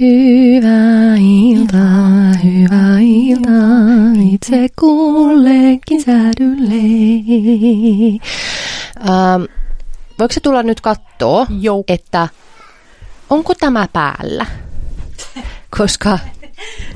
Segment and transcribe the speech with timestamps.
[0.00, 6.74] Hyvää iltaa, hyvää iltaa, itse kullekin säädylle.
[9.08, 9.42] Ähm,
[10.18, 11.84] voiko se tulla nyt katsoa, Jou.
[11.88, 12.28] että
[13.30, 14.46] onko tämä päällä?
[15.78, 16.18] Koska,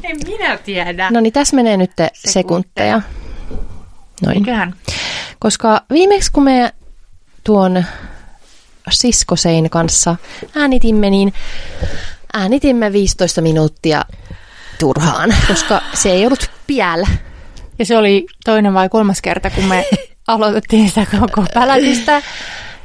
[0.05, 1.11] En minä tiedä.
[1.11, 3.01] no niin tässä menee nyt sekunteja.
[4.23, 4.39] Noin.
[4.39, 4.75] Eiköhän.
[5.39, 6.73] Koska viimeksi kun me
[7.45, 7.85] tuon
[8.91, 10.17] siskosein kanssa
[10.57, 11.33] äänitimme, niin
[12.35, 14.05] äänitimme 15 minuuttia
[14.81, 17.07] turhaan, koska se ei ollut piällä.
[17.79, 19.85] Ja se oli toinen vai kolmas kerta, kun me
[20.27, 22.23] aloitettiin sitä koko pälätystä.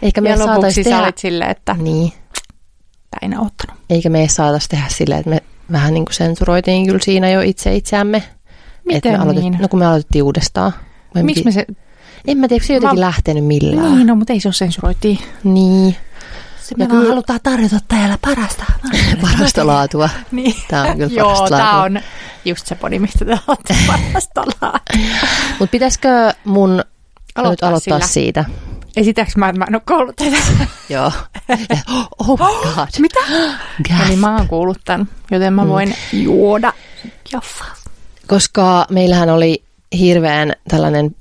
[0.02, 1.14] Eikä me Ja lopuksi tehdä...
[1.16, 2.12] silleen, että Niin,
[3.12, 3.82] tää ei ottanut.
[3.90, 7.76] eikä me saataisi tehdä silleen, että me vähän niin kuin sensuroitiin kyllä siinä jo itse
[7.76, 8.24] itseämme.
[8.86, 9.44] Miten me aloitet...
[9.44, 9.58] niin?
[9.62, 10.72] No kun me aloitettiin uudestaan.
[11.22, 11.66] Miksi me se...
[12.28, 13.96] En mä tiedä, se jotenkin Mä- lähtenyt millään.
[13.96, 15.20] Niin, no, mutta ei se ole sensuroitiin.
[15.44, 15.96] Niin.
[16.64, 18.64] Se me vaan halutaan tarjota täällä parasta.
[19.22, 20.10] Parasta laatua.
[20.32, 20.56] Niin.
[20.68, 21.84] Tää on kyllä Joo, laatua.
[21.84, 22.00] on
[22.46, 24.80] just se podi, mistä te olette parasta laatua.
[25.60, 26.10] Mutta pitäisikö
[26.46, 26.70] mun
[27.36, 28.08] aloittaa nyt aloittaa sillä.
[28.08, 28.46] siitä?
[28.98, 30.38] Esitäks mä, että mä en ole kuullut tätä?
[30.90, 31.12] Joo.
[31.50, 31.78] Ja,
[32.20, 32.88] oh my god.
[33.00, 33.20] Mitä?
[33.90, 34.00] Gasp.
[34.02, 36.74] No niin, mä oon kuullut tämän, joten mä voin juoda
[37.32, 37.66] jaffa.
[38.28, 39.64] Koska meillähän oli
[40.00, 41.16] hirveän tällainen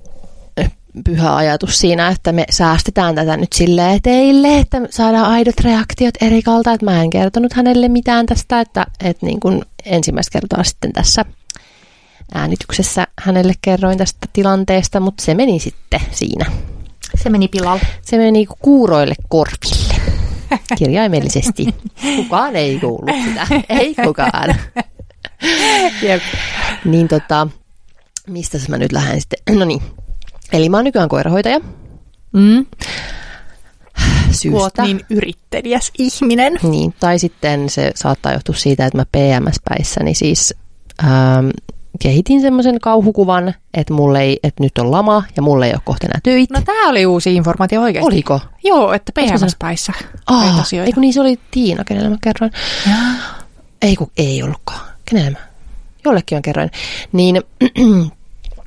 [1.04, 6.72] pyhä ajatus siinä, että me säästetään tätä nyt silleen teille, että saadaan aidot reaktiot Erikalta,
[6.72, 11.24] että mä en kertonut hänelle mitään tästä, että, että niin kuin ensimmäistä kertaa sitten tässä
[12.34, 16.46] äänityksessä hänelle kerroin tästä tilanteesta, mutta se meni sitten siinä.
[17.22, 17.82] Se meni pilalle.
[18.02, 19.94] Se meni niinku kuuroille korville.
[20.78, 21.66] Kirjaimellisesti.
[22.16, 23.46] Kukaan ei kuullut sitä.
[23.68, 24.54] Ei kukaan.
[26.02, 26.22] Jep.
[26.84, 27.48] Niin tota,
[28.28, 29.58] mistä mä nyt lähden sitten?
[29.58, 29.82] No niin.
[30.52, 31.60] Eli mä oon nykyään koirahoitaja
[32.32, 32.66] Mm.
[34.42, 34.82] Kun oot syystä.
[34.82, 36.58] niin yrittelijäs ihminen.
[36.62, 40.54] Niin, tai sitten se saattaa johtua siitä, että mä PMS-päissäni siis
[41.04, 41.48] ähm,
[42.02, 46.06] kehitin semmoisen kauhukuvan, että, mulle ei, että nyt on lama ja mulle ei ole kohta
[46.06, 46.54] enää töitä.
[46.54, 48.06] No tää oli uusi informaatio oikeasti.
[48.14, 48.40] Oliko?
[48.64, 49.92] Joo, että PMS-päissä
[50.26, 50.86] Aa, näitä asioita.
[50.86, 52.52] ei kun niin se oli Tiina, kenelle mä kerroin.
[53.82, 54.80] Ei kun ei ollutkaan.
[55.04, 55.38] Kenelle mä?
[56.04, 56.70] Jollekin mä kerroin.
[57.12, 57.42] Niin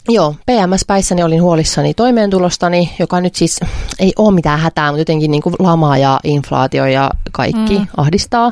[0.10, 3.60] joo, PMS-päissäni olin huolissani toimeentulostani, joka nyt siis
[4.00, 7.88] ei ole mitään hätää, mutta jotenkin niin kuin lama ja inflaatio ja kaikki Mm.
[7.98, 8.52] ahdistaa.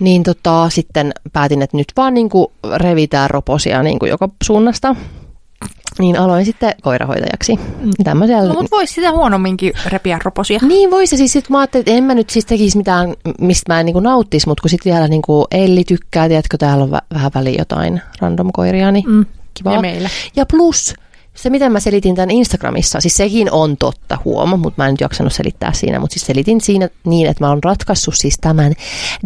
[0.00, 2.46] Niin tota, sitten päätin, että nyt vaan niin kuin
[2.76, 4.96] revitään roposia niin kuin joka suunnasta.
[5.98, 7.56] Niin aloin sitten koirahoitajaksi.
[7.56, 7.90] Mm.
[8.04, 10.58] Tämmöisellä No, mutta voisi sitä huonomminkin repiä roposia.
[10.68, 13.72] niin voi se siis, sit mä ajattelin, että en mä nyt siis tekisi mitään, mistä
[13.72, 16.90] mä en niin nauttisi, mutta kun sitten vielä niin kuin Elli tykkää, tiedätkö, täällä on
[16.90, 19.26] vä- vähän väliin jotain random koiria, niin Mm.
[19.54, 19.74] Kivaa.
[19.74, 20.10] Ja meillä.
[20.36, 20.94] Ja plus,
[21.34, 25.00] se miten mä selitin tämän Instagramissa, siis sekin on totta huoma, mutta mä en nyt
[25.00, 28.72] jaksanut selittää siinä, mutta siis selitin siinä niin, että mä oon ratkaissut siis tämän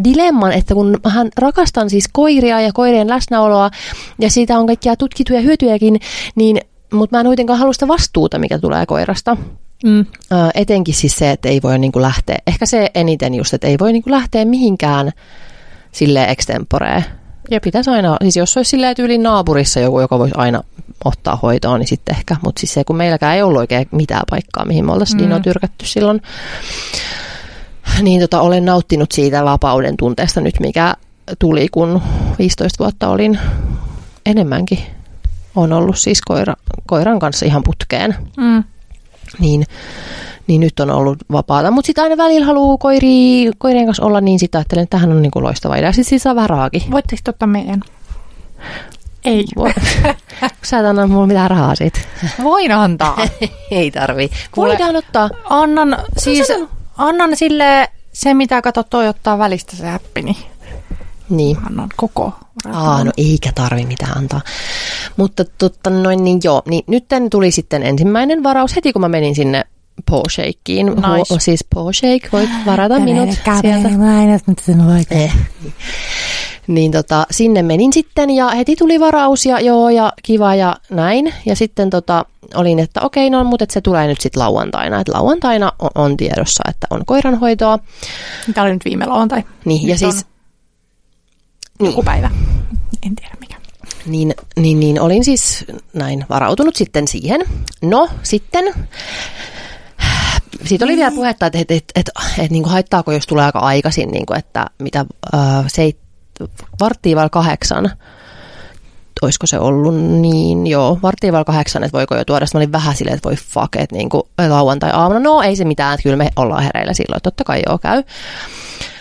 [0.03, 3.69] dilemman, että kun mähän rakastan siis koiria ja koirien läsnäoloa
[4.19, 5.99] ja siitä on kaikkia tutkittuja hyötyjäkin,
[6.35, 6.61] niin
[6.93, 9.37] mutta mä en kuitenkaan halua sitä vastuuta, mikä tulee koirasta.
[9.83, 9.99] Mm.
[9.99, 10.05] Ö,
[10.55, 13.93] etenkin siis se, että ei voi niinku lähteä, ehkä se eniten just, että ei voi
[13.93, 15.11] niinku lähteä mihinkään
[15.91, 17.03] sille extemporee.
[17.51, 20.63] Ja pitäisi aina, siis jos olisi silleen tyyliin naapurissa joku, joka voisi aina
[21.05, 22.35] ottaa hoitoon, niin sitten ehkä.
[22.43, 25.25] Mutta siis se, kun meilläkään ei ollut oikein mitään paikkaa, mihin me oltaisiin Mm.
[25.25, 25.29] mm.
[25.29, 26.21] Dino tyrkätty silloin,
[28.01, 30.93] niin tota, olen nauttinut siitä vapauden tunteesta nyt, mikä
[31.39, 32.01] tuli, kun
[32.39, 33.39] 15 vuotta olin
[34.25, 34.79] enemmänkin.
[35.55, 36.53] on ollut siis koira,
[36.87, 38.63] koiran kanssa ihan putkeen Mm.
[39.39, 39.65] niin,
[40.49, 41.71] niin nyt on ollut vapaata.
[41.71, 45.21] Mutta sitten aina välillä haluaa koiri, koirien kanssa olla, niin sitten ajattelen, että tähän on
[45.21, 45.91] niinku loistava idea.
[45.91, 46.83] Sitten siitä saa vähän raakin.
[46.91, 47.81] Voitteko ottaa meidän?
[49.25, 49.45] Ei.
[50.63, 51.99] Sä et anna mulle mitään rahaa siitä.
[52.43, 53.17] Voin antaa.
[53.71, 54.29] Ei tarvii.
[54.51, 55.29] Kuule- Voidaan ottaa.
[55.49, 56.47] Annan siis,
[56.97, 60.35] annan sille se, mitä kato toi ottaa välistä se appi, niin
[61.29, 61.57] Niin.
[61.67, 62.33] annan koko.
[62.73, 64.41] Aa, no eikä tarvi mitään antaa.
[65.17, 66.61] Mutta totta noin, niin joo.
[66.69, 69.63] Niin nyt tuli sitten ensimmäinen varaus heti, kun mä menin sinne
[70.29, 70.85] Shakeen.
[70.85, 71.33] Nice.
[71.33, 71.59] Hu- siis
[71.93, 73.29] Shake, voit varata minut
[73.61, 73.89] sieltä.
[73.89, 74.79] En nyt sen
[75.11, 75.33] Eh.
[76.67, 81.33] Niin tota, sinne menin sitten ja heti tuli varaus ja joo ja kiva ja näin.
[81.45, 82.25] Ja sitten tota,
[82.55, 84.99] olin, että okei, no mutta et se tulee nyt sitten lauantaina.
[85.01, 87.79] Että lauantaina on, on tiedossa, että on koiranhoitoa.
[88.53, 89.43] Tämä oli nyt viime lauantai.
[89.65, 90.25] Niin, ja Nyt siis
[91.79, 92.31] on joku päivä.
[93.05, 93.55] En tiedä mikä.
[94.05, 97.41] niin, niin, niin olin siis näin varautunut sitten siihen.
[97.81, 98.73] No sitten
[100.69, 104.11] siitä oli vielä puhetta, että et, et, et, et, niin haittaako, jos tulee aika aikaisin,
[104.11, 105.97] niin kuin, että mitä äh, seit,
[106.79, 107.91] varttia vai kahdeksan,
[109.21, 112.45] olisiko se ollut niin, joo, varttia vai kahdeksan, että voiko jo tuoda.
[112.45, 115.65] Sitten mä olin vähän silleen, että voi fuck, että niin kuin lauantai-aamuna, no ei se
[115.65, 118.03] mitään, että kyllä me ollaan hereillä silloin, että totta kai joo käy.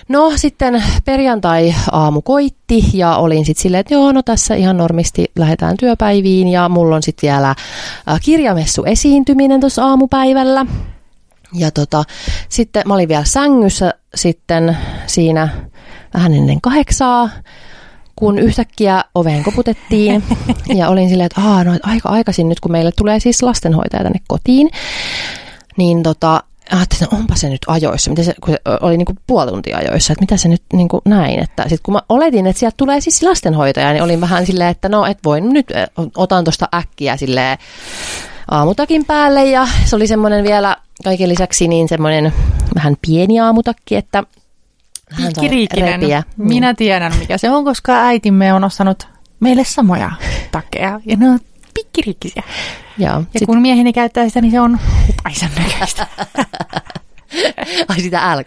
[0.09, 5.77] No sitten perjantai-aamu koitti ja olin sitten silleen, että joo, no tässä ihan normisti lähdetään
[5.77, 7.55] työpäiviin ja mulla on sitten vielä
[8.23, 10.67] kirjamessu esiintyminen tuossa aamupäivällä.
[11.55, 12.05] Ja tota,
[12.49, 15.49] sitten mä olin vielä sängyssä sitten siinä
[16.15, 17.31] vähän ennen kahdeksaa,
[18.17, 20.25] kun yhtäkkiä oveen koputettiin.
[20.79, 24.21] Ja olin silleen, että Aa, no, aika aikaisin nyt, kun meille tulee siis lastenhoitaja tänne
[24.29, 24.71] kotiin,
[25.77, 29.19] niin tota, ajattelin, että onpa se nyt ajoissa, mitä se, kun se oli niin kuin
[29.27, 31.43] puoli tuntia ajoissa, että mitä se nyt niin kuin näin.
[31.43, 34.89] Että sitten kun mä oletin, että sieltä tulee siis lastenhoitaja, niin olin vähän silleen, että
[34.89, 35.67] no, et voin nyt,
[36.17, 37.59] otan tuosta äkkiä silleen
[38.51, 39.45] aamutakin päälle.
[39.45, 42.33] Ja se oli semmoinen vielä kaiken lisäksi niin semmoinen
[42.75, 44.23] vähän pieni aamutakki, että
[45.11, 46.01] hän Pikkiriikinen.
[46.01, 46.23] repiä.
[46.37, 49.09] Minä tiedän, mikä se on, koska äitimme on ostanut
[49.41, 50.11] meille samoja
[50.53, 51.01] takkeja.
[51.07, 51.39] Ja ne on
[51.75, 52.43] pikkiriikkisiä.
[52.99, 53.13] Joo.
[53.15, 56.07] Ja Sit, kun mieheni käyttää sitä, niin se on hupaisan näköistä.
[57.89, 58.41] ai sitä L.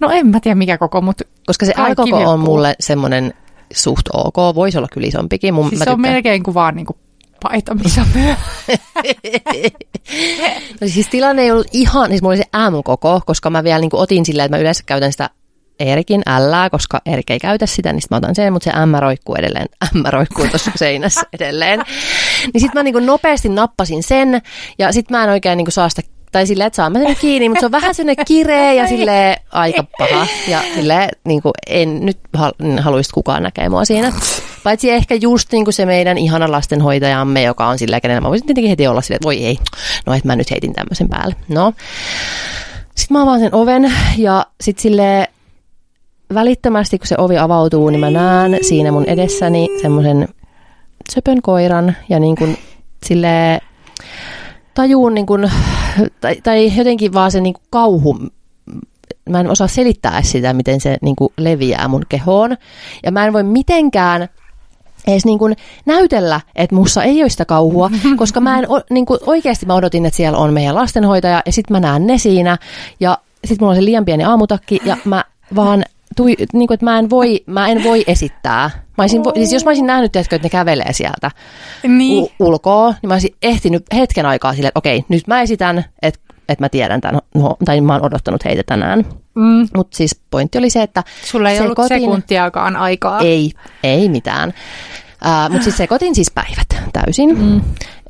[0.00, 3.34] No en mä tiedä mikä koko, mutta Koska se L on mulle semmoinen
[3.74, 4.54] suht ok.
[4.54, 5.54] Voisi olla kyllä isompikin.
[5.54, 6.14] Mun, siis se on tykkään.
[6.14, 6.96] melkein kuin vaan niinku
[7.44, 8.34] paita, missä myö.
[10.80, 13.90] No siis tilanne ei ollut ihan, siis mulla oli se M-koko, koska mä vielä niin
[13.90, 15.30] kuin otin silleen, että mä yleensä käytän sitä
[15.80, 19.34] Erikin L, koska Erik ei käytä sitä, niin mä otan sen, mutta se M roikkuu
[19.34, 21.82] edelleen, M roikkuu tuossa seinässä edelleen.
[22.52, 24.42] Niin sitten mä niin kuin nopeasti nappasin sen,
[24.78, 26.02] ja sitten mä en oikein niin kuin saa sitä
[26.34, 29.36] tai silleen, että saan mä sen kiinni, mutta se on vähän sellainen kireä ja sille
[29.52, 30.26] aika paha.
[30.48, 34.12] Ja silleen, niin kuin en nyt hal- haluaisi kukaan näkee mua siinä.
[34.64, 38.46] Paitsi ehkä just niin kuin se meidän ihana lastenhoitajamme, joka on silleen, kenellä mä voisin
[38.46, 39.58] tietenkin heti olla silleen, että voi ei,
[40.06, 41.36] no että mä nyt heitin tämmöisen päälle.
[41.48, 41.72] No.
[42.94, 45.28] Sitten mä avaan sen oven ja sitten sille
[46.34, 50.28] välittömästi, kun se ovi avautuu, niin mä näen siinä mun edessäni semmoisen
[51.10, 52.58] söpön koiran ja niin kuin
[53.04, 53.60] sille
[54.74, 55.50] tajuun niin kuin,
[56.20, 58.18] tai, tai jotenkin vaan se niin kuin kauhu,
[59.28, 62.56] mä en osaa selittää sitä, miten se niin kuin leviää mun kehoon.
[63.02, 64.28] Ja mä en voi mitenkään
[65.06, 65.56] edes niin kuin
[65.86, 70.06] näytellä, että mussa ei ole sitä kauhua, koska mä en, niin kuin oikeasti mä odotin,
[70.06, 72.58] että siellä on meidän lastenhoitaja ja sitten mä näen ne siinä
[73.00, 75.24] ja sitten mulla on se liian pieni aamutakki ja mä
[75.54, 75.84] vaan
[76.16, 78.70] tui, niin kuin, että mä en voi, mä en voi esittää.
[78.98, 81.30] Mä olisin, vo- siis jos mä olisin nähnyt, tiedätkö, että ne kävelee sieltä
[81.88, 82.22] Niin.
[82.24, 86.20] u- ulkoa, niin mä olisin ehtinyt hetken aikaa silleen, että okei, nyt mä esitän, että,
[86.48, 89.04] että mä tiedän tämän, no, tai mä oon odottanut heitä tänään.
[89.34, 89.68] Mm.
[89.76, 93.20] Mutta siis pointti oli se, että Sulla ei ollut sekoitin- sekuntiakaan aikaa.
[93.20, 93.52] ei,
[93.82, 94.54] ei mitään.
[95.24, 97.38] Uh, Mutta siis sekoitin siis päivät täysin.
[97.38, 97.60] Mm.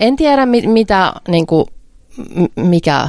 [0.00, 1.66] En tiedä, mi- mitä, niinku,
[2.34, 3.08] m- mikä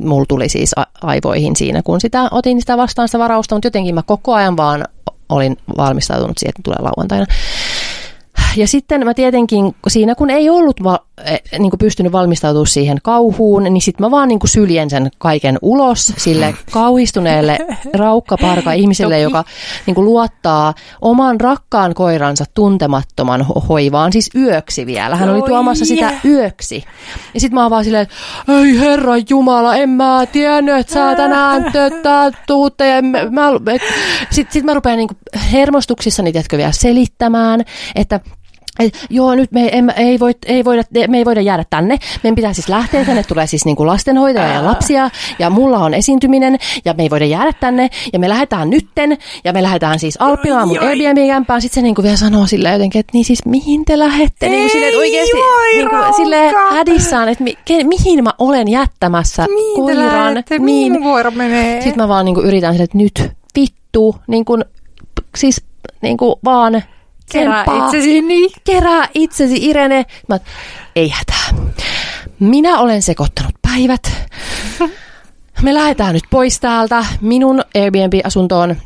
[0.00, 0.70] mulla tuli siis
[1.02, 4.84] aivoihin siinä, kun sitä otin sitä vastaan sitä varausta, mutta jotenkin mä koko ajan vaan
[5.28, 7.26] olin valmistautunut siihen, että tulee lauantaina.
[8.56, 10.80] Ja sitten mä tietenkin, siinä kun ei ollut
[11.58, 15.58] niin kuin pystynyt valmistautumaan siihen kauhuun, niin sitten mä vaan niin kuin syljen sen kaiken
[15.62, 17.58] ulos sille kauhistuneelle
[17.94, 19.44] raukkaparka ihmiselle, joka
[19.86, 25.16] niin kuin luottaa oman rakkaan koiransa tuntemattoman ho- hoivaan, siis yöksi vielä.
[25.16, 26.84] Hän oli tuomassa sitä yöksi.
[27.34, 28.14] Ja sitten mä oon vaan silleen, että
[28.48, 32.88] ei herra jumala, en mä tiennyt, että sä tänään töttää tuutte.
[32.88, 33.50] Ja mä, mä,
[34.30, 35.14] sitten sit mä rupean niinku
[35.52, 37.64] hermostuksissani, tiedätkö, vielä selittämään,
[37.94, 38.20] että
[38.78, 41.98] et, joo, nyt me, em, ei, voi, ei voida, me ei voida jäädä tänne.
[42.22, 46.58] Meidän pitää siis lähteä tänne, tulee siis niinku lastenhoitaja ja lapsia, ja mulla on esiintyminen,
[46.84, 50.68] ja me ei voida jäädä tänne, ja me lähdetään nytten, ja me lähdetään siis Alppilaan
[50.68, 50.78] mun.
[50.78, 51.60] Airbnb-kämpään.
[51.62, 54.48] Sitten se niinku vielä sanoo silleen jotenkin, että niin siis mihin te lähette?
[54.48, 56.74] Niinku silleen, että oikeasti voi, niinku, Raukka.
[56.74, 60.26] hädissään, että mi, ke, mihin mä olen jättämässä Mihin te koiran.
[60.26, 60.58] lähdette?
[60.58, 60.92] Niin.
[60.92, 61.80] Mihin koira menee?
[61.82, 64.64] Sitten mä vaan niinku yritän silleen, että nyt vittu, niin kuin,
[65.36, 65.62] siis
[66.02, 66.82] niin kuin vaan
[67.32, 68.50] Kerää itsesi niin.
[68.64, 70.04] Kerää itsesi, Irene.
[70.28, 70.38] Mä,
[70.96, 71.72] ei hätää.
[72.40, 74.12] Minä olen sekoittanut päivät.
[75.62, 78.76] Me lähdetään nyt pois täältä minun Airbnb-asuntoon.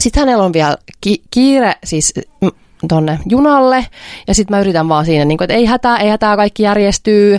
[0.00, 2.14] Sitten hänellä on vielä ki- kiire siis
[2.88, 3.86] tonne junalle.
[4.28, 7.38] Ja sitten mä yritän vaan siinä, niin kun, että ei hätää, ei hätää, kaikki järjestyy.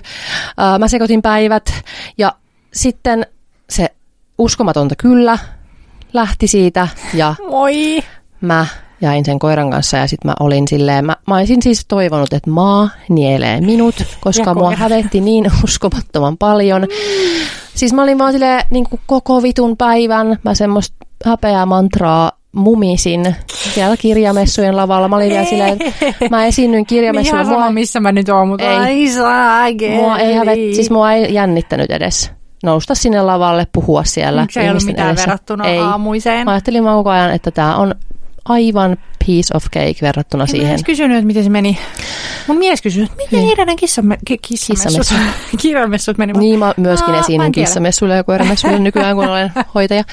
[0.57, 1.73] Ää, mä sekoitin päivät.
[2.17, 2.33] Ja
[2.73, 3.25] sitten
[3.69, 3.89] se
[4.37, 5.37] uskomatonta kyllä
[6.13, 8.03] lähti siitä ja Moi.
[8.41, 8.65] mä
[9.05, 12.49] jäin sen koiran kanssa ja sitten mä olin silleen, mä, mä olisin siis toivonut, että
[12.49, 16.87] maa nielee minut, koska mua hävetti niin uskomattoman paljon.
[17.75, 20.95] Siis mä olin vaan silleen niin kuin koko vitun päivän, mä semmoista
[21.25, 23.35] häpeää mantraa mumisin
[23.73, 25.07] siellä kirjamessujen lavalla.
[25.07, 27.41] Mä olin vielä silleen, että mä esiinnyin kirjamessuilla.
[27.41, 28.77] Ihan sama, missä mä nyt oon, mutta Ei.
[28.77, 32.31] ai saa mua ei hävet, siis mua ei jännittänyt edes
[32.65, 35.27] nousta sinne lavalle, puhua siellä Se ei ollut ihmisten mitään edessä.
[35.27, 35.79] verrattuna ei.
[35.79, 36.45] aamuiseen.
[36.45, 37.95] Mä ajattelin vaan koko ajan, että tämä on
[38.45, 40.69] aivan piece of cake verrattuna En mä siihen.
[40.69, 41.77] edes kysynyt, että miten se meni.
[42.47, 43.51] Mun mies kysyi, että miten Niin.
[43.51, 45.17] Irenen kissamme, ki, kissamessut,
[45.61, 46.33] kirjamessut meni.
[46.33, 50.03] Mä- Niin, mä myöskin Aa, mä esiinnyn kissamessuilla ja koiramessuilla nykyään, kun olen hoitaja.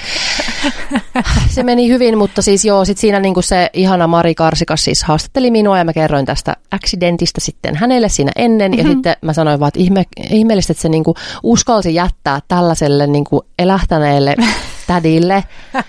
[1.48, 5.50] Se meni hyvin, mutta siis joo, sit siinä niinku se ihana Mari Karsikas siis haastatteli
[5.50, 8.70] minua ja mä kerroin tästä accidentista sitten hänelle siinä ennen.
[8.72, 8.86] Mm-hmm.
[8.88, 13.44] Ja sitten mä sanoin vaan, että ihme, ihmeellistä, että se niinku uskalsi jättää tällaiselle niinku
[13.58, 14.34] elähtäneelle
[14.94, 15.44] tädille.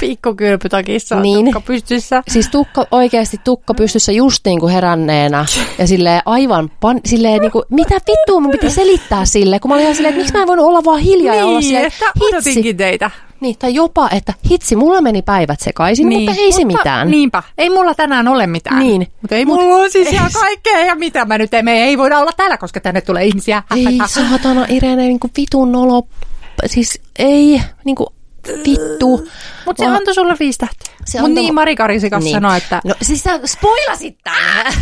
[0.00, 1.44] Pikkukylpytakissa Niin.
[1.44, 2.22] tukka pystyssä.
[2.28, 5.46] Siis tukka, oikeasti tukka pystyssä just niin kuin heränneena
[5.78, 9.74] ja silleen aivan, pan, silleen niin kuin, mitä vittua mun piti selittää sille, kun mä
[9.74, 11.86] olin ihan silleen, että miksi mä en voinut olla vaan hiljaa ja olla Niin, silleen,
[11.86, 12.06] että
[12.54, 12.74] hitsi.
[12.74, 13.10] teitä.
[13.40, 17.10] Niin, tai jopa, että hitsi, mulla meni päivät sekaisin, niin, mutta ei se mitään.
[17.10, 18.78] Niinpä, ei mulla tänään ole mitään.
[18.78, 19.06] Niin.
[19.22, 22.18] Mutta ei Mut- mulla on siis ihan kaikkea ja mitä mä nyt, me ei voida
[22.18, 23.62] olla täällä, koska tänne tulee ihmisiä.
[23.76, 26.02] Ei saatana Irene, niin kuin vitun nolo,
[26.66, 28.06] siis ei, niin kuin
[28.66, 29.28] vittu.
[29.66, 30.94] Mutta se antoi sulle viisi tähteä.
[31.20, 32.34] Mutta niin, Mari Karisikas Niin.
[32.34, 32.80] sanoi, että...
[32.84, 34.66] No siis sä spoilasit tämän.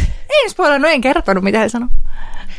[0.44, 1.88] En spoilannut, en kertonut, mitä he sanoi.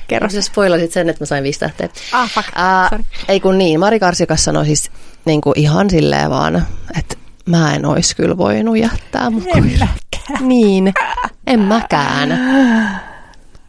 [0.07, 0.29] Kerro.
[0.29, 1.89] Sä spoilasit sen, että mä sain viisi tähteä.
[2.11, 2.47] Ah, fuck.
[2.89, 3.03] Sorry.
[3.27, 4.91] ei kun niin, Mari Karsikas sanoi siis
[5.25, 6.65] niin kuin ihan silleen vaan,
[6.99, 9.87] että mä en ois kyllä voinut jättää mun koiraa.
[10.39, 10.93] Niin,
[11.47, 12.29] en mäkään.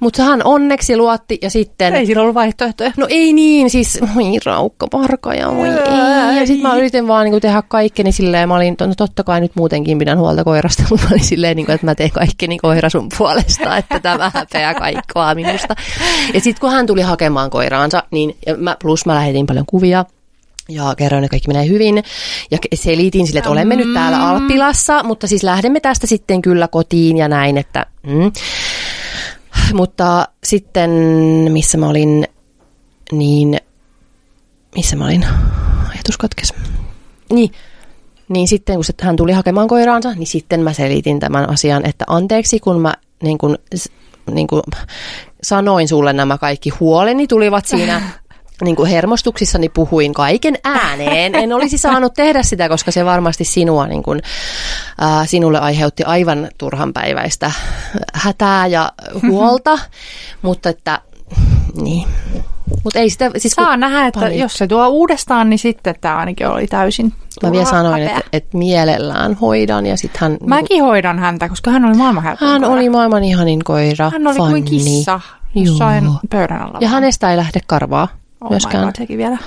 [0.01, 1.95] Mutta hän onneksi luotti ja sitten...
[1.95, 2.93] Ei sillä ollut vaihtoehtoja.
[2.97, 6.39] No ei niin, siis moi raukka parka ja moi ei.
[6.41, 9.53] Ja sitten mä yritin vaan niinku tehdä kaikkeni silleen, mä olin, no totta kai nyt
[9.57, 13.09] muutenkin pidän huolta koirasta, mutta mä olin silleen, niinku, että mä teen kaikkeni koira sun
[13.19, 15.75] puolesta, että tämä häpeä kaikkoa minusta.
[16.35, 20.05] Ja sitten kun hän tuli hakemaan koiraansa, niin mä, plus mä lähetin paljon kuvia,
[20.69, 22.05] ja kerroin, että kaikki menee hyvin.
[22.51, 27.17] Ja selitin sille, että olemme nyt täällä Alppilassa, mutta siis lähdemme tästä sitten kyllä kotiin
[27.17, 27.87] ja näin, että...
[28.07, 28.33] Mm.
[29.73, 30.91] Mutta sitten,
[31.49, 32.27] missä mä olin,
[33.13, 33.61] niin...
[34.75, 35.27] Missä mä olin?
[35.91, 36.55] Ajatus katkes.
[37.33, 37.51] Niin,
[38.29, 42.61] niin sitten kun hän tuli hakemaan koiraansa, niin sitten mä selitin tämän asian, että anteeksi
[42.61, 43.59] kun mä niin kun,
[44.31, 44.63] niin kun
[45.43, 48.03] sanoin sulle nämä kaikki huoleni, tulivat siinä
[48.65, 51.35] niin kuin hermostuksissani puhuin kaiken ääneen.
[51.35, 54.23] En olisi saanut tehdä sitä, koska se varmasti sinua niin kuin,
[55.03, 57.51] äh, sinulle aiheutti aivan turhanpäiväistä
[58.15, 58.93] hätää ja
[59.29, 59.79] huolta,
[60.43, 61.01] mutta että
[61.83, 62.09] niin.
[62.85, 65.95] Mutta ei sitä, siis kun- Saa nähdä, että Pani- jos se tuo uudestaan, niin sitten
[66.01, 67.13] tämä ainakin oli täysin
[67.43, 70.37] Mä vielä sanoin, että, että mielellään hoidan ja sitten hän...
[70.47, 72.69] Mäkin hoidan häntä, koska hän oli maailman Hän koira.
[72.69, 74.11] oli maailman ihanin koira.
[74.11, 74.63] Hän oli kuin Fanni.
[74.63, 75.21] kissa
[75.55, 75.65] Joo.
[75.65, 76.79] jossain pöydän alla.
[76.81, 78.09] Ja hänestä ei lähde karvaa
[78.41, 78.85] oh myöskään.
[78.85, 79.39] My God, sekin vielä.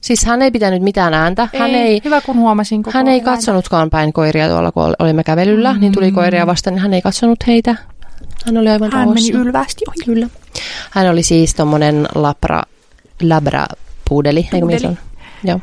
[0.00, 1.48] Siis hän ei pitänyt mitään ääntä.
[1.58, 3.24] Hän ei, Hyvä kun huomasin koko hän ei eläin.
[3.24, 5.80] katsonutkaan päin koiria tuolla, kun ol- olimme kävelyllä, mm.
[5.80, 7.76] niin tuli koiria vastaan, niin hän ei katsonut heitä.
[8.46, 9.32] Hän oli aivan Hän rauhassa.
[9.32, 10.04] meni ylvästi ohi.
[10.04, 10.28] Kyllä.
[10.90, 12.62] Hän oli siis tommonen labra,
[13.22, 13.66] labra
[14.08, 14.98] puudeli, eikö mitä se on?
[15.44, 15.60] Joo.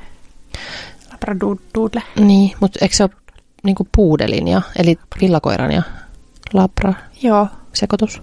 [1.12, 2.04] Labradoodle.
[2.20, 3.12] Niin, mutta eikö se ole
[3.64, 5.82] niinku puudelin ja, eli villakoiran ja
[6.54, 7.48] labra Joo.
[7.74, 8.22] sekoitus?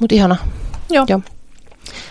[0.00, 0.36] Mut ihana.
[0.90, 1.04] Joo.
[1.08, 1.20] Joo.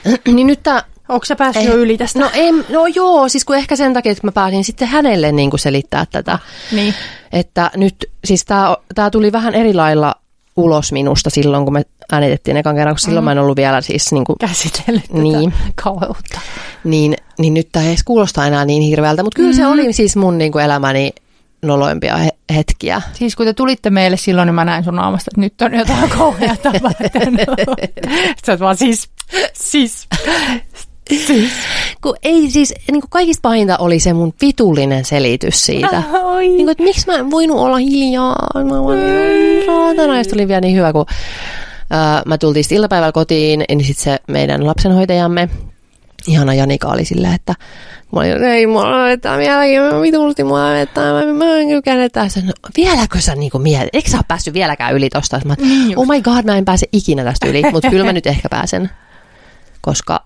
[0.35, 2.19] niin nyt tää, Onko sä päässyt jo yli tästä?
[2.19, 5.49] no, ei, no joo, siis kun ehkä sen takia, että mä pääsin sitten hänelle niin
[5.49, 6.39] kuin selittää tätä,
[6.71, 6.93] Niin.
[7.31, 10.15] että nyt, siis tää, tää tuli vähän eri lailla
[10.57, 13.25] ulos minusta silloin, kun me äänitettiin ekan kerran, kun silloin mm.
[13.25, 15.53] mä en ollut vielä siis niin kuin, Käsitellyt tätä Niin.
[15.83, 16.39] kauheutta.
[16.83, 19.55] niin, niin nyt tämä ei edes kuulosta enää niin hirveältä, mutta kyllä mm.
[19.57, 21.11] se oli siis mun niin kuin elämäni
[21.61, 23.01] noloimpia he- hetkiä.
[23.13, 26.09] Siis kun te tulitte meille silloin, niin mä näin sun naamasta, että nyt on jotain
[26.17, 27.69] kauheaa tapahtunut.
[28.45, 29.09] Sä oot vaan siis,
[29.53, 30.07] siis,
[31.27, 31.51] siis.
[32.01, 36.03] Kun ei siis, niin kuin kaikista pahinta oli se mun vitullinen selitys siitä.
[36.23, 36.47] Oi.
[36.47, 38.63] Niin kuin, että miksi mä en voinut olla hiljaa?
[38.69, 40.17] Mä olin, saatana.
[40.17, 41.05] Ja sit oli vielä niin hyvä, kun
[41.89, 45.49] ää, mä tultiin iltapäivällä kotiin, niin sitten se meidän lapsenhoitajamme,
[46.27, 47.53] ihana Janika oli silleen, että
[48.13, 52.41] mä olin, ei mua vetää vieläkin, mä vitusti mua vetää, mä, mä en kykene tässä.
[52.45, 55.41] No, vieläkö sä niinku mietit, eikö sä ole päässyt vieläkään yli tosta?
[55.45, 55.55] Mä,
[55.95, 58.89] oh my god, mä en pääse ikinä tästä yli, mutta kyllä mä nyt ehkä pääsen,
[59.81, 60.19] koska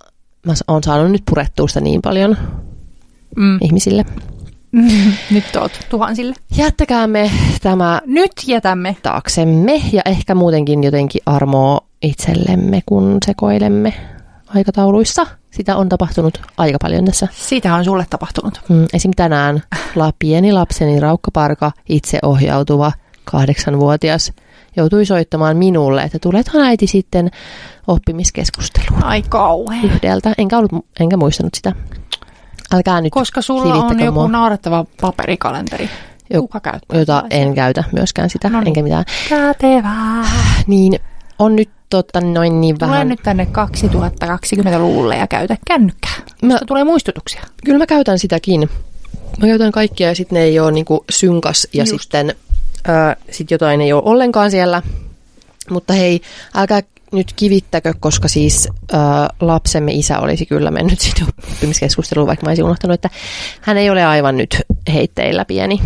[0.45, 2.37] mä oon saanut nyt purettua sitä niin paljon
[3.37, 3.57] Mm.
[3.61, 4.05] ihmisille.
[5.31, 6.35] Nyt oot tuhansille.
[6.57, 7.31] Jättäkäämme
[7.61, 8.95] tämä Nyt jätämme.
[9.03, 13.93] taaksemme ja ehkä muutenkin jotenkin armoa itsellemme, kun sekoilemme
[14.55, 15.27] aikatauluissa.
[15.51, 17.27] Sitä on tapahtunut aika paljon tässä.
[17.31, 18.61] Siitä on sulle tapahtunut.
[18.69, 19.11] Mm, esim.
[19.15, 19.63] tänään
[19.95, 22.91] la pieni lapseni raukkaparka, itseohjautuva
[23.23, 24.31] kahdeksanvuotias,
[24.77, 27.31] joutui soittamaan minulle, että tulethan äiti sitten
[27.87, 29.83] oppimiskeskusteluun Ai kauhean.
[29.85, 30.33] yhdeltä.
[30.37, 31.71] Enkä, ollut, enkä muistanut sitä.
[32.73, 34.27] Älkää nyt, Koska sulla on joku mua?
[34.27, 35.89] naurettava paperikalenteri.
[36.39, 36.99] Kuka käyttää?
[36.99, 37.39] jota sellaisia?
[37.47, 38.67] en käytä myöskään sitä, No niin.
[38.67, 39.05] enkä mitään.
[39.29, 40.25] Kätevää.
[40.67, 40.99] Niin
[41.39, 43.07] on nyt totta noin niin Tule vähän.
[43.09, 43.47] nyt tänne
[44.27, 46.11] 2020-luvulle ja käytä kännykkää.
[46.41, 46.57] Mä...
[46.67, 47.41] Tulee muistutuksia.
[47.65, 48.69] kyllä mä käytän sitäkin.
[49.41, 52.01] Mä käytän kaikkia ja sitten ne ei ole niinku synkas ja Just.
[52.01, 52.35] sitten
[53.31, 54.81] sitten jotain ei ole ollenkaan siellä.
[55.69, 56.21] Mutta hei,
[56.55, 58.97] älkää nyt kivittäkö, koska siis ö,
[59.39, 63.09] lapsemme isä olisi kyllä mennyt sinne oppimiskeskusteluun, vaikka mä olisin unohtanut, että
[63.61, 64.61] hän ei ole aivan nyt
[64.93, 65.81] heitteillä pieni.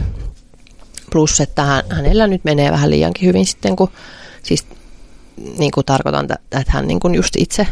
[1.11, 3.89] Plus, että hän, hänellä nyt menee vähän liiankin hyvin sitten, kun
[4.43, 4.65] siis
[5.57, 7.67] niin kuin tarkoitan, että hän niin kuin just itse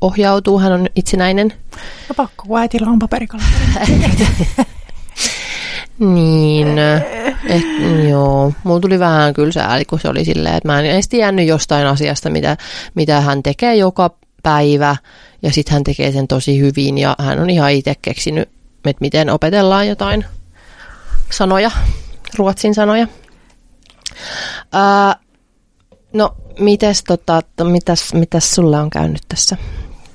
[0.00, 1.52] ohjautuu, hän on itsenäinen.
[2.08, 3.86] No pakko, kun äitillä on paperikalenteri.
[5.98, 6.78] Niin,
[7.48, 7.64] et,
[8.10, 8.52] joo.
[8.64, 11.86] Mulla tuli vähän kyllä sääli, kun se oli silleen, että mä en edes tiennyt jostain
[11.86, 12.56] asiasta, mitä,
[12.94, 14.10] mitä hän tekee joka
[14.42, 14.96] päivä.
[15.42, 18.48] Ja sitten hän tekee sen tosi hyvin ja hän on ihan itse keksinyt,
[18.84, 20.24] että miten opetellaan jotain
[21.30, 21.70] sanoja,
[22.36, 23.06] ruotsin sanoja.
[24.72, 25.16] Ää,
[26.12, 29.56] no, mites, tota, mitäs, mitäs sulle on käynyt tässä?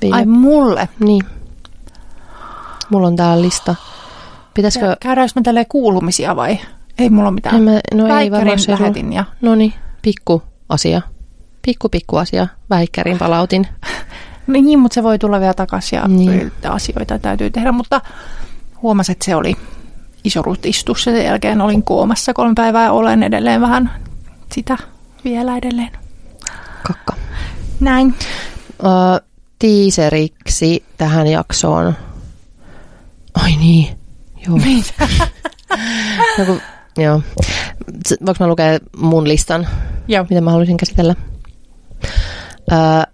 [0.02, 0.16] Viime...
[0.16, 0.90] Ai mulle?
[1.00, 1.25] Niin.
[2.90, 3.75] Mulla on täällä lista.
[4.54, 4.96] Pitäisikö...
[5.00, 6.60] Käydäänkö me tälleen kuulumisia vai?
[6.98, 7.56] Ei mulla ole mitään.
[7.56, 9.26] En mä, no ei varmaan se lähetin ja...
[9.42, 11.02] No niin, pikku asia.
[11.66, 12.48] Pikku pikku asia.
[12.70, 13.68] Väikkärin palautin.
[14.48, 16.52] niin, mutta se voi tulla vielä takaisin ja niin.
[16.70, 18.02] asioita täytyy tehdä, mutta
[18.82, 19.56] huomasin, että se oli
[20.24, 21.04] iso rutistus.
[21.04, 23.92] Sen jälkeen olin koomassa kolme päivää ja olen edelleen vähän
[24.52, 24.78] sitä
[25.24, 25.92] vielä edelleen.
[26.84, 27.14] Kakka.
[27.80, 28.16] Näin.
[28.80, 29.30] Uh,
[29.60, 31.94] tiiseriksi tähän jaksoon.
[33.34, 33.98] Ai niin,
[34.48, 34.58] Joo.
[34.58, 35.08] Mitä?
[36.38, 36.62] no, kun,
[36.98, 37.22] joo.
[38.26, 39.68] Voinko mä lukea mun listan,
[40.08, 40.26] joo.
[40.30, 41.16] mitä mä haluaisin käsitellä?
[42.72, 43.14] Uh,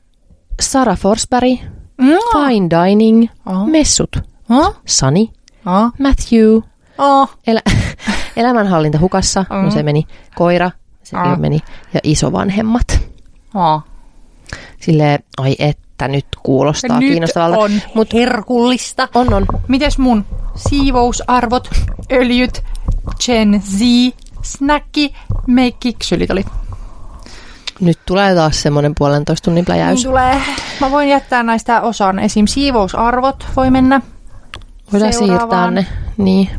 [0.61, 1.59] Sara Forsberg,
[1.97, 2.07] mm.
[2.07, 3.67] Fine Dining, oh.
[3.67, 4.17] Messut,
[4.49, 4.81] oh.
[4.85, 5.27] Sunny,
[5.65, 5.91] oh.
[5.99, 6.61] Matthew,
[6.97, 7.37] oh.
[7.47, 7.61] elä,
[8.37, 9.55] elämänhallinta hukassa, mm.
[9.55, 10.03] no se meni,
[10.35, 10.71] koira,
[11.03, 11.37] se oh.
[11.37, 11.59] meni,
[11.93, 12.99] ja isovanhemmat.
[13.53, 13.83] Oh.
[14.79, 15.55] Silleen, ai
[15.99, 17.59] että nyt kuulostaa nyt kiinnostavalta.
[17.59, 19.07] on Mut herkullista.
[19.15, 19.45] On, on.
[19.67, 20.25] Mites mun
[20.55, 21.69] siivousarvot,
[22.11, 22.63] öljyt,
[23.25, 23.79] Gen Z,
[24.41, 25.13] snacki,
[25.47, 26.45] meikiksylit oli?
[27.79, 29.95] Nyt tulee taas semmoinen puolentoista tunnin pläjäys.
[29.99, 30.41] Niin tulee.
[30.81, 32.19] Mä voin jättää näistä osan.
[32.19, 32.47] Esim.
[32.47, 34.01] siivousarvot voi mennä.
[34.93, 35.85] Voidaan siirtää ne.
[36.17, 36.49] Niin.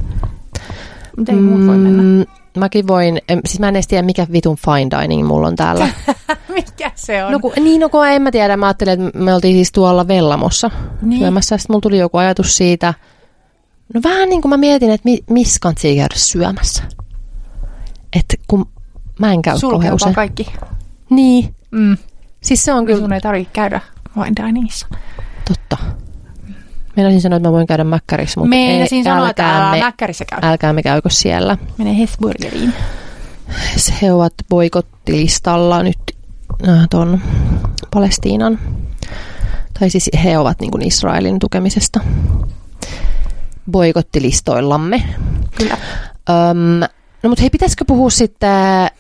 [1.17, 2.25] Miten mm, muut voi mennä?
[2.57, 5.89] Mäkin voin, siis mä en edes tiedä mikä vitun fine dining mulla on täällä.
[6.55, 7.33] mikä se on?
[7.33, 10.09] No kun, niin, no kun en mä tiedä, mä ajattelin, että me oltiin siis tuolla
[10.09, 10.71] Vellamossa
[11.03, 11.21] niin.
[11.21, 11.59] syömässä.
[11.59, 12.95] Sitten mulla tuli joku ajatus siitä,
[13.95, 16.83] no vähän niin kuin mä mietin, että mi, missä kansi käydä syömässä.
[18.17, 18.67] Että kun
[19.19, 20.15] mä en käy kauhean usein.
[20.15, 20.47] kaikki.
[21.11, 21.55] Niin.
[21.71, 21.97] Mm.
[22.43, 23.01] Siis se on kyllä...
[23.01, 23.81] Sun ei tarvitse käydä
[24.15, 24.87] fine diningissa.
[25.49, 25.77] Totta.
[26.97, 30.39] Meinasin sanoa, että mä voin käydä Mäkkärissä, mutta Meinasin sanoa, että älä me, Mäkkärissä käy.
[30.43, 31.59] Älkää me käykö siellä.
[31.79, 32.73] Mene Hesburgeriin.
[34.03, 35.99] He ovat boikottilistalla nyt
[36.69, 37.21] äh, ton
[37.91, 38.59] Palestiinan,
[39.81, 42.01] tai siis he ovat niin kuin Israelin tukemisesta
[43.71, 45.03] boikottilistoillamme.
[45.59, 45.77] Kyllä.
[46.31, 46.81] Öm,
[47.23, 48.91] no mutta hei, pitäisikö puhua sitten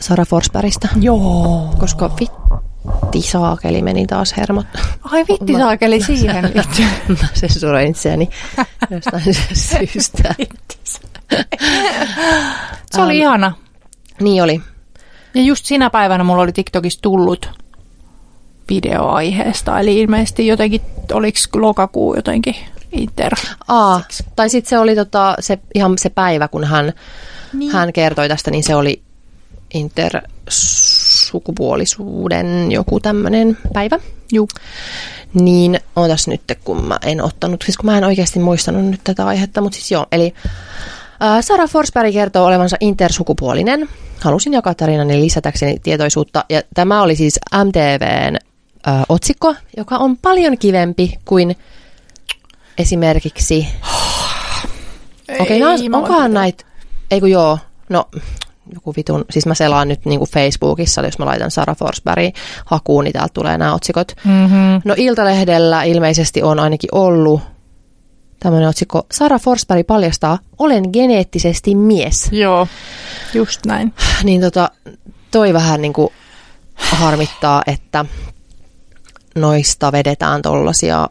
[0.00, 0.88] Sara Forsbergista?
[1.00, 1.74] Joo.
[1.78, 4.66] Koska vittu vitti saakeli meni taas hermot.
[5.04, 6.86] Ai vitti saakeli siihen liittyy.
[7.08, 8.28] Mä sensuroin itseäni
[8.90, 9.22] jostain
[9.54, 10.34] syystä.
[12.92, 13.52] Se oli um, ihana.
[14.20, 14.60] Niin oli.
[15.34, 17.50] Ja just sinä päivänä mulla oli TikTokissa tullut
[18.68, 20.80] videoaiheesta, eli ilmeisesti jotenkin,
[21.12, 22.54] oliko lokakuu jotenkin
[22.92, 23.32] inter.
[23.68, 24.00] Aa,
[24.36, 26.92] tai sitten se oli tota, se, ihan se päivä, kun hän,
[27.52, 27.72] niin.
[27.72, 29.02] hän kertoi tästä, niin se oli
[31.32, 33.98] intersukupuolisuuden joku tämmöinen päivä.
[34.32, 34.48] Juu.
[35.34, 39.26] Niin ootas nyt, kun mä en ottanut, siis kun mä en oikeasti muistanut nyt tätä
[39.26, 40.34] aihetta, mutta siis joo, eli
[41.40, 43.88] Sara Forsberg kertoo olevansa intersukupuolinen.
[44.20, 48.36] Halusin jakaa tarinani lisätäkseni tietoisuutta, ja tämä oli siis MTVn
[48.88, 51.56] äh, otsikko, joka on paljon kivempi kuin
[52.78, 53.66] esimerkiksi...
[55.40, 56.64] Okei, okay, no, onkohan näitä...
[57.10, 58.08] Ei kun joo, no
[58.74, 63.04] joku vitun, siis mä selaan nyt niin kuin Facebookissa, jos mä laitan Sara Forsberg hakuun,
[63.04, 64.12] niin täältä tulee nämä otsikot.
[64.24, 64.82] Mm-hmm.
[64.84, 67.40] No Iltalehdellä ilmeisesti on ainakin ollut
[68.40, 72.28] tämmöinen otsikko, Sara Forsberg paljastaa, olen geneettisesti mies.
[72.32, 72.68] Joo,
[73.34, 73.94] just näin.
[74.24, 74.70] Niin tota,
[75.30, 76.08] toi vähän niin kuin
[76.76, 78.04] harmittaa, että
[79.34, 81.08] noista vedetään tollasia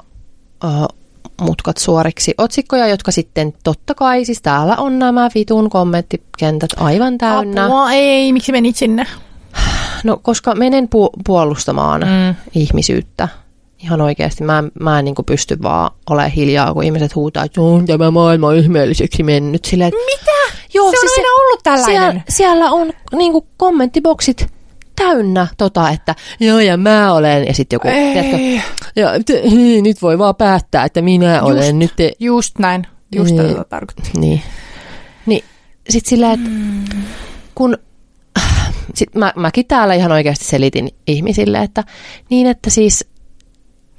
[0.63, 1.00] uh,
[1.41, 7.65] mutkat suoriksi otsikkoja, jotka sitten totta kai, siis täällä on nämä vitun kommenttikentät aivan täynnä.
[7.65, 9.07] Apua, ei, miksi menit sinne?
[10.03, 12.35] No, koska menen pu- puolustamaan mm.
[12.55, 13.27] ihmisyyttä.
[13.83, 14.43] Ihan oikeasti.
[14.43, 18.53] Mä, mä en niin pysty vaan olemaan hiljaa, kun ihmiset huutaa, että on tämä maailma
[18.53, 19.65] ihmeelliseksi mennyt.
[19.65, 20.57] Sille, että, Mitä?
[20.73, 22.11] Joo, se on siis aina se, ollut tällainen.
[22.11, 24.47] Siellä, siellä on niin kommenttiboksit
[24.95, 28.37] täynnä tota, että joo ja mä olen, ja sitten joku, tiedätkö,
[28.95, 31.93] ja, t- nyt voi vaan päättää, että minä just, olen nyt.
[31.95, 34.11] Te- just näin, just niin, tätä tarkoittaa.
[34.19, 34.41] Niin,
[35.25, 35.43] niin
[35.89, 36.83] sitten sillä, että mm.
[37.55, 37.77] kun
[38.95, 41.83] sitten mä, mäkin täällä ihan oikeasti selitin ihmisille, että
[42.29, 43.05] niin, että siis,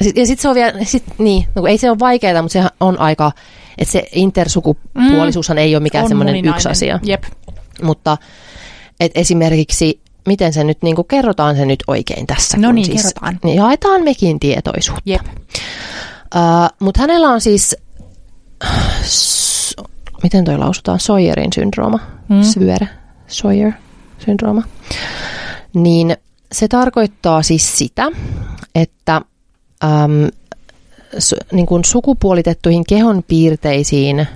[0.01, 2.99] ja sitten se on vielä, sit, niin, no ei se ole vaikeaa, mutta se on
[2.99, 3.33] aika,
[3.79, 7.01] että se intersukupuolisuushan mm, ei ole mikään semmoinen yksi asia.
[7.03, 7.25] Jep.
[7.83, 8.17] Mutta
[9.01, 12.57] et esimerkiksi, miten se nyt niin kuin kerrotaan se nyt oikein tässä.
[12.59, 13.39] No niin, siis, kerrotaan.
[13.45, 15.03] Niin jaetaan mekin tietoisuutta.
[15.07, 15.23] Jep.
[16.35, 17.77] Uh, Mutta hänellä on siis,
[19.03, 19.77] s-
[20.23, 22.43] miten toi lausutaan, Sawyerin syndrooma, Mm.
[22.43, 22.89] Swyre,
[23.27, 23.73] Sawyer
[24.19, 24.63] syndrooma.
[25.75, 26.17] Niin
[26.53, 28.09] se tarkoittaa siis sitä,
[28.75, 29.17] että
[29.85, 30.29] äm,
[31.19, 34.27] su, niin kuin sukupuolitettuihin kehon piirteisiin,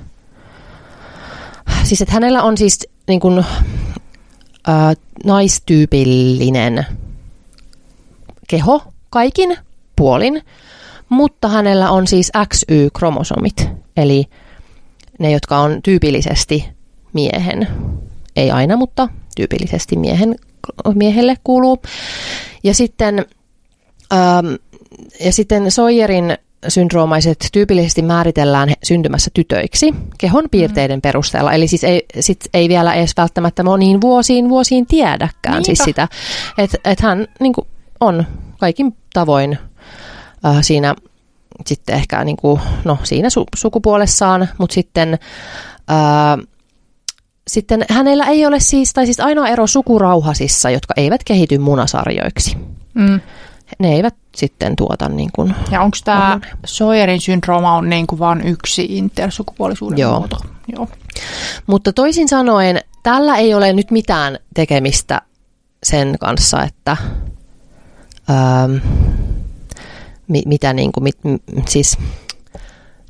[1.83, 3.45] siis että hänellä on siis niin kuin,
[4.69, 6.87] ä, naistyypillinen
[8.49, 9.57] keho kaikin
[9.97, 10.43] puolin,
[11.09, 14.25] mutta hänellä on siis XY-kromosomit, eli
[15.19, 16.69] ne, jotka on tyypillisesti
[17.13, 17.69] miehen,
[18.37, 20.37] ei aina, mutta tyypillisesti miehen,
[20.95, 21.83] miehelle kuuluu.
[22.65, 23.25] Ja sitten,
[24.13, 24.47] ähm,
[25.25, 26.39] ja sitten Sawyerin
[26.69, 31.53] syndroomaiset tyypillisesti määritellään syntymässä tytöiksi kehon piirteiden perusteella.
[31.53, 35.85] Eli siis ei, sit ei vielä edes välttämättä moniin vuosiin vuosiin tiedäkään siis Niinpä.
[35.85, 36.09] sitä,
[36.59, 37.67] että et hän niin kuin,
[38.01, 38.27] on
[38.59, 39.59] kaikin tavoin
[40.47, 40.95] äh, siinä
[41.67, 45.19] sitten ehkä niin kuin, no, siinä su- sukupuolessaan, mutta sitten,
[45.89, 46.39] ää,
[47.49, 52.57] sitten hänellä ei ole siis, tai siis ainoa ero sukurauhasissa, jotka eivät kehity munasarjoiksi.
[52.95, 53.21] Mm.
[53.79, 56.41] Ne eivät sitten tuota niin kuin, Ja onko tämä.
[56.65, 60.19] Sawyerin syndrooma on niin kuin vain yksi intersukupuolisuuden Joo.
[60.19, 60.37] muoto?
[60.77, 60.89] Joo.
[61.67, 65.23] Mutta toisin sanoen, tällä ei ole nyt mitään tekemistä
[65.83, 66.97] sen kanssa, että
[68.31, 68.77] ähm,
[70.29, 71.19] mi, mitä niin kuin, mit,
[71.69, 71.99] siis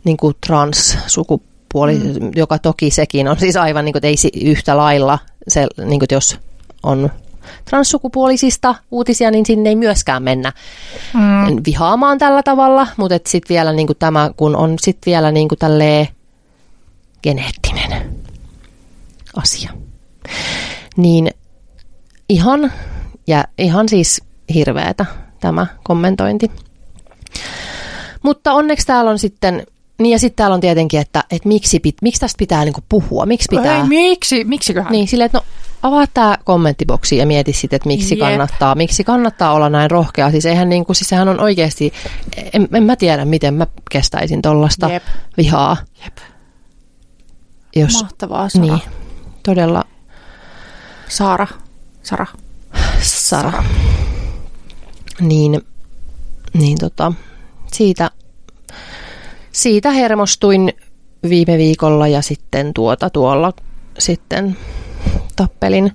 [0.04, 2.30] niin kuin transsukupuoli, mm.
[2.36, 6.38] joka toki sekin on siis aivan niin kuin, ei yhtä lailla, se, niin kuin, jos
[6.82, 7.10] on
[7.64, 10.52] transsukupuolisista uutisia, niin sinne ei myöskään mennä
[11.14, 11.56] Mm.
[11.66, 15.58] vihaamaan tällä tavalla, mutta sitten vielä niin kuin tämä, kun on sitten vielä niin kuin
[15.58, 16.08] tälleen
[17.22, 18.14] geneettinen
[19.36, 19.70] asia.
[20.96, 21.30] Niin
[22.28, 22.72] ihan,
[23.26, 24.22] ja ihan siis
[24.54, 25.06] hirveätä
[25.40, 26.50] tämä kommentointi.
[28.22, 29.66] Mutta onneksi täällä on sitten,
[29.98, 33.26] niin ja sitten täällä on tietenkin, että, että miksi, pit, miksi tästä pitää niinku puhua,
[33.26, 33.76] miksi pitää...
[33.76, 34.44] Ei, miksi?
[34.44, 34.92] Miksiköhän?
[34.92, 35.44] Niin, silleen, että no
[35.82, 38.28] avaa tämä kommenttiboksi ja mieti sitten, että miksi Jep.
[38.28, 40.30] kannattaa, miksi kannattaa olla näin rohkea.
[40.30, 41.92] Siis eihän niin kuin, siis sehän on oikeasti,
[42.52, 45.02] en, en mä tiedä, miten mä kestäisin tollasta Jep.
[45.36, 45.76] vihaa.
[46.04, 46.16] Jep.
[47.76, 48.64] Jos, Mahtavaa, Sara.
[48.64, 48.80] niin,
[49.42, 49.84] todella
[51.08, 51.46] Saara.
[52.02, 52.26] Sara.
[53.02, 53.64] Sara.
[55.20, 55.62] Niin,
[56.54, 57.12] niin tota,
[57.72, 58.10] siitä,
[59.52, 60.72] siitä hermostuin
[61.28, 63.52] viime viikolla ja sitten tuota tuolla
[63.98, 64.56] sitten
[65.36, 65.92] tappelin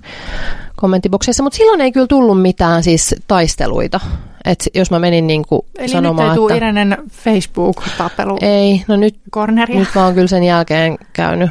[0.76, 4.00] kommenttibokseissa, mutta silloin ei kyllä tullut mitään siis taisteluita.
[4.44, 8.96] Et jos mä menin niinku Eli sanomaan, nyt ei tule että Irenen Facebook-tappelu ei, no
[8.96, 9.78] nyt, corneria.
[9.78, 11.50] nyt mä oon kyllä sen jälkeen käynyt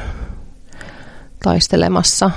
[1.44, 2.32] taistelemassa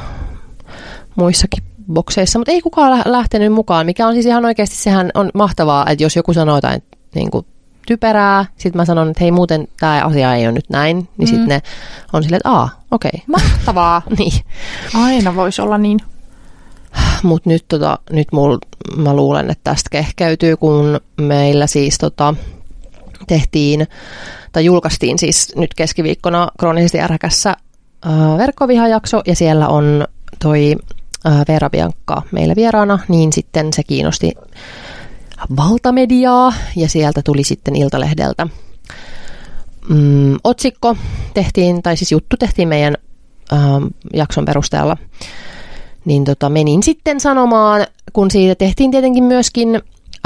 [1.16, 5.30] muissakin bokseissa, mutta ei kukaan lä- lähtenyt mukaan, mikä on siis ihan oikeasti, sehän on
[5.34, 6.82] mahtavaa, että jos joku sanoo jotain
[7.14, 7.46] niin kuin
[7.86, 11.26] typerää, sitten mä sanon, että hei muuten tämä asia ei ole nyt näin, niin mm.
[11.26, 11.62] sitten ne
[12.12, 13.26] on silleen, että aa, okei, okay.
[13.26, 14.02] Mahtavaa.
[14.18, 14.32] niin.
[14.94, 16.00] Aina voisi olla niin.
[17.22, 18.58] Mutta nyt, tota, nyt mul,
[18.96, 22.34] mä luulen, että tästä kehkeytyy, kun meillä siis tota,
[23.26, 23.86] tehtiin,
[24.52, 27.50] tai julkaistiin siis nyt keskiviikkona kroonisesti ärhäkässä
[28.06, 30.76] äh, verkkovihajakso, ja siellä on toi
[31.26, 34.32] äh, Veera Biankka meillä vieraana, niin sitten se kiinnosti
[35.56, 38.46] valtamediaa, ja sieltä tuli sitten Iltalehdeltä.
[39.88, 40.96] Mm, otsikko
[41.34, 42.96] tehtiin, tai siis juttu tehtiin meidän
[43.52, 44.96] ähm, jakson perusteella,
[46.04, 49.74] niin tota, menin sitten sanomaan, kun siitä tehtiin tietenkin myöskin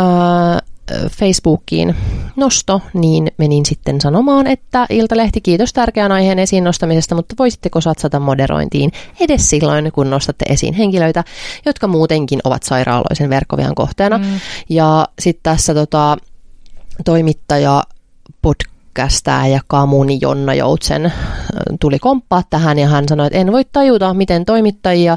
[0.01, 0.63] äh,
[1.11, 1.95] Facebookiin
[2.37, 8.21] nosto, niin menin sitten sanomaan, että Iltalehti, kiitos tärkeän aiheen esiin nostamisesta, mutta voisitteko satsata
[8.21, 11.25] moderointiin edes silloin, kun nostatte esiin henkilöitä,
[11.67, 14.19] jotka muutenkin ovat sairaaloisen verkkovihan kohteena.
[14.19, 14.25] Mm.
[14.69, 16.17] Ja sitten tässä tota,
[17.05, 17.83] toimittaja
[18.99, 21.13] podcastaa ja Kamuni Jonna Joutsen äh,
[21.81, 25.17] tuli komppaa tähän ja hän sanoi, että en voi tajuta, miten toimittajia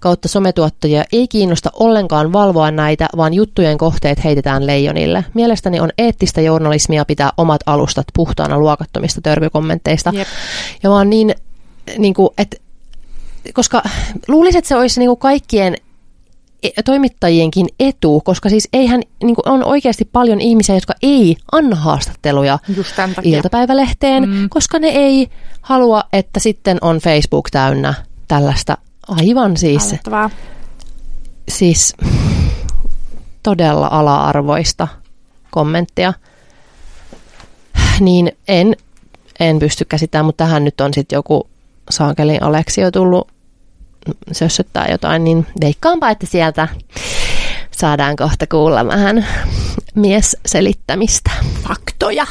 [0.00, 5.24] kautta sometuottajia ei kiinnosta ollenkaan valvoa näitä, vaan juttujen kohteet heitetään leijonille.
[5.34, 10.10] Mielestäni on eettistä journalismia pitää omat alustat puhtaana luokattomista törkykommenteista.
[10.14, 10.28] Jep.
[10.82, 11.34] Ja mä oon niin,
[11.98, 12.56] niin kuin, että
[13.54, 13.82] koska
[14.28, 15.76] luulisin, että se olisi niin kuin kaikkien
[16.84, 22.58] toimittajienkin etu, koska siis eihän niin kuin on oikeasti paljon ihmisiä, jotka ei anna haastatteluja
[23.22, 24.48] iltapäivälehteen, mm.
[24.48, 25.28] koska ne ei
[25.60, 27.94] halua, että sitten on Facebook täynnä
[28.28, 29.94] tällaista aivan siis
[31.48, 31.96] siis
[33.42, 34.88] todella ala-arvoista
[35.50, 36.12] kommenttia.
[38.00, 38.76] Niin en,
[39.40, 41.48] en pysty käsittämään, mutta tähän nyt on sitten joku
[41.90, 43.31] Saakelin Aleksio tullut
[44.32, 46.68] sössöttää jotain, niin veikkaanpa, että sieltä
[47.70, 49.26] saadaan kohta kuulla vähän
[49.94, 51.30] miesselittämistä.
[51.68, 52.26] Faktoja.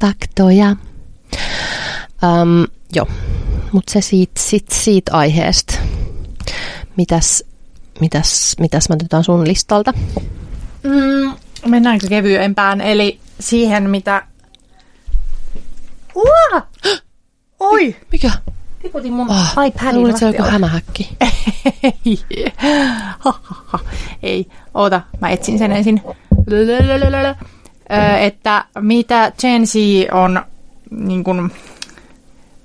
[0.00, 0.76] Faktoja.
[2.22, 3.08] Um, joo,
[3.72, 5.74] mutta se siitä, sit, siitä aiheesta.
[6.96, 7.44] Mitäs,
[8.00, 9.92] mitäs, mitäs mä otetaan sun listalta?
[10.82, 11.32] Mm,
[11.66, 14.26] mennäänkö kevyempään, eli siihen, mitä...
[16.14, 16.62] Uah!
[17.60, 17.96] Oi!
[18.12, 18.30] Mikä?
[18.86, 21.08] Tiputin mun Oh, iPadin luulen, että se on joku hämähäkki.
[21.82, 22.18] Ei.
[24.22, 26.02] Ei, oota, mä etsin sen ensin.
[26.46, 27.34] Lölölölölö.
[27.92, 29.74] Ö, Että mitä Gen Z
[30.12, 30.42] on,
[30.90, 31.50] niin kun,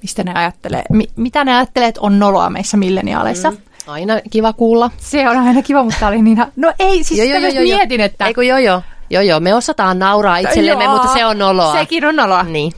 [0.01, 3.51] mistä ne ajattelee, mi, mitä ne ajattelee, että on noloa meissä milleniaaleissa.
[3.51, 3.57] Mm.
[3.87, 4.91] Aina kiva kuulla.
[4.97, 6.45] Se on aina kiva, mutta oli niin...
[6.55, 8.25] No ei, siis sitä myös mietin, että...
[8.25, 8.81] Ei kun joo joo.
[9.09, 11.73] Joo joo, me osataan nauraa itsellemme, Joo, mutta se on noloa.
[11.73, 12.43] Sekin on noloa.
[12.43, 12.73] Niin.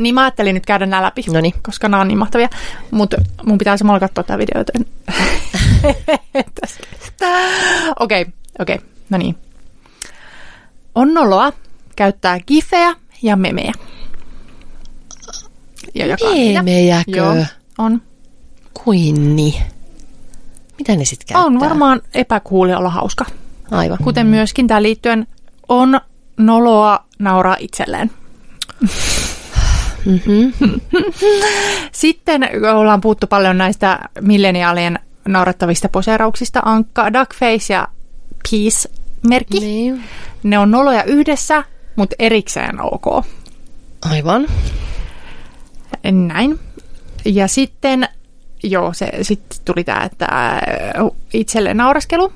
[0.00, 1.54] Niin mä ajattelin nyt käydä nämä läpi, Noniin.
[1.62, 2.48] koska nämä on niin mahtavia.
[2.90, 4.86] Mutta mun pitää samalla katsoa tämä video, joten...
[8.00, 8.26] Okei,
[8.58, 8.78] okei,
[9.10, 9.36] no niin.
[10.94, 11.52] On noloa
[11.96, 13.72] käyttää gifejä ja memejä.
[15.94, 16.62] Ja jakaa niitä.
[16.62, 17.10] Memejäkö?
[17.16, 17.36] Joo,
[17.78, 18.02] on.
[18.84, 19.62] Kuinni.
[20.78, 21.46] Mitä ne sitten käyttää?
[21.46, 23.24] On varmaan epäkuuli olla hauska.
[23.70, 23.98] Aivan.
[24.04, 25.26] Kuten myöskin tämä liittyen
[25.68, 26.00] on
[26.36, 28.10] noloa nauraa itselleen.
[30.06, 30.52] Mm-hmm.
[31.92, 36.60] Sitten ollaan puhuttu paljon näistä milleniaalien naurettavista poseerauksista.
[36.64, 37.88] Ankka, Duckface ja
[38.50, 39.60] Peace-merkki.
[39.60, 40.04] Niin.
[40.42, 41.64] Ne on noloja yhdessä,
[41.96, 43.26] mutta erikseen ok.
[44.10, 44.46] Aivan.
[46.12, 46.60] Näin.
[47.24, 48.08] Ja sitten,
[48.62, 50.60] joo, se sitten tuli tämä, että ää,
[51.32, 52.32] itselle nauraskelu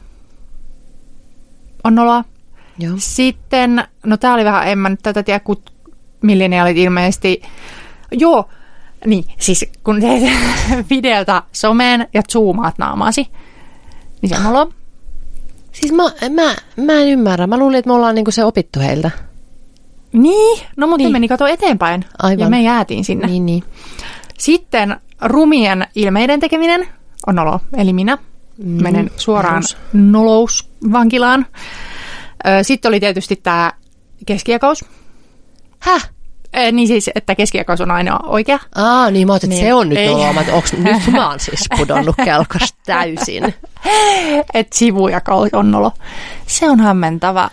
[1.84, 2.24] on noloa.
[2.78, 2.94] Joo.
[2.98, 5.40] Sitten, no tää oli vähän, en mä nyt tätä tiedä,
[6.22, 7.42] milleniaalit ilmeisesti,
[8.12, 8.48] joo,
[9.06, 10.22] niin, siis kun teet
[10.90, 13.26] videota someen ja zoomaat naamaasi,
[14.22, 14.72] niin se on olo.
[15.72, 16.54] Siis mä, mä,
[16.84, 17.46] mä en ymmärrä.
[17.46, 19.10] Mä luulin, että me ollaan niinku se opittu heiltä.
[20.12, 21.12] Niin, no mutta Niin.
[21.12, 22.38] meni kato eteenpäin Aivan.
[22.38, 23.26] ja me jäätiin sinne.
[23.26, 23.62] Niin, niin.
[24.38, 26.88] Sitten rumien ilmeiden tekeminen
[27.26, 28.18] on olo, eli minä
[28.64, 29.76] Mm, menen suoraan perus.
[29.92, 31.46] nolousvankilaan.
[32.62, 33.72] Sitten oli tietysti tämä
[34.26, 34.84] keskiakaus.
[35.80, 36.10] Häh?
[36.56, 38.58] Ö, Niin siis, että keskiakaus on aina oikea.
[38.74, 39.64] Aa, niin mä että Niin.
[39.66, 40.06] se on nyt Ei.
[40.06, 40.32] noloa.
[40.32, 40.72] Mä ajattelin, onks,
[41.06, 43.54] nyt mä oon siis pudonnut kelkasta täysin.
[44.54, 45.92] että sivujakaus on nolo.
[46.46, 47.50] Se on hämmentävä.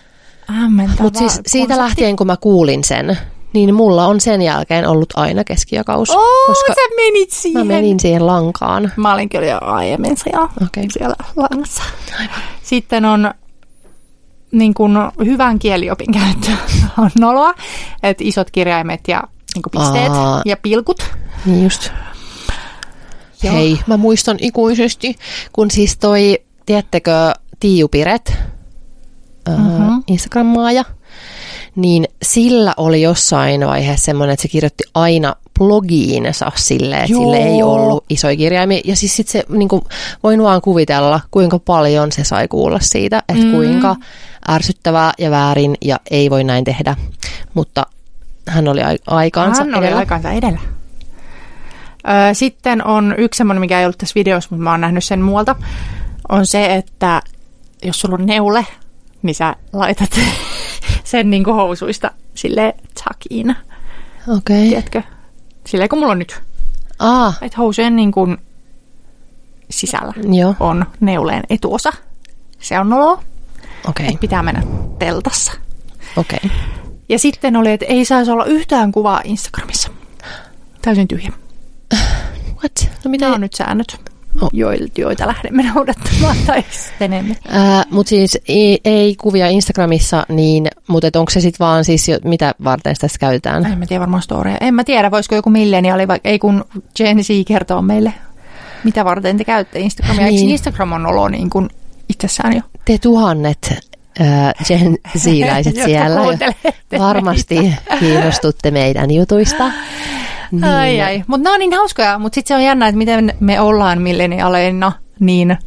[0.47, 1.83] hämmentävä Mutta siis siitä konsepti.
[1.83, 3.17] lähtien, kun mä kuulin sen,
[3.53, 6.09] niin mulla on sen jälkeen ollut aina keskijakaus.
[6.09, 7.67] Oo, koska sä menit siihen.
[7.67, 8.91] mä menin siihen lankaan.
[8.95, 10.85] Mä olin kyllä jo aiemmin siellä, Okei.
[10.89, 11.83] siellä langassa.
[12.63, 13.31] Sitten on
[14.51, 14.93] niin kuin
[15.25, 16.51] hyvän kieliopin käyttö
[17.03, 17.53] on noloa,
[18.03, 19.23] että isot kirjaimet ja
[19.55, 20.41] niin kuin pisteet Aa.
[20.45, 21.12] ja pilkut.
[21.45, 21.89] Niin just.
[23.43, 23.53] Joo.
[23.53, 25.15] Hei, mä muistan ikuisesti,
[25.53, 27.12] kun siis toi, tiedättekö,
[27.60, 28.33] Tiiu Piret,
[29.57, 29.88] Mhm.
[29.88, 30.83] uh, Instagram-maaja,
[31.75, 37.21] niin sillä oli jossain vaiheessa semmoinen, että se kirjoitti aina blogiinsa silleen, että Joo.
[37.21, 38.81] sille ei ollut isoja kirjaimia.
[38.85, 39.81] Ja siis sit se, niin kuin,
[40.23, 43.51] voin vaan kuvitella, kuinka paljon se sai kuulla siitä, että Mm.
[43.51, 43.95] kuinka
[44.49, 46.95] ärsyttävää ja väärin ja ei voi näin tehdä.
[47.53, 47.85] Mutta
[48.47, 49.99] hän oli ai- aikaansa Hän oli edellä.
[49.99, 50.59] aikansa edellä.
[52.07, 55.21] Ö, Sitten on yksi semmoinen, mikä ei ollut tässä videossa, mutta mä oon nähnyt sen
[55.21, 55.55] muualta,
[56.29, 57.21] on se, että
[57.83, 58.65] jos sulla on neule,
[59.21, 60.09] niin sä laitat
[61.03, 64.37] sen niin kuin housuista sille tuck in, Okei.
[64.37, 64.67] Okay.
[64.69, 65.01] tiedätkö?
[65.67, 66.41] Silleen kun mulla on nyt.
[66.99, 68.38] Ah, Että housujen niin kuin
[69.69, 71.91] sisällä joo, on neuleen etuosa.
[72.60, 73.19] Se on nolo,
[73.88, 74.63] okei, että pitää mennä
[74.99, 75.51] teltassa.
[76.17, 76.39] okei.
[77.10, 79.89] Ja sitten oli, että ei saisi olla yhtään kuvaa Instagramissa.
[80.82, 81.32] Täysin tyhjä.
[82.47, 82.89] What?
[83.06, 83.25] No mitä?
[83.25, 84.01] Nämä on nyt säännöt,
[84.41, 87.36] Joil- joita lähdemme noudattamaan tai sitten emme.
[87.47, 92.17] Ää, mutta siis ei, ei kuvia Instagramissa, niin, mutta onko se sitten vaan siis, jo,
[92.23, 93.65] mitä varten sitä käytetään?
[93.65, 94.58] En mä tiedä varmaan storia.
[94.62, 96.65] En mä tiedä, voisiko joku milleniaali, vai ei kun
[96.97, 98.13] Gen Z kertoo meille,
[98.84, 100.26] mitä varten te käytte Instagramia.
[100.26, 100.50] Eikö Niin.
[100.50, 101.69] Instagram on olo niin kuin
[102.10, 102.62] itsessään jo?
[102.86, 103.73] Te tuhannet
[104.19, 106.19] ää, Gen Z-läiset siellä
[107.00, 109.71] varmasti kiinnostutte meidän jutuista.
[110.51, 110.63] Niin.
[110.63, 111.23] Ai ai.
[111.27, 114.91] Mutta nämä on niin hauskoja, mutta sitten se on jännä, että miten me ollaan milleniaaleina
[115.19, 115.57] niin,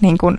[0.00, 0.38] niin kuin,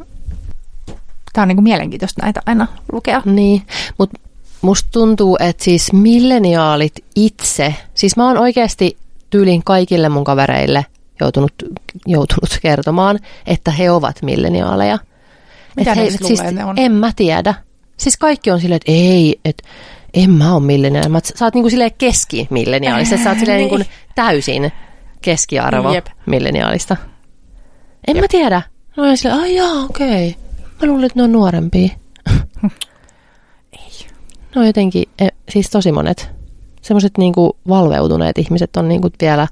[1.33, 3.21] tämä on niin kuin mielenkiintoista näitä aina lukea.
[3.25, 3.61] Niin,
[3.97, 4.19] mutta
[4.61, 8.97] musta tuntuu, että siis milleniaalit itse, siis mä oon oikeasti
[9.29, 10.85] tyylin kaikille mun kavereille
[11.19, 11.53] joutunut,
[12.07, 14.99] joutunut kertomaan, että he ovat milleniaaleja.
[15.75, 16.79] Mitä hei, sit siis, luulee, ne on?
[16.79, 17.53] En mä tiedä.
[17.97, 19.63] Siis kaikki on silleen, että ei, että
[20.13, 21.09] en mä oo milleniaali.
[21.09, 23.17] Mä, sä oot niinku silleen keskimilleniaalista.
[23.17, 23.71] Sä oot silleen Niin.
[23.79, 24.71] niinku täysin
[25.21, 26.05] keskiarvo Jep.
[26.25, 26.97] milleniaalista.
[28.07, 28.61] En mä tiedä.
[28.97, 30.35] No ja silleen, ai jaa, okei.
[30.81, 31.89] Mä luulin, että ne on nuorempia.
[33.73, 34.07] Ei.
[34.55, 36.29] No jotenkin, e, siis tosi monet.
[36.81, 39.47] Semmoiset niinku valveutuneet ihmiset on niinku vielä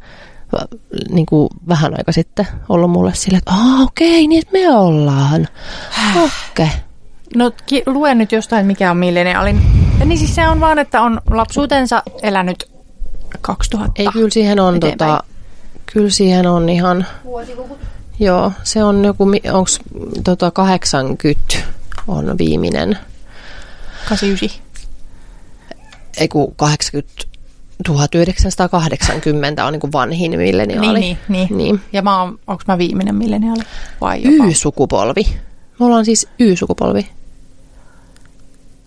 [0.51, 0.77] va-
[1.09, 5.47] niinku vähän aika sitten ollut mulle silleen, että okei, niin että me ollaan.
[6.11, 6.25] Okei.
[6.65, 6.67] Okay.
[7.35, 9.61] No ki- luen nyt jostain, mikä on milleniaalin.
[9.99, 12.71] Ja Niin siis se on vaan, että on lapsuutensa elänyt
[13.41, 13.91] 2000.
[13.95, 15.11] Ei, kyllä siihen on, eteenpäin.
[15.11, 15.23] tota,
[15.93, 17.05] kyllä siihen on ihan,
[18.19, 19.69] joo, se on joku, onko
[20.23, 21.41] tota 80
[22.07, 22.97] on viimeinen,
[24.09, 24.61] 89.
[26.17, 27.23] ei kun 80,
[27.85, 30.99] 1980 on niin kuin vanhin milleniaali.
[30.99, 31.57] Niin, niin, niin.
[31.57, 31.81] niin.
[31.93, 33.63] Ja mä oon, onko mä viimeinen milleniaali?
[34.01, 34.45] Vai jopa?
[34.45, 35.23] Y-sukupolvi.
[35.79, 37.09] Me ollaan siis Y-sukupolvi.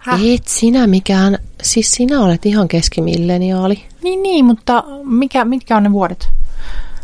[0.05, 0.21] Häh?
[0.35, 3.85] Et sinä mikään, siis sinä olet ihan keskimilleniaali.
[4.03, 6.29] Niin, niin, mutta mikä, mitkä on ne vuodet?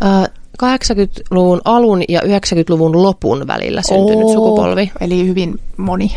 [0.02, 0.30] Ö,
[0.62, 4.92] 80-luvun alun ja 90-luvun lopun välillä syntynyt Oo, sukupolvi.
[5.00, 6.16] Eli hyvin moni.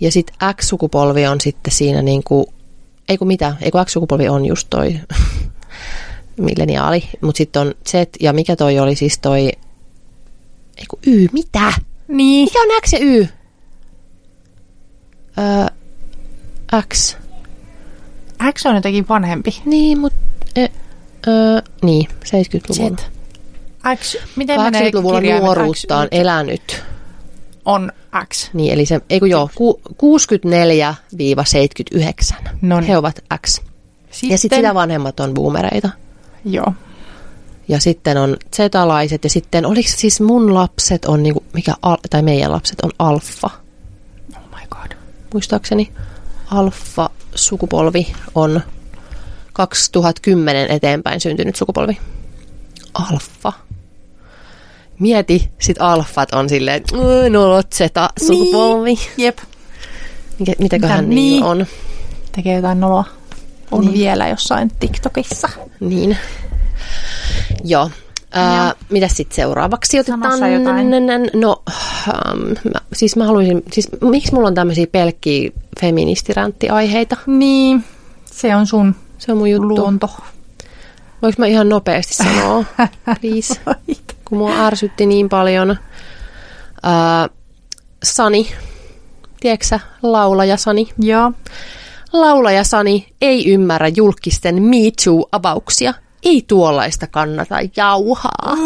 [0.00, 2.52] Ja sitten X-sukupolvi on sitten siinä niinku,
[3.08, 5.00] ei kun mitä, ei kun X-sukupolvi on just toi
[6.36, 9.40] milleniaali, mutta sitten on Z, ja mikä toi oli siis toi,
[10.76, 11.72] ei kun Y, mitä?
[12.08, 12.44] Niin.
[12.44, 13.28] Mikä on X ja Y?
[15.38, 15.66] Öö,
[16.92, 17.16] X.
[18.52, 19.62] X on jotenkin vanhempi.
[19.64, 20.18] Niin, mutta...
[20.56, 20.66] E,
[21.26, 22.96] öö, niin, 70-luvun.
[22.98, 23.02] Z.
[23.96, 26.84] X, miten menee 80-luvulla kirjaimet nuoruuttaan X, elänyt.
[27.64, 27.92] On
[28.32, 28.50] X.
[28.52, 29.92] Niin, eli se, ei kun joo, ku, 64-79.
[32.62, 32.88] Noniin.
[32.88, 33.60] He ovat X.
[34.10, 35.90] Sitten, Ja sitten sitä vanhemmat on boomereita.
[36.44, 36.72] Joo.
[37.68, 42.22] Ja sitten on Z-laiset ja sitten oliko siis mun lapset on niinku, mikä, al, tai
[42.22, 43.50] meidän lapset on alfa,
[44.36, 44.96] Oh my god.
[45.32, 45.92] muistaakseni.
[46.52, 48.60] Alfa sukupolvi on
[49.52, 51.98] 2010 eteenpäin syntynyt sukupolvi.
[52.94, 53.52] Alfa.
[54.98, 58.98] Mieti, sit alfat on silleen, "Oi, no Z-sukupolvi.
[59.16, 59.38] Jep.
[60.38, 61.44] Mikä, mitäköhän Mitä niin niin?
[61.44, 61.66] on?
[62.32, 63.04] Tekee jotain noloa.
[63.70, 63.90] On Niin.
[63.92, 64.00] niin.
[64.00, 65.48] vielä jossain TikTokissa.
[65.80, 66.16] Niin.
[67.64, 67.90] Joo.
[68.34, 68.74] Ää, Joo.
[68.90, 70.40] mitäs sitten seuraavaksi otetaan?
[71.34, 77.16] No, ähm, mä, siis mä haluaisin, siis miksi mulla on tämmöisiä pelkkiä feministiränttiaiheita?
[77.26, 77.84] Niin.
[78.24, 79.68] Se on sun Se on mun juttu.
[79.68, 80.10] luonto.
[81.22, 82.64] Voinko mä ihan nopeasti sanoa,
[83.20, 83.60] please?
[84.24, 85.76] Kun mua ärsytti niin paljon.
[86.82, 87.28] Ää,
[88.04, 88.52] Sani,
[89.40, 90.88] tiedätkö sä, laulaja Sani?
[90.98, 91.32] Joo.
[92.12, 95.94] Laulaja Sani ei ymmärrä julkisten Me Too-avauksia.
[96.22, 98.56] Ei tuollaista kannata jauhaa.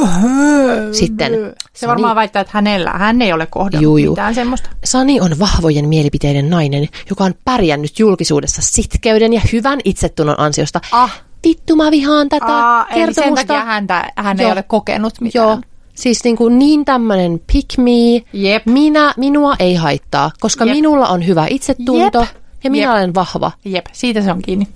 [0.93, 1.33] Sitten
[1.73, 4.13] Se varmaan väittää, että hänellä, hän ei ole kohdannut Juu, juu.
[4.13, 4.71] mitään semmoista.
[4.85, 10.81] Sani on vahvojen mielipiteiden nainen, joka on pärjännyt julkisuudessa sitkeyden ja hyvän itsetunnon ansiosta.
[10.93, 11.23] Ah.
[11.47, 13.47] Vittu, mä vihaan tätä Aa, eli sen kertomusta.
[13.47, 14.49] takia häntä, hän Joo.
[14.49, 15.49] ei ole kokenut mitään.
[15.49, 15.61] Joo,
[15.95, 18.67] siis niin, kuin niin tämmöinen pick me, Jep.
[18.67, 20.75] minä, minua ei haittaa, koska Jep.
[20.75, 22.29] minulla on hyvä itsetunto Jep.
[22.65, 22.93] ja minä Jep.
[22.93, 24.69] olen vahva, Jep, siitä se on kiinni.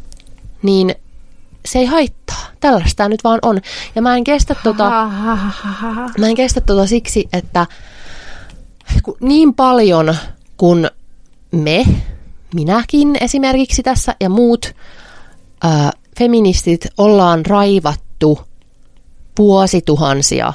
[0.62, 0.94] niin
[1.64, 2.46] se ei haittaa.
[2.60, 3.60] Tällaista nyt vaan on.
[3.94, 4.90] Ja mä en kestä tota...
[6.18, 7.66] Mä en kestä tota siksi, että
[9.02, 10.16] kun niin paljon
[10.56, 10.88] kun
[11.52, 11.86] me,
[12.54, 14.74] minäkin esimerkiksi tässä ja muut
[15.62, 18.38] ää, feministit ollaan raivattu
[19.38, 20.52] vuosituhansia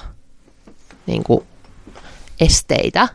[1.07, 1.43] niin kuin
[2.39, 3.07] esteitä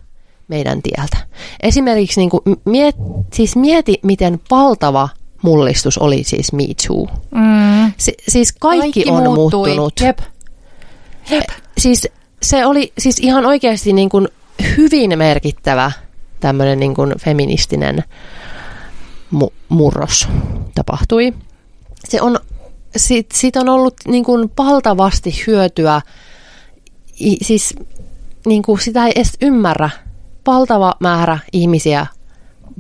[0.48, 1.16] meidän tieltä.
[1.62, 2.96] Esimerkiksi niin kuin, miet,
[3.32, 5.08] siis mieti, miten valtava
[5.42, 7.06] mullistus oli siis Me Too.
[7.30, 7.92] Mm.
[7.98, 9.68] Si- siis kaikki, on muuttui.
[9.68, 10.00] muuttunut.
[10.00, 10.18] Jep.
[11.30, 11.44] Jep.
[11.78, 12.08] Siis
[12.42, 14.28] se oli siis ihan oikeasti niin kuin
[14.76, 15.92] hyvin merkittävä
[16.40, 18.04] tämmöinen niin kuin feministinen
[19.34, 20.28] mu- murros
[20.74, 21.32] tapahtui.
[22.08, 22.38] Se on,
[22.96, 26.00] sit, sit on ollut niin kuin valtavasti hyötyä,
[27.20, 27.74] I, siis
[28.46, 29.90] niin kuin sitä ei edes ymmärrä.
[30.46, 32.06] Valtava määrä ihmisiä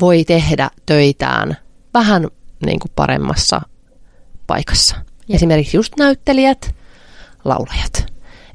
[0.00, 1.56] voi tehdä töitään
[1.94, 2.28] vähän
[2.66, 3.60] niin kuin paremmassa
[4.46, 4.96] paikassa.
[4.96, 5.36] Jep.
[5.36, 6.74] Esimerkiksi just näyttelijät,
[7.44, 8.06] laulajat.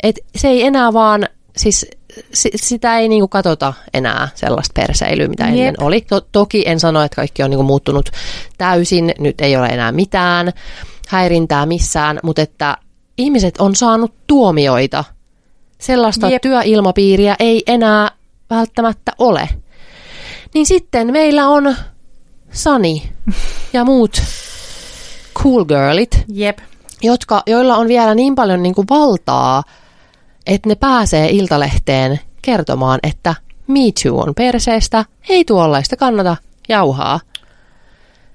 [0.03, 1.28] Et se ei enää vaan,
[1.58, 1.86] siis
[2.34, 5.51] si, sitä ei niinku katsota enää sellaista perseilyä, mitä Jep.
[5.51, 6.01] ennen oli.
[6.01, 8.10] To, toki en sano, että kaikki on niinku muuttunut
[8.58, 10.53] täysin, nyt ei ole enää mitään
[11.08, 12.78] häirintää missään, mutta että
[13.18, 15.03] ihmiset on saanut tuomioita.
[15.80, 16.41] Sellaista Jep.
[16.41, 18.12] työilmapiiriä ei enää
[18.49, 19.49] välttämättä ole.
[20.53, 21.76] Niin sitten meillä on
[22.56, 23.10] Sani
[23.74, 24.22] ja muut
[25.43, 26.58] cool girlit, Jep.
[27.01, 29.64] jotka, joilla on vielä niin paljon niin kuin valtaa,
[30.45, 33.36] että ne pääsee Iltalehteen kertomaan, että
[33.68, 36.38] Me Too on perseestä, ei tuollaista kannata
[36.70, 37.20] jauhaa.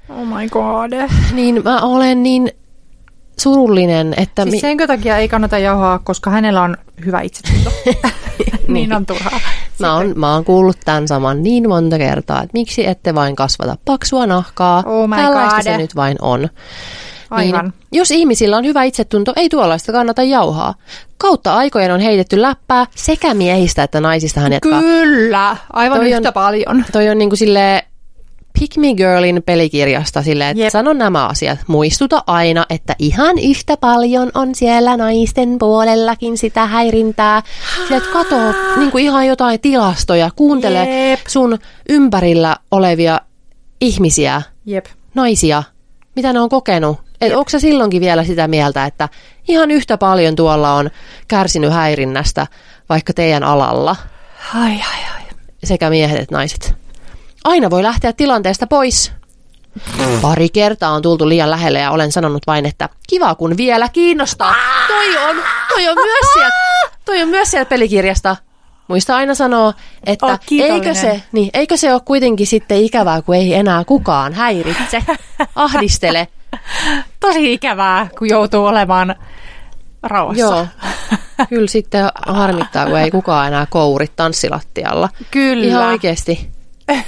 [0.09, 1.11] Oh my god.
[1.33, 2.53] Niin mä olen niin
[3.41, 4.43] surullinen, että...
[4.43, 7.71] Siis senkö takia ei kannata jauhaa, koska hänellä on hyvä itsetunto.
[8.69, 9.41] niin on turhaa.
[9.79, 13.77] Mä oon, mä oon kuullut tämän saman niin monta kertaa, että miksi ette vain kasvata
[13.85, 14.83] paksua nahkaa.
[14.87, 15.63] Oh my Tällaista God.
[15.63, 16.49] se nyt vain on.
[17.31, 17.65] Aivan.
[17.65, 20.75] Niin, jos ihmisillä on hyvä itsetunto, ei tuollaista kannata jauhaa.
[21.19, 24.63] Kautta aikojen on heitetty läppää sekä miehistä että naisista hänet.
[24.63, 26.85] Kyllä, aivan Toi yhtä on- paljon.
[26.93, 27.83] Toi on niinku silleen
[28.61, 30.73] Pick Me Girlin pelikirjasta silleen, että Jep.
[30.73, 31.59] sano nämä asiat.
[31.67, 37.43] Muistuta aina, että ihan yhtä paljon on siellä naisten puolellakin sitä häirintää.
[37.83, 41.21] Sille, että katoo niinku ihan jotain tilastoja, kuuntele Jep.
[41.29, 41.59] sun
[41.89, 43.21] ympärillä olevia
[43.81, 44.87] ihmisiä, Jep.
[45.15, 45.63] naisia,
[46.17, 46.99] mitä ne on kokenut.
[47.21, 49.09] Et onko sä silloinkin vielä sitä mieltä, että
[49.49, 50.91] ihan yhtä paljon tuolla on
[51.29, 52.47] kärsinyt häirinnästä
[52.89, 53.97] vaikka teidän alalla,
[54.55, 55.23] Ai, ai, ai.
[55.65, 56.80] sekä miehet että naiset?
[57.45, 59.13] Aina voi lähteä tilanteesta pois.
[60.23, 64.55] Pari kertaa on tultu liian lähelle ja olen sanonut vain, että kiva kun vielä kiinnostaa.
[64.89, 65.37] Toi on,
[65.69, 66.57] toi on myös sieltä,
[67.05, 68.37] toi on myös sieltä pelikirjasta.
[68.89, 69.75] Muista aina sanoa,
[70.07, 70.89] että kiitollinen.
[70.89, 75.05] eikö se, niin, eikö se ole kuitenkin sitten ikävää, kun ei enää kukaan häiritse,
[75.55, 76.29] ahdistele.
[77.21, 79.15] Tosi ikävää, kun joutuu olemaan
[80.03, 80.41] rauhassa.
[80.41, 80.67] Joo,
[81.49, 85.09] kyllä sitten harmittaa, kun ei kukaan enää kouri tanssilattialla.
[85.31, 85.67] Kyllä.
[85.67, 86.51] Ihan oikeasti.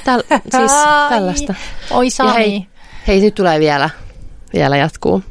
[0.04, 0.22] Täl,
[0.58, 1.08] siis Ai.
[1.10, 1.54] tällaista.
[1.90, 2.34] Oi Sami.
[2.34, 2.66] hei,
[3.06, 3.90] hei, nyt tulee vielä,
[4.54, 5.22] vielä jatkuu.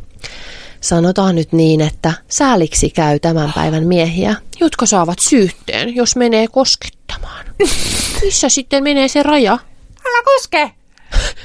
[0.81, 7.45] Sanotaan nyt niin, että sääliksi käy tämän päivän miehiä, jotka saavat syytteen, jos menee koskettamaan.
[8.23, 9.57] Missä sitten menee se raja?
[10.05, 10.71] Älä koske!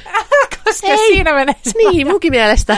[0.06, 0.98] Älä koske, Ei.
[0.98, 2.76] siinä menee se Niin, munkin mielestä.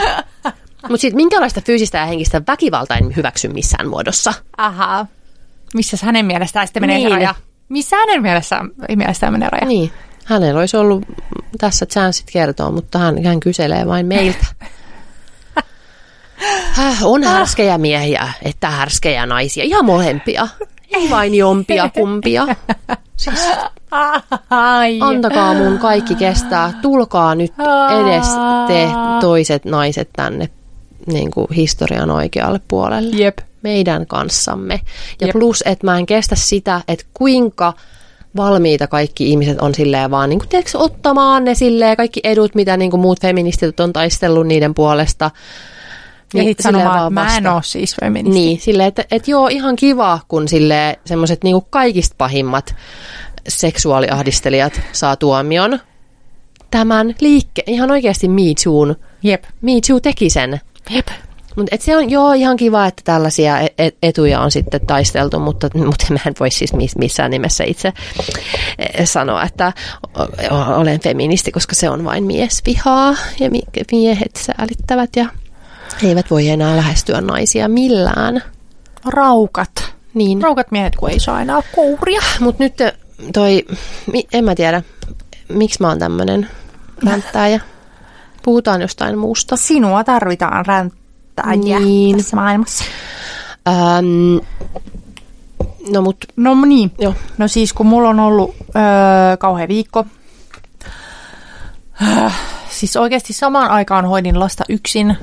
[0.89, 4.33] Mutta sitten minkälaista fyysistä ja henkistä väkivaltaa en hyväksy missään muodossa.
[4.57, 5.05] Ahaa.
[5.73, 7.09] Missä hänen mielestään sitten menee Niin.
[7.09, 7.35] se raja?
[7.69, 9.65] Missä hänen mielestään, mielestään menee raja?
[9.65, 9.91] Niin,
[10.29, 11.03] hänellä olisi ollut
[11.57, 14.45] tässä chanssit kertoa, mutta hän, hän kyselee vain meiltä.
[16.71, 20.47] Häh, On härskejä miehiä, että härskejä naisia, ihan molempia.
[20.93, 22.47] Ei vain jompia kumpia.
[23.15, 23.47] Siis
[24.99, 26.73] antakaa mun kaikki kestää.
[26.81, 27.53] Tulkaa nyt
[28.01, 28.27] edes
[28.67, 28.87] te
[29.21, 30.49] toiset naiset tänne
[31.07, 33.17] niin kuin historian oikealle puolelle.
[33.17, 33.37] Jep.
[33.61, 34.81] Meidän kanssamme.
[35.21, 35.33] Ja Jep.
[35.33, 37.73] plus, että mä en kestä sitä, että kuinka
[38.35, 42.77] valmiita kaikki ihmiset on silleen vaan niin kuin, tiedätkö, ottamaan ne silleen, kaikki edut, mitä
[42.77, 45.25] niin kuin muut feministit on taistellut niiden puolesta.
[45.25, 45.31] Ja
[46.33, 48.39] Niin sitten silleen sanomaan, että mä en ole siis feministi.
[48.39, 52.75] Niin, silleen, että, että joo, ihan kiva, kun sille semmoiset niinku kaikista pahimmat
[53.47, 55.79] seksuaaliahdistelijat saa tuomion.
[56.71, 59.43] Tämän liikke, ihan oikeasti Me Toon, Jep.
[59.61, 60.61] Me Too teki sen.
[60.89, 61.07] Jep.
[61.55, 65.69] Mutta se on joo ihan kiva, että tällaisia e- e- etuja on sitten taisteltu, mutta,
[65.85, 67.93] mutta mä en voi siis miss- missään nimessä itse
[68.79, 69.73] eh, sanoa, että
[70.75, 75.25] olen feministi, koska se on vain miesvihaa ja mi- miehet säälittävät ja
[76.03, 78.43] eivät voi enää lähestyä naisia millään.
[79.05, 79.71] Raukat.
[80.13, 80.41] Niin.
[80.41, 82.21] Raukat miehet, kun ei saa enää kouria.
[82.39, 82.73] Mutta nyt
[83.33, 83.65] toi,
[84.11, 84.81] mi- en mä tiedä,
[85.49, 86.49] miksi mä oon tämmönen
[87.05, 87.59] ränttäjä.
[88.43, 89.55] Puhutaan jostain muusta.
[89.57, 90.65] Sinua tarvitaan
[91.45, 92.17] ränttäjiä Niin.
[92.17, 92.83] tässä maailmassa.
[93.67, 94.37] Ähm,
[95.91, 96.91] no mut, No niin.
[96.99, 97.13] joo.
[97.37, 100.05] No siis kun mulla on ollut öö, kauhea viikko.
[102.01, 102.35] Äh,
[102.69, 105.17] siis oikeasti samaan aikaan hoidin lasta yksin,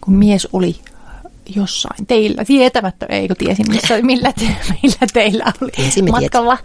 [0.00, 0.76] kun mies oli
[1.56, 6.58] jossain teillä, tietämättä, ei kun tiesin, missä, millä, te, millä teillä oli Tiesimme, matkalla.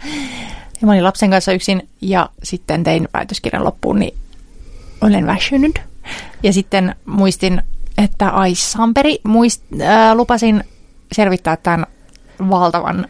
[0.80, 4.14] Ja mä olin lapsen kanssa yksin ja sitten tein päätöskirjan loppuun, niin
[5.00, 5.80] olen väsynyt.
[6.42, 7.62] Ja sitten muistin,
[7.98, 10.64] että ai Samperi, muist, äh, lupasin
[11.12, 11.86] selvittää tämän
[12.50, 13.08] valtavan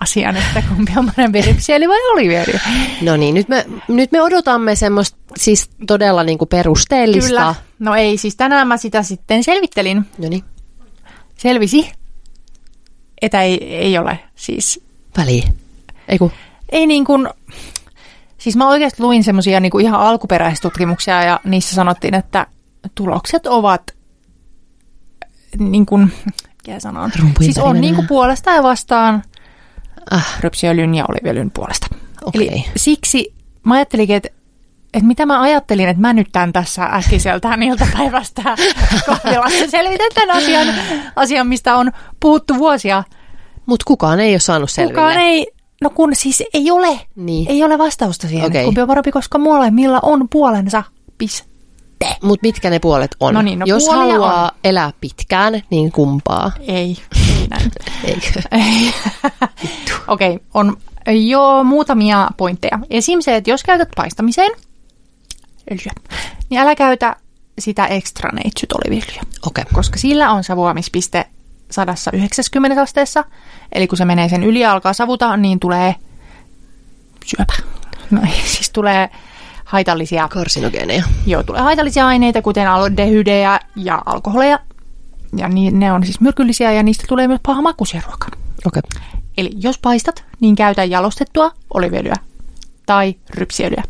[0.00, 2.58] asian, että kumpi on parempi ripsieli vai oliviöljy.
[3.02, 7.28] No niin, nyt me, nyt me odotamme semmoista siis todella niinku perusteellista.
[7.28, 7.54] Kyllä.
[7.78, 10.06] No ei, siis tänään mä sitä sitten selvittelin.
[10.18, 10.44] No niin,
[11.36, 11.92] Selvisi,
[13.22, 14.84] että ei, ei ole siis
[15.16, 15.56] väliin.
[16.08, 16.32] Ei kun,
[16.68, 17.28] ei niin kuin,
[18.38, 22.46] siis mä oikeasti luin semmoisia niin ihan alkuperäistutkimuksia ja niissä sanottiin, että
[22.94, 23.82] tulokset ovat
[25.58, 26.12] niin kuin,
[26.66, 29.22] mikä sanon, Rumpujen siis on niin kuin puolesta ja vastaan
[30.10, 31.86] ah, rypsiöljyn ja oliviöljyn puolesta.
[32.24, 32.48] Okei.
[32.48, 33.34] Eli siksi
[33.64, 34.28] mä ajattelinkin, että
[34.94, 38.42] että mitä mä ajattelin, että mä nyt tämän tässä äkkiseltään iltapäivästä
[39.06, 40.74] kahvilassa selvitän tämän asian,
[41.16, 43.04] asian, mistä on puhuttu vuosia.
[43.66, 44.94] mut kukaan ei ole saanut selville.
[44.94, 45.46] Kukaan ei,
[45.82, 47.50] no kun siis ei ole, Niin.
[47.50, 48.64] ei ole vastausta siihen, okay.
[48.64, 50.82] kumpi on parempi, koska molemmilla on puolensa.
[51.18, 51.55] Piste.
[52.22, 53.34] Mut mitkä ne puolet on?
[53.34, 54.50] No niin, no Jos haluaa on.
[54.64, 56.52] elää pitkään, niin kumpaa?
[56.60, 57.70] Ei, ei näin.
[58.04, 58.42] Eikö?
[58.52, 58.94] Ei.
[60.08, 60.76] Okei, okay, on
[61.26, 62.78] Joo, muutamia pointteja.
[62.90, 63.20] Esim.
[63.20, 64.52] se, että jos käytät paistamiseen
[66.50, 67.16] niin älä käytä
[67.58, 69.64] sitä extra neitsyt oliviöljyä, Okei.
[69.72, 71.26] koska sillä on savuamispiste
[71.70, 73.24] 190 asteessa.
[73.72, 75.94] Eli kun se menee sen yli ja alkaa savuta, niin tulee
[77.24, 77.52] syöpä.
[78.10, 79.10] No ei, siis tulee
[79.66, 81.04] haitallisia, Karsinogeeneja.
[81.26, 84.58] joo, tulee haitallisia aineita, kuten aldehydejä ja alkoholeja.
[85.36, 88.32] Ja niin, ne on siis myrkyllisiä ja niistä tulee myös paha maku siihen ruokaan.
[88.66, 88.82] Okei.
[89.38, 92.16] Eli jos paistat, niin käytä jalostettua oliviöljyä
[92.86, 93.82] tai rypsiöljyä.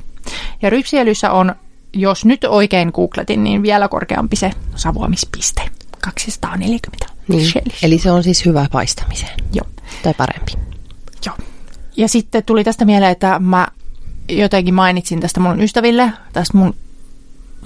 [0.62, 1.54] Ja rypsiöljyssä on,
[1.92, 5.62] jos nyt oikein googletin, niin vielä korkeampi se savuamispiste.
[6.00, 7.52] 240 Niin.
[7.82, 9.38] Eli se on siis hyvä paistamiseen.
[9.52, 9.66] Joo.
[10.02, 10.52] Tai parempi.
[11.26, 11.36] Joo.
[11.96, 13.66] Ja sitten tuli tästä mieleen, että mä
[14.28, 16.74] jotenkin mainitsin tästä mun ystäville, tästä mun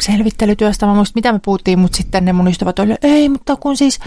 [0.01, 3.77] selvittelytyöstä, mä muistin mitä me puhuttiin, mutta sitten ne mun ystävät oli, ei, mutta kun
[3.77, 3.99] siis,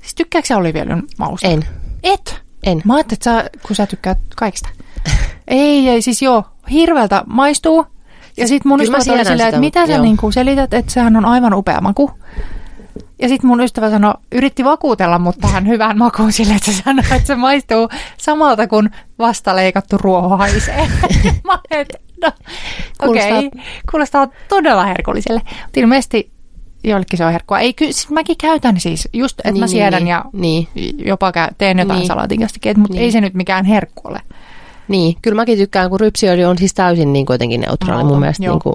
[0.00, 1.48] siis tykkääkö sä oliviöljyn mausta?
[1.48, 1.64] En.
[2.02, 2.42] Et?
[2.62, 2.82] En.
[2.84, 4.68] Mä ajattelin, että sä, kun sä tykkäät kaikista.
[5.48, 7.86] ei, ei, siis joo, hirveältä maistuu.
[8.36, 10.02] Ja sitten mun ystävät oli silleen, että mitä sä joo.
[10.02, 12.10] niinku selität, että sehän on aivan upea maku.
[13.22, 17.04] Ja sitten mun ystävä sanoi, yritti vakuutella mut tähän hyvään makuun sille, että se sanoi,
[17.12, 17.88] että se maistuu
[18.18, 20.88] samalta kuin vasta leikattu ruoho haisee.
[21.46, 22.32] Mä että no,
[23.08, 23.60] okei, okay.
[23.90, 25.40] kuulostaa todella herkulliselle.
[25.44, 26.30] Mutta ilmeisesti
[26.84, 27.58] joillekin se on herkkua.
[27.58, 30.68] Ei, kyllä, siis mäkin käytän siis, just että niin, mä Niin, siedän niin, ja niin.
[30.98, 32.06] jopa käy, teen jotain niin.
[32.06, 32.40] Salaatin
[32.76, 33.02] mutta Niin.
[33.02, 34.20] ei se nyt mikään herkku ole.
[34.88, 37.94] Niin, kyllä mäkin tykkään, kun rypsiöljy on siis täysin niin kuitenkin neutraali.
[37.94, 38.54] Mauton, Mun mielestä joo.
[38.54, 38.74] niin kuin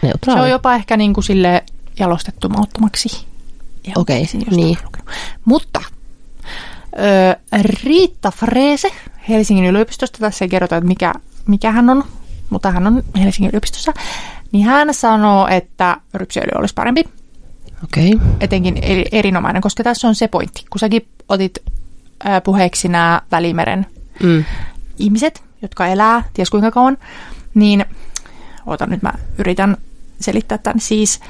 [0.00, 0.40] Se neutraali.
[0.40, 1.64] on jopa ehkä niin kuin sille
[1.98, 3.27] jalostettu mauttomaksi.
[3.96, 4.78] Okei, olisin jostain niin.
[5.44, 5.80] Mutta
[6.98, 7.36] ö,
[7.84, 8.90] Riitta Freese
[9.28, 11.12] Helsingin yliopistosta, tässä ei kerrota, että mikä,
[11.46, 12.04] mikä hän on,
[12.50, 13.92] mutta hän on Helsingin yliopistossa,
[14.52, 17.04] niin hän sanoo, että rypsiöljy olisi parempi,
[17.84, 18.14] Okei.
[18.14, 18.28] Okay.
[18.40, 21.58] etenkin eri, erinomainen, koska tässä on se pointti, kun säkin otit
[22.26, 23.86] ö, puheeksi nämä Välimeren
[24.22, 24.44] Mm.
[24.98, 26.98] ihmiset, jotka elää ties kuinka kauan,
[27.54, 27.84] niin
[28.66, 29.76] oota nyt mä yritän
[30.20, 30.80] selittää tämän.
[30.80, 31.20] Siis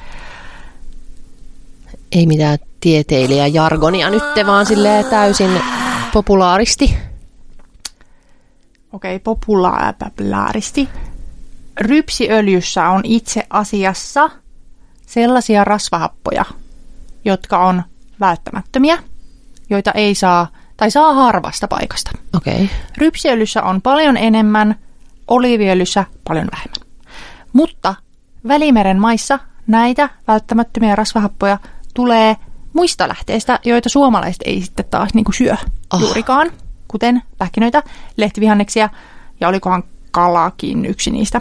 [2.13, 5.51] Ei mitään tieteilijä jargonia nyt, vaan silleen täysin
[6.13, 6.99] populaaristi.
[8.93, 10.89] okei, okay, populaaristi.
[11.81, 14.31] Rypsiöljyssä on itse asiassa
[15.07, 16.45] sellaisia rasvahappoja,
[17.25, 17.83] jotka on
[18.21, 18.99] välttämättömiä,
[19.71, 22.11] joita ei saa tai saa harvasta paikasta.
[22.37, 22.55] Okei.
[22.55, 22.69] Okay.
[22.99, 24.75] Rypsiöljyssä on paljon enemmän,
[25.29, 26.89] oliiviöljyssä paljon vähemmän.
[27.53, 27.95] Mutta
[28.49, 31.59] Välimeren maissa näitä välttämättömiä rasvahappoja
[31.99, 32.37] tulee
[32.73, 35.67] muista lähteistä, joita suomalaiset ei sitten taas niin syö Ah.
[35.93, 36.01] oh.
[36.01, 36.51] juurikaan,
[36.89, 37.83] kuten pähkinöitä,
[38.17, 38.89] lehtivihanneksia
[39.41, 41.41] ja olikohan kalakin yksi niistä.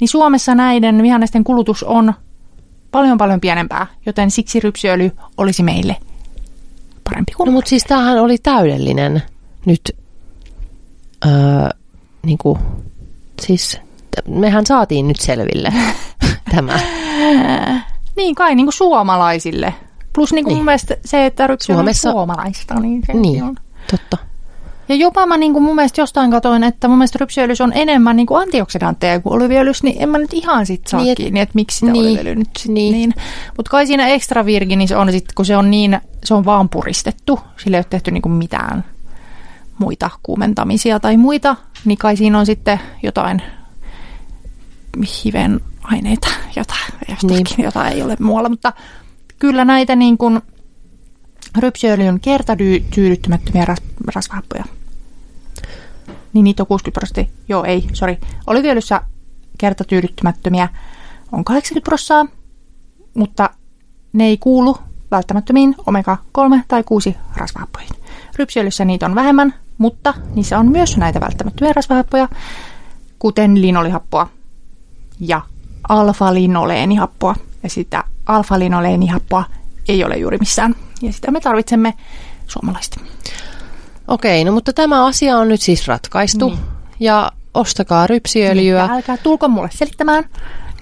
[0.00, 2.14] Niin Suomessa näiden vihannesten kulutus on
[2.90, 5.96] paljon paljon pienempää, joten siksi rypsiöljy olisi meille
[7.04, 9.22] parempi kuin No mutta siis tämähän oli täydellinen
[9.66, 9.96] nyt,
[11.26, 11.32] öö,
[12.26, 12.58] niin kuin,
[13.42, 13.80] siis
[14.28, 15.72] mehän saatiin nyt selville
[16.54, 16.80] tämä.
[18.16, 19.74] Niin kai niin kuin suomalaisille.
[20.12, 20.58] Plus niin kuin Niin.
[20.58, 22.74] mun mielestä se, että rypsi on Suomessa- suomalaista.
[22.80, 23.54] Niin, se Niin, on.
[23.90, 24.16] totta.
[24.88, 28.16] Ja jopa mä niin kuin mun mielestä jostain katoin, että mun mielestä rypsiöljys on enemmän
[28.16, 31.52] niin kuin antioksidantteja kuin oliviöljys, niin en mä nyt ihan sit saa Niin, kiinni, että
[31.54, 32.92] miksi sitä niin, oliviöljy nyt sit niin.
[32.92, 33.14] niin.
[33.56, 37.40] Mutta kai siinä extra virginissä on sit, kun se on niin, se on vaan puristettu,
[37.56, 38.84] sillä ei ole tehty niin kuin mitään
[39.78, 43.42] muita kuumentamisia tai muita, niin kai siinä on sitten jotain
[45.24, 46.74] hiven aineita, jota,
[47.08, 47.64] jostakin, Niin.
[47.64, 48.72] jota ei ole muualla, mutta
[49.38, 50.40] kyllä näitä niin kuin
[51.58, 53.78] rypsiöljyn kertatyydyttymättömiä ras,
[54.14, 54.64] rasvahappoja.
[56.32, 57.24] Niin niitä on 60 prosenttia.
[57.48, 58.18] Joo, ei, sori.
[58.46, 59.00] Oliviöljyssä
[59.58, 60.68] kertatyydyttymättömiä
[61.32, 62.36] on 80 prosenttia,
[63.14, 63.50] mutta
[64.12, 64.78] ne ei kuulu
[65.10, 67.90] välttämättömiin omega-3 tai 6 rasvahappoihin.
[68.36, 72.28] Rypsiöljyssä niitä on vähemmän, mutta niissä on myös näitä välttämättömiä rasvahappoja,
[73.18, 74.28] kuten linolihappoa
[75.20, 75.40] ja
[75.88, 77.34] alfa-linoleenihappoa.
[77.62, 79.44] Ja sitä alfa-linoleenihappoa
[79.88, 80.74] ei ole juuri missään.
[81.02, 81.94] Ja sitä me tarvitsemme
[82.46, 82.96] suomalaiset.
[84.08, 86.48] Okei, no mutta tämä asia on nyt siis ratkaistu.
[86.48, 86.58] Niin.
[87.00, 88.78] Ja ostakaa rypsiöljyä.
[88.78, 90.24] Ja älkää tulko mulle selittämään,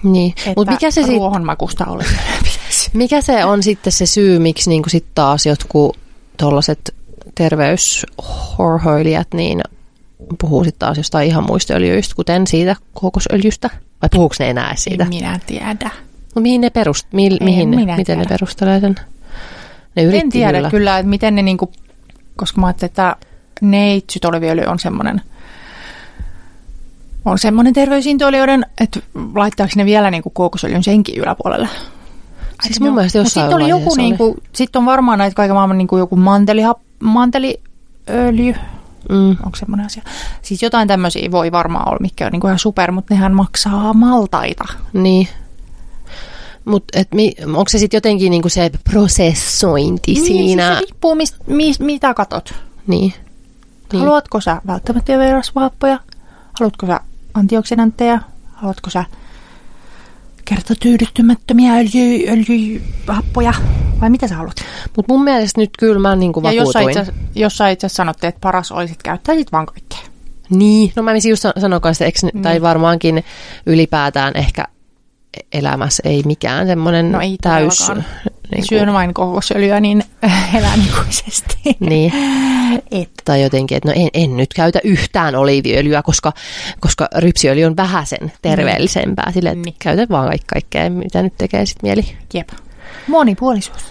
[0.03, 0.33] Niin.
[0.55, 2.03] Mutta mikä, se sit, ruohonmakusta oli
[2.43, 2.89] pitäisi.
[2.93, 5.97] mikä se on sitten se syy, miksi niin sit taas jotkut
[6.37, 6.95] tuollaiset
[7.35, 9.61] terveyshorhoilijat niin
[10.41, 13.69] puhuu sitten taas jostain ihan muista öljyistä, kuten siitä kokosöljystä?
[14.03, 15.03] Vai puhuuko ne enää siitä?
[15.03, 15.89] En minä tiedä.
[16.35, 18.29] No mihin ne perust, mi, mihin ne, miten ne tiedä.
[18.29, 18.95] perustelee sen?
[19.95, 20.69] Ne En tiedä kyllä.
[20.69, 21.71] kyllä, että miten ne niinku,
[22.35, 23.15] koska mä ajattelin, että
[23.61, 25.21] neitsyt oliviöljy on semmoinen
[27.25, 28.99] on semmoinen terveysintoilijoiden, että
[29.35, 31.69] laittaako ne vielä niinku kookosöljyn senkin yläpuolelle.
[32.63, 34.01] Siis mun mielestä jossain Sitten oli joku, oli.
[34.01, 36.61] niinku, sit on varmaan näitä kaiken maailman niinku joku manteli,
[36.99, 38.55] manteliöljy,
[39.09, 39.29] Mm.
[39.29, 40.03] Onko semmoinen asia?
[40.41, 43.93] Siis jotain tämmöisiä voi varmaan olla, mikä on niin kuin ihan super, mutta nehän maksaa
[43.93, 44.63] maltaita.
[44.93, 45.27] Niin.
[46.65, 46.99] Mutta
[47.47, 50.67] onko se sitten jotenkin niinku se prosessointi Niin, siinä?
[50.67, 52.53] siis se riippuu, mist, mis, mitä katot.
[52.87, 53.13] Niin.
[53.93, 53.99] Niin.
[54.03, 55.99] Haluatko sä välttämättä vierasvahappoja?
[56.59, 56.99] Haluatko sä
[57.33, 58.19] antioksidantteja?
[58.53, 59.05] Haluatko sä
[60.45, 63.53] kertatyydyttymättömiä öljy, öljyhappoja?
[64.01, 64.55] Vai mitä sä haluat?
[64.95, 67.01] Mutta mun mielestä nyt kyllä mä niinku Ja jos sä vakuutuin.
[67.07, 69.99] itse, jos sä itse sanotte, että paras olisi, että käyttäisit vaan kaikkea.
[70.49, 72.43] Niin, no mä menisin just sanoa sitä, Niin.
[72.43, 73.23] tai varmaankin
[73.65, 74.65] ylipäätään ehkä
[75.53, 77.91] elämässä ei mikään semmoinen No ei täys...
[78.55, 80.03] Niin Syön vain kokosöljyä niin
[80.57, 81.57] eläinikuisesti.
[81.79, 82.13] Niin,
[82.91, 83.09] Et.
[83.25, 86.33] tai jotenkin, että no en, en nyt käytä yhtään oliiviöljyä, koska,
[86.79, 89.31] koska rypsiöljy on vähäsen terveellisempää.
[89.31, 89.75] Sille, että Niin.
[89.79, 92.05] käytä vaan kaikki, kaikkea, mitä nyt tekee sit mieli.
[92.33, 92.49] Jep.
[93.07, 93.83] Monipuolisuus.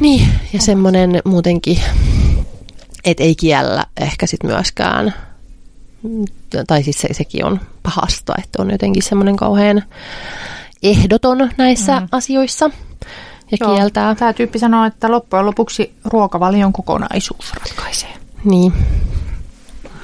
[0.00, 1.80] Niin, ja semmoinen muutenkin,
[3.04, 5.14] että ei kiellä ehkä sit myöskään,
[6.66, 9.82] tai siis se, sekin on pahasta, että on jotenkin semmoinen kauhean
[10.82, 12.08] ehdoton näissä mm.
[12.12, 12.70] asioissa
[13.50, 13.74] ja Joo.
[13.74, 14.14] kieltää.
[14.14, 18.14] Tämä tyyppi sanoo, että loppujen lopuksi ruokavalion kokonaisuus ratkaisee.
[18.44, 18.72] Niin,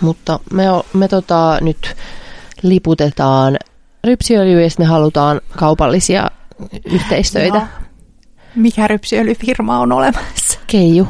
[0.01, 1.97] mutta me, me tota, nyt
[2.63, 3.57] liputetaan
[4.05, 6.31] rypsiöljyä ja me halutaan kaupallisia
[6.85, 7.57] yhteistöitä.
[7.57, 7.67] Joo.
[8.55, 10.59] Mikä rypsiöljyfirma on olemassa?
[10.67, 11.09] Keiju.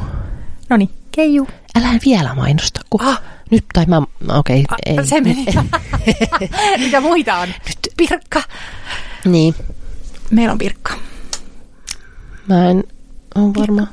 [0.69, 1.47] No niin, Keiju.
[1.75, 3.21] Älä vielä mainosta, kun ah.
[3.51, 4.01] Nyt, tai mä,
[4.37, 5.07] okei, okay, ei.
[5.07, 5.45] Se meni.
[6.85, 7.47] Mitä muita on?
[7.47, 8.41] Nyt Pirkka.
[9.25, 9.55] Niin,
[10.31, 10.93] Meillä on Pirkka.
[12.47, 12.83] mä en
[13.35, 13.87] ole varma.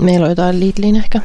[0.00, 1.20] Meillä on jotain Lidlin ehkä.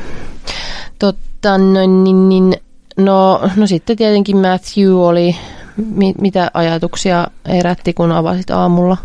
[1.00, 2.56] Totta, no, niin, niin,
[2.98, 5.36] no, no sitten tietenkin Matthew oli,
[5.78, 8.98] mi, mitä ajatuksia herätti, kun avasit aamulla?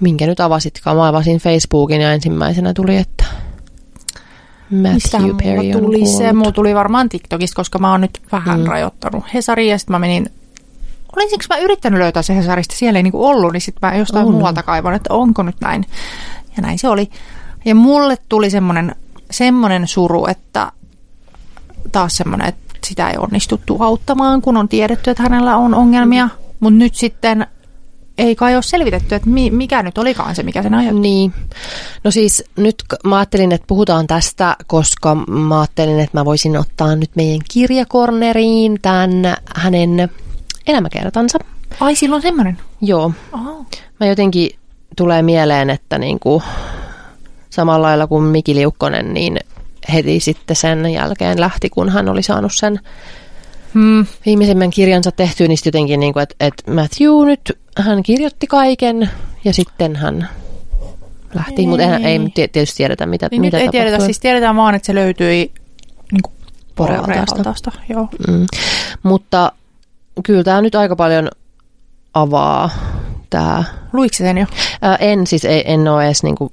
[0.00, 0.96] Minkä nyt avasitkaan?
[0.96, 3.24] Mä avasin Facebookin ja ensimmäisenä tuli, että
[4.70, 6.16] Mistä Matthew Perry mulla on tuli se?
[6.16, 6.36] kuollut.
[6.36, 8.66] Mulla tuli varmaan TikTokista, koska mä oon nyt vähän mm.
[8.66, 10.30] rajoittanut Hesariin ja sitten mä menin
[11.16, 14.34] Olisinko mä yrittänyt löytää se Hesarista, siellä ei niinku ollut, niin sitten mä jostain On.
[14.34, 15.86] muualta kaivon, että onko nyt näin.
[16.56, 17.10] Ja näin se oli.
[17.64, 18.94] Ja mulle tuli semmoinen,
[19.30, 20.72] semmoinen suru, että
[21.92, 26.28] taas semmoinen, että sitä ei onnistuttu auttamaan, kun on tiedetty, että hänellä on ongelmia.
[26.60, 27.46] Mutta nyt sitten
[28.18, 31.00] ei kai ole selvitetty, että mi- mikä nyt olikaan se, mikä sen aiheutti.
[31.00, 31.34] Niin.
[32.04, 36.96] No siis nyt mä ajattelin, että puhutaan tästä, koska mä ajattelin, että mä voisin ottaa
[36.96, 40.10] nyt meidän kirjakorneriin tämän hänen
[40.66, 41.38] elämäkertansa.
[41.80, 42.58] Ai, silloin semmoinen.
[42.80, 43.12] Joo.
[43.32, 43.66] Oh.
[44.00, 44.50] Mä jotenkin
[44.96, 46.42] tulee mieleen, että niinku,
[47.50, 49.38] samalla lailla kuin Miki Liukkonen, niin
[49.92, 52.80] heti sitten sen jälkeen lähti, kun hän oli saanut sen
[53.74, 54.06] Hmm.
[54.26, 59.10] viimeisimmän kirjansa tehtyä, niin jotenkin, niin kuin, että, että Matthew nyt, hän kirjoitti kaiken
[59.44, 60.28] ja sitten hän
[61.34, 61.66] lähti, Ei.
[61.66, 63.80] mutta ei, ei nyt tie- tietysti tiedetä, mitä, Niin mitä nyt ei tapahtui.
[63.80, 65.52] tiedetä, siis tiedetään vaan, että se löytyi
[66.12, 66.34] niin kuin
[66.76, 67.72] Porealtaasta.
[67.88, 68.08] Joo.
[68.28, 68.46] Mm.
[69.02, 69.52] Mutta
[70.24, 71.28] kyllä tämä nyt aika paljon
[72.14, 72.70] avaa
[73.30, 73.64] tämä.
[73.92, 74.46] Luitko sä sen jo?
[74.82, 76.52] Ää, en siis, ei, en ole edes niinku,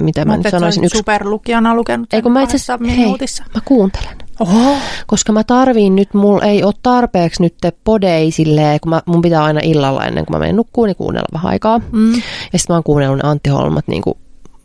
[0.00, 0.82] mitä mä, Mä nyt sanoisin.
[0.82, 3.44] sä Yksi, superlukijana lukenut ei kun mä itse asiassa, hei, minuutissa.
[3.54, 4.16] mä kuuntelen.
[4.40, 4.76] Oho.
[5.06, 9.44] Koska mä tarviin nyt, mulla ei ole tarpeeksi nyt podei silleen, kun mä, mun pitää
[9.44, 11.80] aina illalla ennen kuin mä menen nukkuun, niin kuunnella vähän aikaa.
[11.92, 12.12] Mm.
[12.52, 14.14] Ja sitten mä oon kuunnellut ne Antti Holmat niin kuin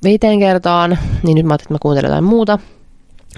[0.03, 2.59] viiteen kertaan, niin nyt mä ajattelin, että mä kuuntelen jotain muuta.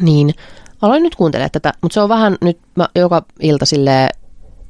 [0.02, 0.34] Niin
[0.82, 4.10] aloin nyt kuuntelemaan tätä, mutta se on vähän nyt, mä joka ilta silleen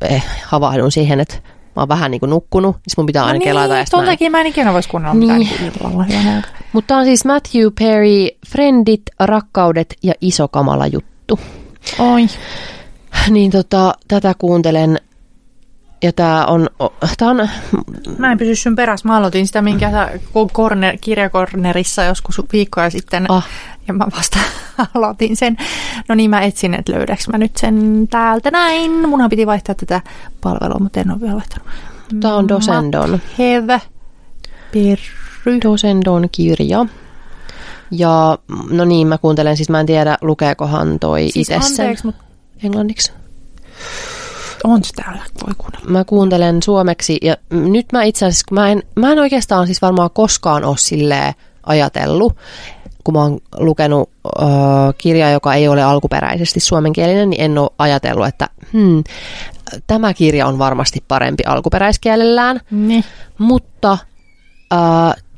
[0.01, 1.35] eh, havahdun siihen, että
[1.75, 3.73] mä oon vähän niin kuin nukkunut, siis mun pitää aina no kelata.
[3.73, 5.33] ja niin, ton takia mä en ikinä vois kuunnella Niin.
[5.37, 6.05] mitään niin illalla.
[6.73, 11.14] Mutta on siis Matthew Perry, Friendit, Rakkaudet ja Iso kamala juttu.
[11.99, 12.27] Oi.
[13.29, 14.99] Niin tota, tätä kuuntelen
[16.03, 16.69] ja tää on,
[17.17, 17.49] tää on
[18.17, 19.07] Mä en pysy sun perässä.
[19.07, 20.09] Mä aloitin sitä, minkä sä
[20.53, 23.31] korner, kirjakornerissa joskus viikkoja sitten.
[23.31, 23.47] Ah.
[23.87, 24.39] Ja mä vasta
[24.95, 25.57] aloitin sen.
[26.09, 29.09] No niin, mä etsin, että löydäks mä nyt sen täältä näin.
[29.09, 30.01] Munhan piti vaihtaa tätä
[30.41, 31.67] palvelua, mutta en ole vielä vaihtanut.
[32.19, 33.21] Tää on Dosendon.
[34.73, 35.59] Perry.
[35.63, 36.85] Dosendon kirja.
[37.91, 38.37] Ja
[38.69, 42.23] no niin, mä kuuntelen, siis mä en tiedä lukeekohan toi Siis itse sen anteeksi, mutta
[42.63, 43.11] englanniksi.
[44.63, 45.21] on se täällä.
[45.47, 45.89] Voi kuunnella.
[45.89, 50.09] Mä kuuntelen suomeksi ja nyt mä itse asiassa, mä en, mä en oikeastaan siis varmaan
[50.13, 51.33] koskaan ole silleen
[51.65, 52.37] ajatellut,
[53.03, 54.41] kun mä oon lukenut ö,
[54.97, 59.03] kirjaa, joka ei ole alkuperäisesti suomenkielinen, niin en ole ajatellut, että hmm,
[59.87, 63.03] tämä kirja on varmasti parempi alkuperäiskielellään, Niin.
[63.37, 63.97] mutta
[64.73, 64.77] ö,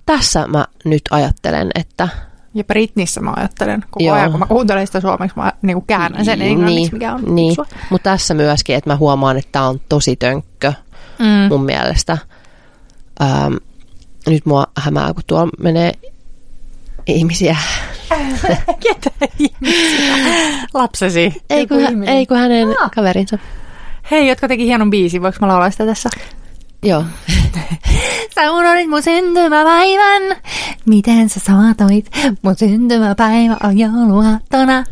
[0.05, 2.07] tässä mä nyt ajattelen, että
[2.53, 4.15] Ja Britnissä mä ajattelen koko Joo.
[4.15, 7.55] ajan, kun mä kuuntelen sitä suomeksi, mä niin käännän sen englanniksi, mikä on niin.
[7.89, 10.73] Mutta tässä myöskin, että mä huomaan, että tämä on tosi tönkkö
[11.19, 11.25] Mm.
[11.49, 12.17] mun mielestä.
[13.21, 13.53] Ähm,
[14.27, 15.91] nyt mua hämää, kun tuolla menee
[17.07, 17.57] ihmisiä.
[18.83, 20.15] Ketä ihmisiä?
[20.73, 21.33] Lapsesi.
[21.49, 22.91] Ei kun, hä- ei kun hänen Ah.
[22.95, 23.37] kaverinsa.
[24.11, 25.21] Hei, jotka teki hienon biisin.
[25.21, 26.09] Voinko mä laulaa sitä tässä?
[26.83, 27.03] Joo.
[28.35, 30.21] Sä unohdit mun syntymäpäivän.
[30.85, 32.09] Miten sä saatoit?
[32.41, 34.83] Mun syntymäpäivä on jouluaattona.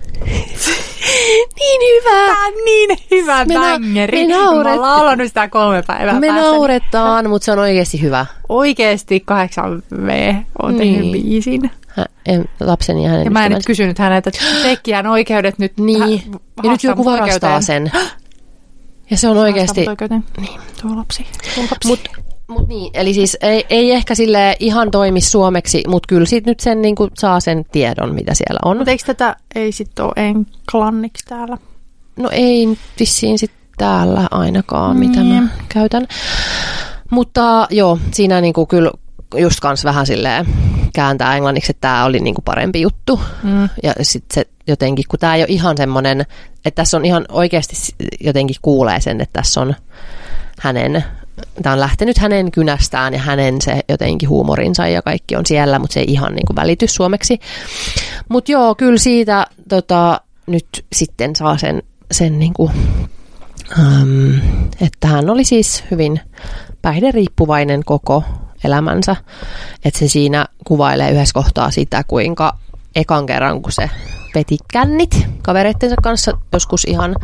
[1.59, 2.25] Niin hyvä!
[2.27, 4.27] Tää on niin hyvä Me bängeri.
[4.27, 6.41] me Mä nauret- laulanut sitä kolme päivää Me päässä.
[6.51, 8.25] nauretaan, mutta se on oikeasti hyvä.
[8.49, 11.11] Oikeesti 8V on tehnyt Niin.
[11.11, 11.71] biisin.
[11.87, 15.77] Hä, en, lapseni ja hänen Ja mä en nyt kysynyt häneltä, että tekijän oikeudet nyt
[15.79, 16.01] Niin.
[16.01, 17.63] hä- Ja nyt joku varastaa oikeuteen.
[17.63, 17.91] sen.
[19.11, 19.85] Ja se on oikeasti...
[20.37, 20.59] Niin.
[20.81, 21.25] Tuo lapsi.
[21.55, 21.87] Tuo lapsi.
[21.87, 21.99] Mut,
[22.47, 26.59] mut niin, eli siis ei, ei ehkä sille ihan toimi suomeksi, mutta kyllä sit nyt
[26.59, 28.77] sen niinku saa sen tiedon, mitä siellä on.
[28.77, 31.57] Mutta eikö tätä ei sit ole englanniksi täällä?
[32.17, 35.43] No ei vissiin sit täällä ainakaan, mitä Niin.
[35.43, 36.07] mä käytän.
[37.11, 38.91] Mutta joo, siinä niinku kyllä
[39.35, 40.45] just kans vähän silleen
[40.93, 43.19] kääntää englanniksi, että tämä oli niinku parempi juttu.
[43.43, 43.69] Mm.
[43.83, 46.21] Ja sitten se jotenkin, kun tämä ei ole ihan semmoinen,
[46.65, 47.75] että tässä on ihan oikeasti
[48.19, 49.75] jotenkin kuulee sen, että tässä on
[50.59, 51.03] hänen,
[51.63, 55.93] tämä on lähtenyt hänen kynästään ja hänen se jotenkin huumorinsa ja kaikki on siellä, mutta
[55.93, 57.39] se ei ihan niin kuin välity suomeksi.
[58.29, 62.71] Mutta joo, kyllä siitä tota, nyt sitten saa sen, sen niin kuin,
[63.79, 64.39] um,
[64.81, 66.19] että hän oli siis hyvin
[66.81, 68.23] päihderiippuvainen koko
[68.63, 69.15] elämänsä.
[69.85, 72.57] Että se siinä kuvailee yhdessä kohtaa sitä, kuinka
[72.95, 73.89] ekan kerran, kun se
[74.35, 77.15] veti kännit kavereittensa kanssa joskus ihan,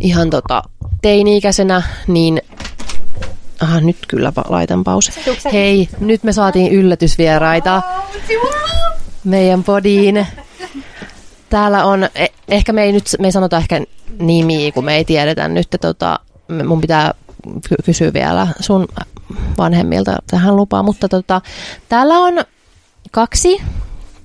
[0.00, 0.62] ihan tota,
[1.02, 2.40] teini-ikäisenä, niin
[3.60, 5.12] Aha, nyt kyllä laitan pause.
[5.52, 7.82] Hei, nyt me saatiin yllätysvieraita
[9.24, 10.26] meidän podiin.
[11.50, 13.80] Täällä on, eh- ehkä me ei nyt, me ei sanota ehkä
[14.18, 16.20] nimiä, kun me ei tiedetä nyt, että tota,
[16.66, 17.14] mun pitää
[17.68, 18.88] ky- kysyä vielä sun
[19.58, 21.40] vanhemmilta tähän lupaa, mutta tota,
[21.88, 22.34] täällä on
[23.10, 23.62] kaksi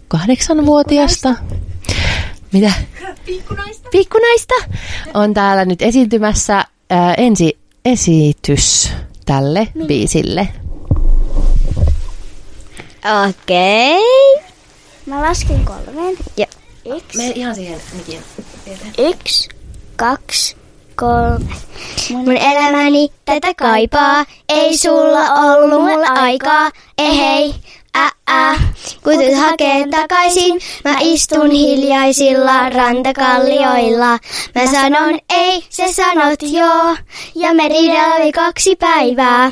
[0.07, 1.35] kahdeksanvuotiasta.
[2.51, 2.73] Mitä?
[3.25, 3.89] Pikkunaista.
[3.91, 4.53] Pikkunaista
[5.13, 8.91] on täällä nyt esiintymässä ää, ensi esitys
[9.25, 10.47] tälle biisille.
[13.29, 14.01] Okei.
[15.05, 16.17] Mä lasken kolmeen.
[16.37, 16.45] Ja
[16.85, 18.19] yksi, Me ihan siihen mikin.
[18.97, 19.49] yksi,
[19.95, 20.55] kaksi,
[20.95, 21.51] kolme.
[22.09, 24.25] Mun elämäni tätä kaipaa.
[24.49, 26.71] Ei sulla ollut mulla aikaa.
[26.97, 27.53] Ehei,
[27.95, 28.73] ää, ää.
[29.03, 34.19] Kun tyt hakee takaisin, mä istun hiljaisilla rantakallioilla.
[34.55, 36.95] Mä sanon ei, sä sanot joo.
[37.35, 39.51] Ja me riidellä kaksi päivää.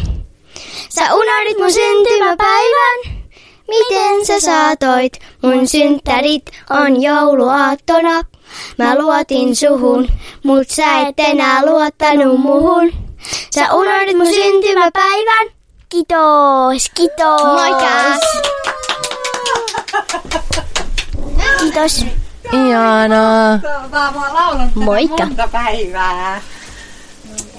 [0.89, 3.19] Sä unohdit mun syntymäpäivän.
[3.67, 5.13] Miten sä saatoit?
[5.43, 8.21] Mun synttärit on jouluaattona.
[8.77, 10.07] Mä luotin suhun,
[10.43, 12.91] mut sä et enää luottanut muhun.
[13.55, 15.58] Sä unohdit mun syntymäpäivän.
[15.89, 17.43] Kiitos, kiitos.
[17.43, 17.87] Moikka.
[21.59, 22.05] Kiitos.
[22.53, 23.59] Ihanaa.
[24.75, 25.25] Moikka.
[25.25, 26.41] Monta päivää.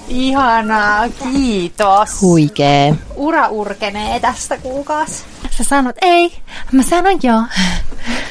[0.07, 2.21] Ihanaa, kiitos.
[2.21, 2.95] Huikee.
[3.15, 5.23] Ura urkenee tästä kuukaus.
[5.49, 6.33] Sä sanot ei,
[6.71, 7.41] mä sanon joo.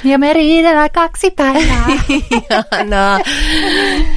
[0.04, 1.86] Ja me riidellään kaksi päivää.
[2.30, 3.20] Ihanaa.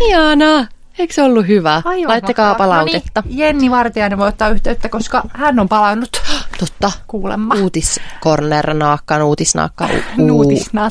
[0.10, 0.66] Ihanaa.
[1.00, 1.82] Eikö se ollut hyvä?
[1.86, 2.68] Aivan Laittakaa mahtavaa.
[2.68, 3.22] palautetta.
[3.22, 6.22] No niin, Jenni Vartiainen voi ottaa yhteyttä, koska hän on palannut
[6.60, 6.92] Totta.
[7.08, 7.56] kuulemma.
[7.56, 9.90] Uutiskorner, naakka, uutisnaakka.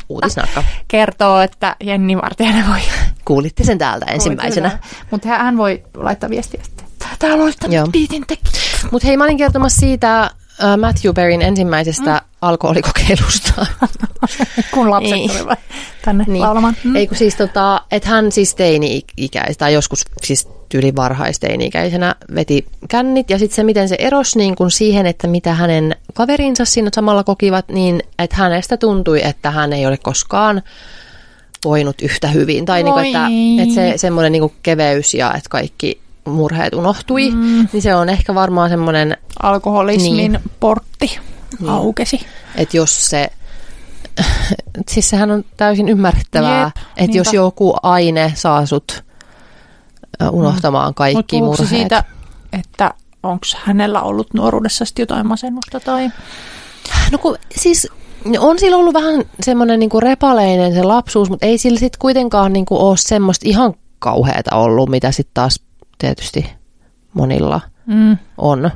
[0.08, 0.64] Uutisnaakka.
[0.88, 2.80] Kertoo, että Jenni Vartiainen voi
[3.24, 4.78] Kuulitte sen täältä ensimmäisenä.
[5.10, 6.86] Mutta hän voi laittaa viestiä sitten.
[7.18, 8.24] Täällä tämä biitin.
[8.90, 10.30] Mutta hei, mä olin kertomassa siitä
[10.80, 12.28] Matthew Berryn ensimmäisestä mm.
[12.42, 13.66] alkoholikokeilusta.
[14.74, 15.30] Kun lapset Niin.
[15.30, 15.58] tulivat
[16.04, 16.42] tänne niin.
[16.42, 16.76] laulamaan.
[16.84, 16.96] Mm.
[16.96, 23.30] Ei kun siis tota, että hän siis teini-ikäis, tai joskus siis tyyli varhaisteini-ikäisenä veti kännit,
[23.30, 27.24] ja sitten se, miten se erosi niin kun siihen, että mitä hänen kaverinsa siinä samalla
[27.24, 30.62] kokivat, niin että hänestä tuntui, että hän ei ole koskaan
[31.64, 33.26] voinut yhtä hyvin, tai niin kuin, että,
[33.62, 37.68] että se semmoinen niin keveys ja että kaikki murheet unohtui, mm.
[37.72, 40.38] niin se on ehkä varmaan semmoinen Alkoholismin Niin.
[40.60, 41.18] portti
[41.68, 42.26] aukesi.
[42.54, 43.28] että jos se,
[44.90, 47.36] siis sehän on täysin ymmärrettävää, Jep, että jos niinpä.
[47.36, 49.04] joku aine saa sut
[50.22, 51.68] ö, unohtamaan kaikki se murheet.
[51.68, 52.04] siitä,
[52.52, 56.10] että onko hänellä ollut nuoruudessa jotain masennusta tai...
[57.12, 57.88] No kun, siis
[58.38, 62.86] on sillä ollut vähän semmoinen niinku repaleinen se lapsuus, mutta ei sillä sitten kuitenkaan niinku
[62.86, 65.60] ole semmoista ihan kauheata ollut, mitä sitten taas
[66.02, 66.50] tietysti
[67.14, 68.18] monilla Mm.
[68.38, 68.70] on.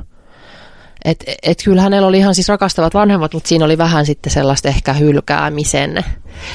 [1.05, 4.67] Et, et kyllä hänellä oli ihan siis rakastavat vanhemmat, mutta siinä oli vähän sitten sellaista
[4.67, 6.05] ehkä hylkäämisen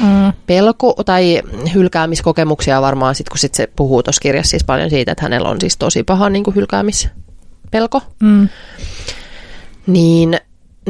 [0.00, 0.32] Mm.
[0.46, 1.42] pelko tai
[1.74, 5.60] hylkäämiskokemuksia varmaan, sit, kun sit se puhuu tuossa kirjassa siis paljon siitä, että hänellä on
[5.60, 8.02] siis tosi paha niin kuin hylkäämispelko.
[8.20, 8.48] Mm.
[9.86, 10.40] Niin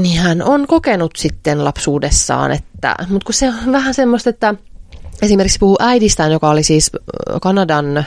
[0.00, 4.54] niin hän on kokenut sitten lapsuudessaan, että, mutta kun se on vähän semmoista, että
[5.22, 8.04] esimerkiksi puhuu äidistään, joka oli siis ö, Kanadan öö,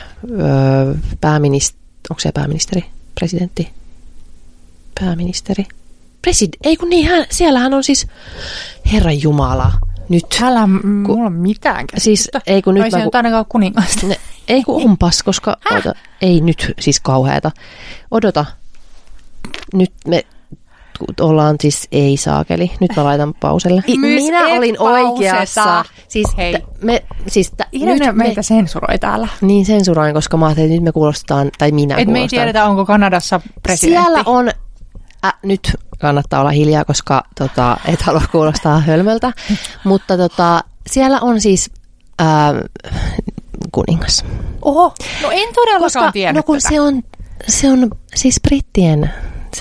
[1.20, 3.70] pääministeri, onko se pääministeri, presidentti,
[5.00, 5.66] pääministeri,
[6.22, 8.06] presid, ei kun niin, hän, siellähän on siis
[8.92, 9.72] Herra Jumala,
[10.08, 10.24] nyt.
[10.42, 12.40] Älä m- mulla on mitään käsitystä.
[12.44, 14.06] Siis ei kun nyt mä, nyt ainakaan kuningasta.
[14.06, 14.16] ne,
[14.48, 17.50] ei kun onpas, koska, ota, ei nyt siis kauheata.
[18.10, 18.44] Odota,
[19.74, 20.26] nyt me
[21.20, 22.70] ollaan siis ei saakeli.
[22.80, 23.82] Nyt mä laitan pauselle.
[23.88, 25.08] I, Myös minä olin pauseta.
[25.10, 25.84] oikeassa.
[26.08, 26.54] Siis, Hei.
[26.54, 29.28] t- me, siis t- Irene nyt me, meitä sensuroi täällä.
[29.40, 32.64] niin sensuroin, koska mä ajattelin, että nyt me kuulostetaan, tai minä Et me ei tiedetä,
[32.64, 34.04] onko Kanadassa presidentti.
[34.04, 34.50] Siellä on,
[35.24, 39.32] äh, nyt kannattaa olla hiljaa, koska tota, et halua kuulostaa hölmöltä,
[39.84, 41.70] mutta tota, siellä on siis
[42.20, 42.26] äh,
[43.72, 44.24] kuningas.
[44.62, 46.68] Oho, no en todellakaan Koska, tiennyt no kun tätä.
[46.68, 47.02] se on,
[47.48, 49.10] se on siis brittien,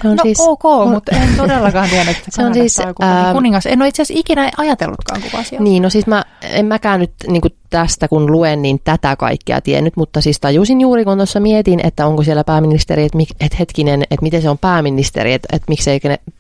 [0.01, 0.39] se on no siis...
[0.39, 3.65] ok, mutta en todellakaan tiennyt, että Se on siis, ää, kuningas.
[3.65, 5.63] En ole itse asiassa ikinä ajatellutkaan kuka siellä.
[5.63, 9.97] Niin, no siis mä, en mäkään nyt niin tästä kun luen, niin tätä kaikkea tiennyt,
[9.97, 14.03] mutta siis tajusin juuri, kun tuossa mietin, että onko siellä pääministeri, että, mik, että hetkinen,
[14.03, 15.99] että miten se on pääministeri, että, että miksei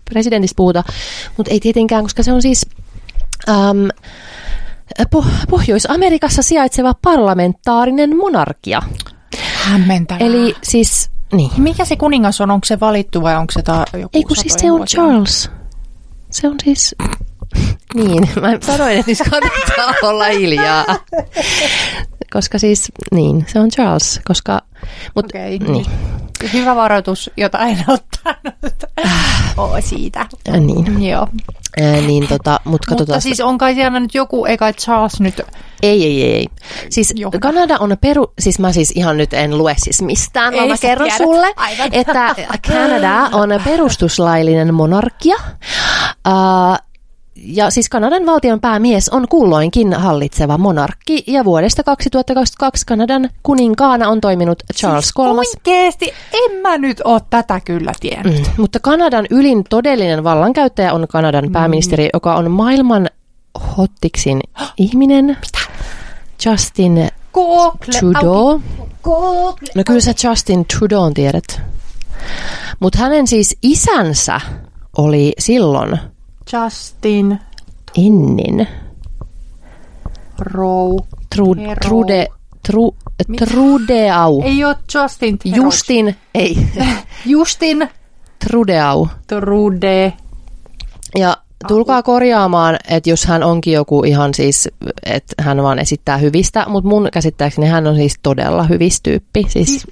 [0.09, 0.83] presidentistä puhuta,
[1.37, 2.65] mutta ei tietenkään, koska se on siis
[3.49, 3.87] äm,
[5.15, 8.81] Poh- Pohjois-Amerikassa sijaitseva parlamentaarinen monarkia.
[9.53, 10.27] Hämmentävää.
[10.27, 11.51] Eli siis, niin.
[11.57, 12.51] Mikä se kuningas on?
[12.51, 15.51] Onko se valittu vai onko se ta- joku Ei kun siis se on Charles.
[16.31, 16.95] Se on siis...
[17.93, 19.19] Niin, mä sanoin, että nyt
[19.75, 20.85] kannattaa olla hiljaa.
[22.33, 24.61] Koska siis, niin, se on Charles, koska...
[25.15, 25.59] Mut, Okei.
[25.59, 25.85] Niin,
[26.53, 28.83] Hyvä varoitus, jota en ottanut.
[29.57, 30.19] Oo, siitä.
[30.49, 31.27] äh, niin, Joo.
[31.81, 35.41] äh, niin tota, mut Mutta siis on kai siellä nyt joku, eikä Charles nyt...
[35.83, 36.47] Ei, ei, ei, ei.
[36.89, 37.39] Siis Johda.
[37.39, 38.33] Kanada on peru...
[38.39, 41.23] Siis mä siis ihan nyt en lue siis mistään, Ei, vaan mä kerron tiedät.
[41.27, 41.89] sulle, Aivan.
[41.91, 42.35] että
[42.67, 45.35] Kanada on perustuslaillinen monarkia.
[46.27, 46.77] Uh,
[47.35, 54.21] ja siis Kanadan valtion päämies on kulloinkin hallitseva monarkki, ja vuodesta 2022 Kanadan kuninkaana on
[54.21, 55.37] toiminut Charles siis III.
[55.37, 58.39] Oikeesti, en mä nyt oo tätä kyllä tiennyt.
[58.39, 58.53] Mm.
[58.57, 63.09] Mutta Kanadan ylin todellinen vallankäyttäjä on Kanadan pääministeri, joka on maailman
[63.77, 64.41] hottiksin
[64.77, 65.25] ihminen.
[65.25, 65.59] Mitä?
[66.45, 67.99] Justin Google.
[67.99, 68.61] Trudeau.
[69.03, 69.69] Google.
[69.75, 71.61] No kyllä sä Justin Trudeau tiedät.
[72.79, 74.41] Mutta hänen siis isänsä
[74.97, 75.99] oli silloin
[76.53, 77.39] Justin
[77.97, 78.67] ennen
[80.39, 80.99] Rowe.
[81.35, 81.75] Trude, Hero.
[81.87, 82.27] Trude,
[82.67, 82.95] Tru,
[83.37, 84.41] Trudeau.
[84.43, 85.39] Ei ole Justin.
[85.45, 86.57] Justin, ei,
[87.25, 87.89] Justin
[88.47, 89.07] Trudeau.
[89.27, 90.13] Trude.
[91.17, 91.37] Ja
[91.67, 94.69] tulkaa korjaamaan, että jos hän onkin joku ihan siis,
[95.05, 99.45] että hän vaan esittää hyvistä, mutta mun käsittääkseni hän on siis todella hyvistyyppi.
[99.49, 99.87] Siis, Siis-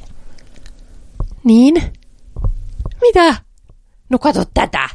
[1.44, 1.84] niin?
[3.02, 3.36] Mitä?
[4.10, 4.90] No kato tätä.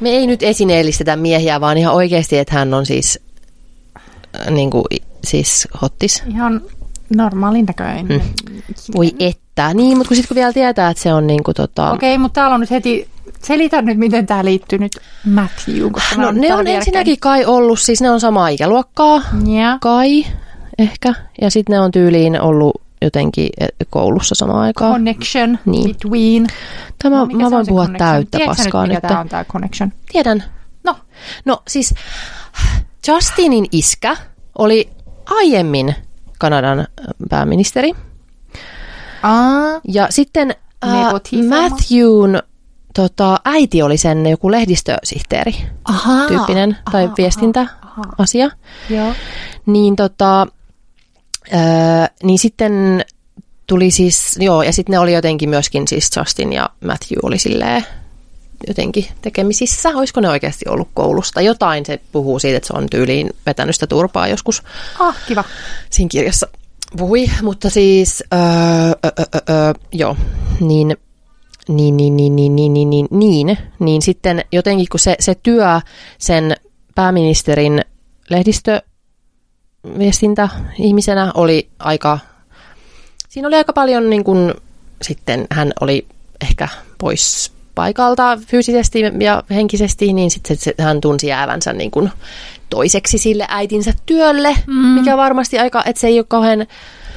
[0.00, 3.18] Me ei nyt esineellistetä miehiä, vaan ihan oikeasti, että hän on siis,
[4.40, 4.84] äh, niin kuin,
[5.24, 6.22] siis hottis.
[6.28, 6.60] Ihan
[7.16, 8.06] normaalin näköinen.
[8.06, 8.20] Mm.
[8.96, 9.74] Voi että.
[9.74, 11.90] Niin, mutta kun sitten kun vielä tietää, että se on niin kuin tota...
[11.92, 13.08] Okei, okay, mutta täällä on nyt heti,
[13.42, 14.92] selitä nyt, miten tämä liittyy nyt
[15.26, 15.90] Matthew.
[15.90, 19.78] Koska mä No ne on ensinnäkin kai ollut, siis ne on samaa ikäluokkaa, Ja.
[19.80, 20.26] kai
[20.78, 21.14] ehkä.
[21.40, 24.92] Ja sitten ne on tyyliin ollut jotenkin eh, koulussa samaan aikaan.
[24.92, 25.88] Connection Niin.
[25.88, 26.46] between.
[27.02, 28.08] Tämä, No, mä voin puhua connection?
[28.10, 29.02] täyttä Tiedätkö paskaa nyt, nyt.
[29.08, 29.92] tämä on tämä connection?
[30.12, 30.44] Tiedän.
[30.84, 30.96] No,
[31.44, 31.94] No siis
[33.08, 34.16] Justinin iskä
[34.58, 34.90] oli
[35.26, 35.94] aiemmin
[36.38, 36.86] Kanadan
[37.30, 37.92] pääministeri.
[39.22, 40.54] Aa, Ja sitten
[41.04, 41.44] Nepotism.
[41.44, 42.38] Matthewn
[42.94, 46.28] tota, äiti oli sen joku lehdistösihteeri Ahaa.
[46.28, 48.50] tyyppinen tai Aha, viestintäasia.
[48.90, 49.12] joo.
[49.66, 50.46] Niin tota,
[51.54, 51.58] öö,
[52.22, 53.04] niin sitten
[53.66, 57.84] tuli siis, joo, ja sitten ne oli jotenkin myöskin siis Justin ja Matthew oli silleen
[58.68, 59.88] jotenkin tekemisissä.
[59.88, 61.40] Olisiko ne oikeasti ollut koulusta?
[61.40, 64.62] Jotain se puhuu siitä, että se on tyyliin vetänyt sitä turpaa joskus
[64.98, 65.44] Ah, kiva.
[65.90, 66.48] siinä kirjassa
[66.96, 70.16] puhui, mutta siis, öö, öö, öö, öö, joo,
[70.60, 70.96] niin,
[71.68, 75.80] niin, niin, niin, niin, niin, niin, niin, niin, niin sitten jotenkin kun se, se työ
[76.18, 76.56] sen
[76.94, 77.84] pääministerin
[78.30, 78.87] lehdistöviestintä
[80.78, 82.18] ihmisenä oli aika,
[83.28, 84.54] siinä oli aika paljon niin kuin,
[85.02, 86.06] sitten hän oli
[86.40, 86.68] ehkä
[86.98, 92.10] pois paikalta fyysisesti ja henkisesti, niin sitten hän tunsi jäävänsä niin kuin
[92.70, 94.74] toiseksi sille äitinsä työlle, mm.
[94.74, 96.66] mikä varmasti aika, että se ei ole kauhean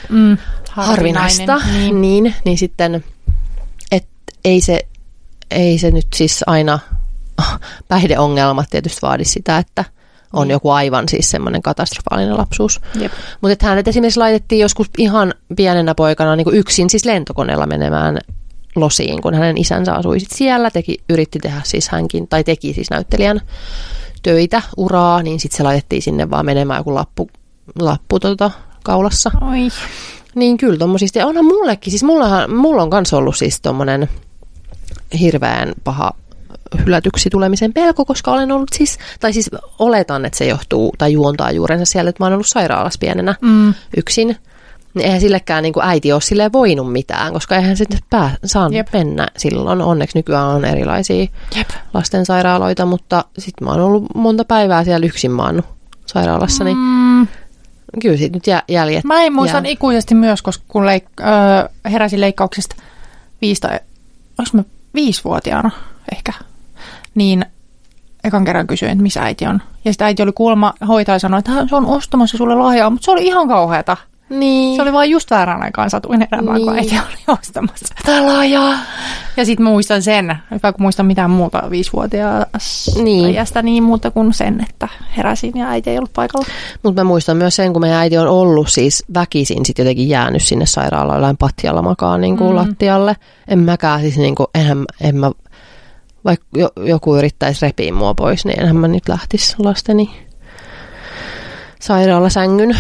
[0.10, 0.38] Mm,
[0.70, 2.02] harvinaista, Niin.
[2.02, 3.04] niin, niin, sitten,
[3.92, 4.10] että
[4.46, 4.88] ei se,
[5.52, 6.80] ei se nyt siis aina,
[7.88, 9.86] päihdeongelmat tietysti vaadi sitä, että
[10.34, 10.54] on Niin.
[10.54, 12.82] joku aivan siis semmoinen katastrofaalinen lapsuus.
[13.00, 13.12] Jep.
[13.42, 18.18] Mutta että hänet esimerkiksi laitettiin joskus ihan pienenä poikana niin kuin yksin siis lentokoneella menemään
[18.76, 22.90] losiin, kun hänen isänsä asui sit siellä, teki, yritti tehdä siis hänkin, tai teki siis
[22.90, 23.42] näyttelijän
[24.24, 27.30] töitä, uraa, niin sitten se laitettiin sinne vaan menemään joku lappu,
[27.80, 28.52] lappu tota,
[28.84, 29.32] kaulassa.
[29.52, 29.70] Oi.
[30.36, 31.20] Niin kyllä tommosista.
[31.20, 34.10] Ja onhan mullekin, siis mullahan, mulla on kanssa ollut siis tommonen
[35.20, 36.12] hirveän paha
[36.86, 39.50] hylätyksi tulemisen pelko, koska olen ollut siis, tai siis
[39.80, 43.74] oletan, että se johtuu tai juontaa juurensa siellä, että mä oon ollut sairaalassa pienenä Mm.
[43.98, 44.38] yksin.
[44.94, 48.74] Niin eihän sillekään niin kuin äiti ole silleen voinut mitään, koska eihän se pää, saanut
[48.74, 48.88] Jep.
[48.94, 49.82] mennä silloin.
[49.82, 51.70] Onneksi nykyään on erilaisia Jep.
[51.94, 55.66] lastensairaaloita, mutta sitten mä oon ollut monta päivää siellä yksin maannut
[56.06, 57.28] sairaalassa, niin Mm.
[58.02, 59.72] kyllä siitä nyt jä, jäljet Mä en muistan jää.
[59.72, 62.76] ikuisesti myös, koska kun leik- öö, heräsin leikkauksesta
[63.42, 63.80] viisi tai,
[64.54, 64.64] mä
[64.94, 65.72] viisivuotiaana
[66.16, 66.34] ehkä,
[67.16, 67.46] niin
[68.24, 69.62] ekan kerran kysyin, että missä äiti on.
[69.86, 73.12] Ja sitten äiti oli kuulemma, hoitaja sanoi, että se on ostamassa sulle lahjaa, mutta se
[73.12, 73.98] oli ihan kauheata.
[74.30, 74.76] Niin.
[74.76, 76.68] Se oli vaan just väärän aikaan satuin elämään, niin.
[76.68, 78.74] kun äiti oli ostamassa tätä lahjaa.
[79.38, 83.30] Ja sitten muistan sen, kun muistan mitään muuta viisivuotiaasta Niin.
[83.30, 84.88] iästä, niin muuta kuin sen, että
[85.18, 86.46] heräsin ja äiti ei ollut paikalla.
[86.84, 90.44] Mutta mä muistan myös sen, kun meidän äiti on ollut siis väkisin sit jotenkin jäänyt
[90.44, 92.56] sinne sairaalaan jollain patjalla makaan niin kuin mm.
[92.56, 93.16] lattialle.
[93.48, 95.32] En mäkään siis niin kuin, enhän, en mä,
[96.26, 100.10] vaikka jo, joku yrittäisi repiä mua pois, niin enhän mä nyt lähtisi lasteni
[101.82, 102.78] sairaalasängyn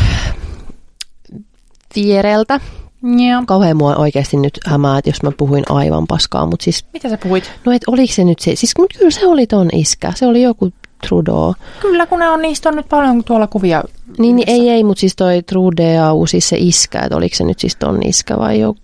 [1.96, 2.60] viereltä.
[3.04, 3.44] Joo.
[3.48, 7.18] Kauhean mua oikeasti nyt hämää, että jos mä puhuin aivan paskaa, mutta siis, Mitä sä
[7.18, 7.52] puhuit?
[7.66, 10.42] no et oliko se nyt se, siis mut kyllä se oli ton iskä, se oli
[10.42, 10.72] joku
[11.08, 11.54] Trudeau.
[11.80, 13.84] Kyllä, kun ne on, niistä on nyt paljon tuolla kuvia.
[14.18, 17.60] Niin, niin ei, ei, mutta siis toi Trudeau, siis se iskä, että oliko se nyt
[17.60, 18.82] siis ton iskä vai joku,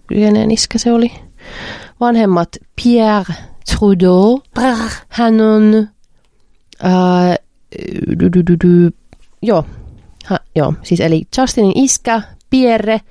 [0.51, 1.11] iskä se oli?
[1.99, 2.49] Vanhemmat
[2.83, 3.33] Pierre
[3.75, 4.39] Trudeau,
[5.09, 5.87] hän on,
[6.83, 7.35] ää,
[8.19, 8.91] du, du, du, du,
[9.41, 9.65] joo,
[10.25, 13.01] ha, joo, siis eli Justinin iskä Pierre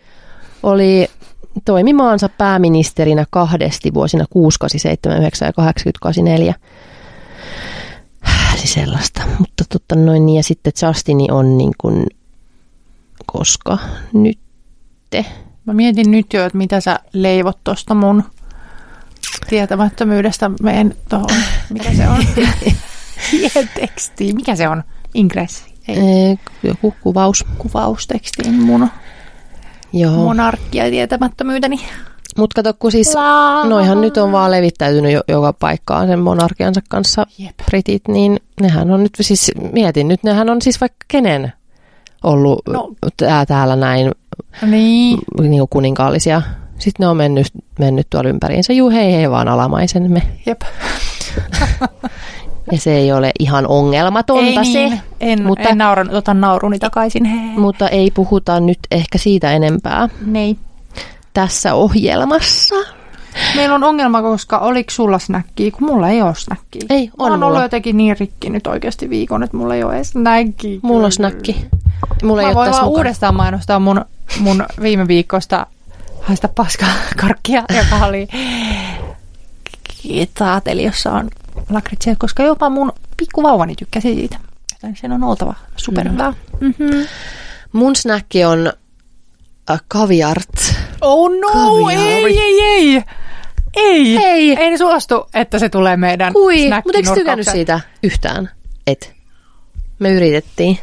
[0.63, 1.09] oli
[1.65, 6.55] toimi maansa pääministerinä kahdesti vuosina 6, 7, 9 ja 80, 84
[8.57, 9.23] siis sellaista.
[9.39, 12.07] Mutta totta noin, niin ja sitten Justini on niin kuin,
[13.27, 13.79] koska
[14.13, 14.39] nyt
[15.65, 18.25] Mä mietin nyt jo, että mitä sä leivot tuosta mun
[19.49, 21.29] tietämättömyydestä meen tuohon.
[21.73, 22.25] Mikä se on?
[23.81, 24.37] tekstiin.
[24.37, 24.83] Mikä se on?
[25.15, 25.65] Ingressi.
[25.89, 26.39] Ei.
[26.63, 27.45] joku kuvaus.
[27.59, 28.89] Kuvaustekstiin mun
[29.93, 30.13] Joo.
[30.13, 31.81] monarkkia tietämättömyyteni.
[32.39, 33.15] Mutta kato, kun siis
[33.69, 37.55] noihan nyt on vaan levittäytynyt jo, joka paikkaan sen monarkiansa kanssa Jep.
[37.67, 41.53] britit, niin nehän on nyt siis, mietin nyt, nehän on siis vaikka kenen
[42.25, 42.73] ollut No.
[42.73, 42.89] no.
[43.17, 44.11] tää, täällä näin
[44.63, 45.19] Niin.
[45.41, 46.43] niin kuin kuninkaallisia.
[46.79, 47.47] Sitten ne on mennyt,
[47.79, 50.23] mennyt tuolla ympäriinsä, juu hei hei vaan alamaisemme.
[50.47, 50.61] Jep.
[52.73, 54.63] Ja se ei ole ihan ongelmatonta ei se.
[54.89, 55.01] niin.
[55.21, 57.25] En, mutta- en nauran, otan nauruni takaisin.
[57.25, 57.59] Hei.
[57.59, 60.57] Mutta ei puhuta nyt ehkä siitä enempää Nei.
[61.35, 62.75] tässä ohjelmassa.
[63.57, 66.83] Meillä on ongelma, koska oliko sulla snäkkiä, kun mulla ei ole snäkkiä.
[66.91, 67.63] Ei, Mä on ollut mulla.
[67.63, 70.79] jotenkin niin rikki nyt oikeasti viikon, että mulla ei ole edes snäkkiä.
[70.83, 71.67] Mulla on snäkki.
[72.23, 72.99] Mulla ei Mä ole voin vaan mukana.
[72.99, 74.05] uudestaan mainostaa mun,
[74.41, 75.67] mun viime viikosta
[76.27, 78.29] haista paskaa karkkia, joka oli
[80.35, 81.29] taateli, jossa on
[81.71, 84.39] lakritsia, koska jopa mun pikkuvauvani tykkäsi siitä.
[84.73, 86.35] Joten sen on oltava superhyvää.
[86.61, 87.07] Mm-hmm.
[87.73, 88.73] Mun snäkki on
[89.71, 90.75] äh, kaviart.
[91.01, 92.39] Oh no, Kaviaari.
[92.39, 93.03] ei, ei, ei.
[93.77, 94.57] Ei, Ei.
[94.65, 98.51] en suostu, että se tulee meidän Kui, mutta eikö tykännyt siitä yhtään?
[98.87, 99.15] Et.
[99.99, 100.79] Me yritettiin.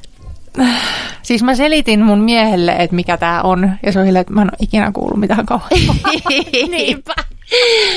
[1.22, 3.72] Siis mä selitin mun miehelle, että mikä tää on.
[3.86, 6.12] Ja se on silleen, että mä en ole ikinä kuullut mitään kauheampaa.
[6.70, 7.14] Niinpä.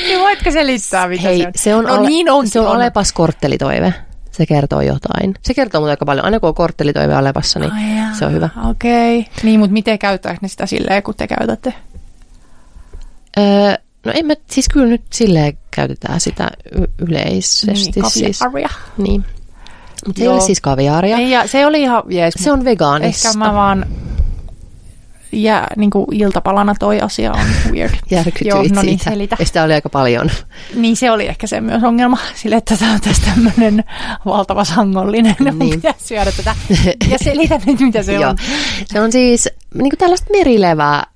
[0.07, 1.53] Niin voitko selittää, mitä Hei, se on?
[1.57, 2.77] se on, no ale, niin onkin, se on, on.
[2.77, 3.95] Alepas korttelitoive.
[4.33, 5.35] Se kertoo jotain.
[5.43, 6.25] Se kertoo muuten aika paljon.
[6.25, 8.49] Aina kun on korttelitoive Alepassa, niin jaa, se on hyvä.
[8.71, 9.19] Okei.
[9.19, 9.33] Okay.
[9.43, 11.75] Niin, mutta miten käyttääkö ne sitä silleen, kun te käytätte?
[13.39, 18.01] Öö, no ei me, siis kyllä nyt silleen käytetään sitä y- yleisesti.
[18.01, 18.41] Niin, siis.
[18.99, 19.25] Niin.
[20.07, 21.17] Mutta se ei ole siis kaviaaria.
[21.17, 22.35] Ei, ja se oli ihan jees.
[22.37, 23.29] Se on vegaanista.
[23.29, 23.87] Ehkä mä vaan
[25.33, 27.95] ja niin kuin iltapalana toi asia on weird.
[28.11, 29.11] Järkytyit Joo, no niin, siitä.
[29.11, 29.37] selitä.
[29.39, 30.31] Ja sitä oli aika paljon.
[30.75, 33.85] Niin se oli ehkä se myös ongelma, sille, että tämä on tässä tämmöinen
[34.27, 35.57] valtava sangollinen, niin.
[35.57, 36.57] mun pitäisi syödä tätä.
[37.11, 38.37] Ja selitä nyt, mitä se on.
[38.87, 41.07] Se on siis niin kuin tällaista merilevää.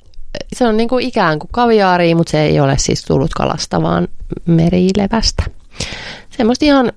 [0.56, 4.08] Se on niin kuin ikään kuin kaviaaria, mutta se ei ole siis tullut kalasta, vaan
[4.46, 5.42] merilevästä.
[6.36, 6.92] Semmoista ihan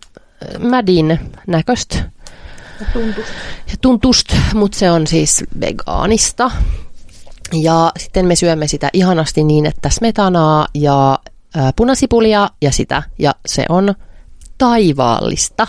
[0.60, 1.98] mädin näköistä
[3.70, 6.52] ja tuntusta, mutta se on siis vegaanista.
[7.54, 11.20] Ja sitten me syömme sitä ihanasti niin, että smetanaa ja
[11.56, 13.04] ää, punasipulia ja sitä.
[13.20, 13.96] Ja se on
[14.58, 15.68] taivaallista.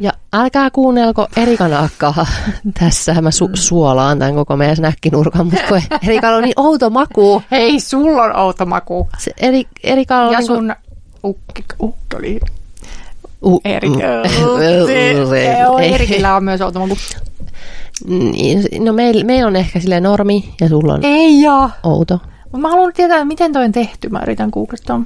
[0.00, 2.26] Ja älkää kuunnelko Erikan akkaa
[2.80, 3.20] tässä.
[3.22, 7.42] Mä su- suolaan tämän koko meidän snäkkinurkan, mutta Erikalla on niin outo maku.
[7.50, 9.08] Hei, sulla on outo maku.
[9.18, 10.74] Se eri, Erikalla on Ja niinku- sun
[11.82, 12.40] ukkeli.
[13.64, 13.92] Erik.
[13.92, 14.00] mm.
[15.94, 16.96] Erikillä on myös outo maku.
[18.08, 21.70] Niin, No meillä meil on ehkä sille normi ja sulla on Ei jaa.
[21.82, 22.20] outo.
[22.52, 24.08] Mut mä haluan tietää, miten toi on tehty.
[24.08, 25.02] Mä yritän googlettaa.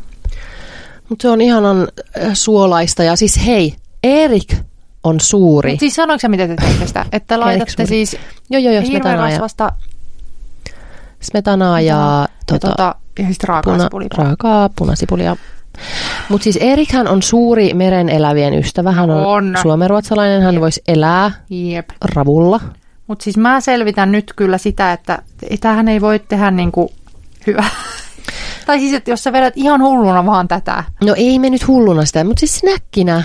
[1.09, 1.89] Mutta se on ihanan
[2.33, 3.03] suolaista.
[3.03, 4.55] Ja siis hei, Erik
[5.05, 5.71] on suuri.
[5.71, 7.07] Mut siis sanoiko sä, miten te teette sitä?
[7.13, 8.17] Että laitatte siis
[8.51, 9.73] Joo, joo, joo, smetanaa ja, rasvasta
[11.21, 14.09] smetanaa ja, ja, tota, tota, ja sitten raakaa puna, sipulia.
[14.17, 15.37] raakaa punasipulia.
[16.29, 18.93] Mutta siis Erikhän on suuri meren elävien ystävä.
[18.93, 19.57] Hän on, On.
[19.63, 20.43] suomenruotsalainen.
[20.43, 21.91] Hän voisi elää Jep.
[22.15, 22.61] ravulla.
[23.07, 25.23] Mutta siis mä selvitän nyt kyllä sitä, että
[25.61, 26.93] tähän ei voi tehdä niinku
[27.47, 27.65] hyvä.
[28.67, 30.85] tai siis, että jos sä vedät ihan hulluna vaan tätä.
[31.05, 33.23] No ei me nyt hulluna sitä, mutta siis snäkkinä.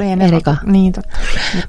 [0.00, 0.56] Enemmän- Erika.
[0.66, 1.16] Niin, totta.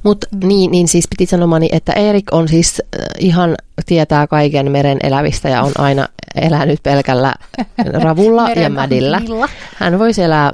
[0.03, 3.55] Mutta niin, niin siis piti sanomani, että Erik on siis äh, ihan
[3.85, 7.33] tietää kaiken meren elävistä ja on aina elänyt pelkällä
[7.93, 9.21] ravulla ja mädillä.
[9.75, 10.51] Hän voisi elää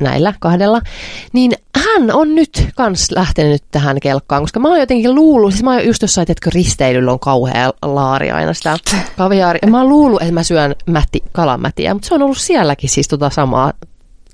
[0.00, 0.80] näillä kahdella.
[1.32, 1.52] Niin
[1.84, 5.86] hän on nyt kans lähtenyt tähän kelkkaan, koska mä oon jotenkin luullut, siis mä oon
[5.86, 8.76] just jossain, että risteilyllä on kauhea laari aina sitä
[9.16, 9.70] kaviaaria.
[9.70, 13.30] Mä oon luullut, että mä syön mätti, kalamätiä, mutta se on ollut sielläkin siis tota
[13.30, 13.72] samaa.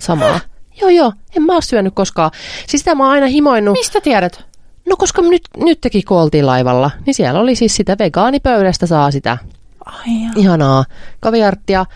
[0.01, 0.41] samaa.
[0.81, 2.31] Joo, joo, en mä oo syönyt koskaan.
[2.67, 3.73] Siis sitä mä oon aina himoinnut.
[3.73, 4.45] Mistä tiedät?
[4.89, 9.11] No koska nyt, nyt teki kun oltiin laivalla, niin siellä oli siis sitä vegaanipöydästä saa
[9.11, 9.39] sitä
[9.85, 10.33] Ai jaa.
[10.37, 10.85] ihanaa
[11.21, 11.87] kaviarttia.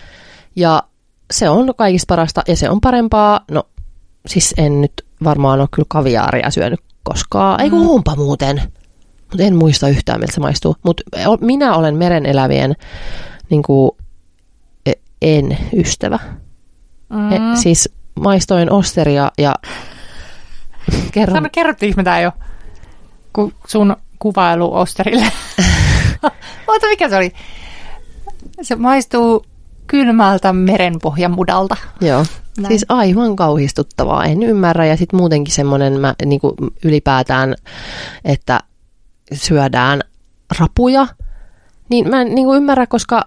[0.56, 0.82] Ja
[1.30, 3.40] se on kaikista parasta ja se on parempaa.
[3.50, 3.62] No
[4.26, 4.92] siis en nyt
[5.24, 7.60] varmaan ole kyllä kaviaaria syönyt koskaan.
[7.60, 8.62] Ei kun huumpa muuten.
[9.30, 10.76] Mutta en muista yhtään, miltä se maistuu.
[10.82, 11.02] Mutta
[11.40, 12.76] minä olen meren elävien
[13.50, 13.90] niin kuin,
[15.22, 16.18] en ystävä.
[17.08, 17.18] Mm.
[17.18, 17.56] Mm.
[17.56, 17.88] Siis
[18.20, 19.54] maistoin osteria ja
[21.12, 22.32] kerron Sano, kerrottiinko me tää jo?
[23.32, 25.26] Ku, sun kuvailu Osterille.
[26.68, 27.32] Oota, mikä se oli?
[28.62, 29.44] Se maistuu
[29.86, 31.76] kylmältä merenpohjan mudalta.
[32.00, 32.28] Joo, Näin.
[32.58, 32.68] Näin.
[32.68, 34.24] siis aivan kauhistuttavaa.
[34.24, 36.54] En ymmärrä ja sitten muutenkin semmoinen mä, niinku,
[36.84, 37.54] ylipäätään,
[38.24, 38.60] että
[39.32, 40.00] syödään
[40.58, 41.06] rapuja,
[41.88, 43.22] niin mä en niinku, ymmärrä, koska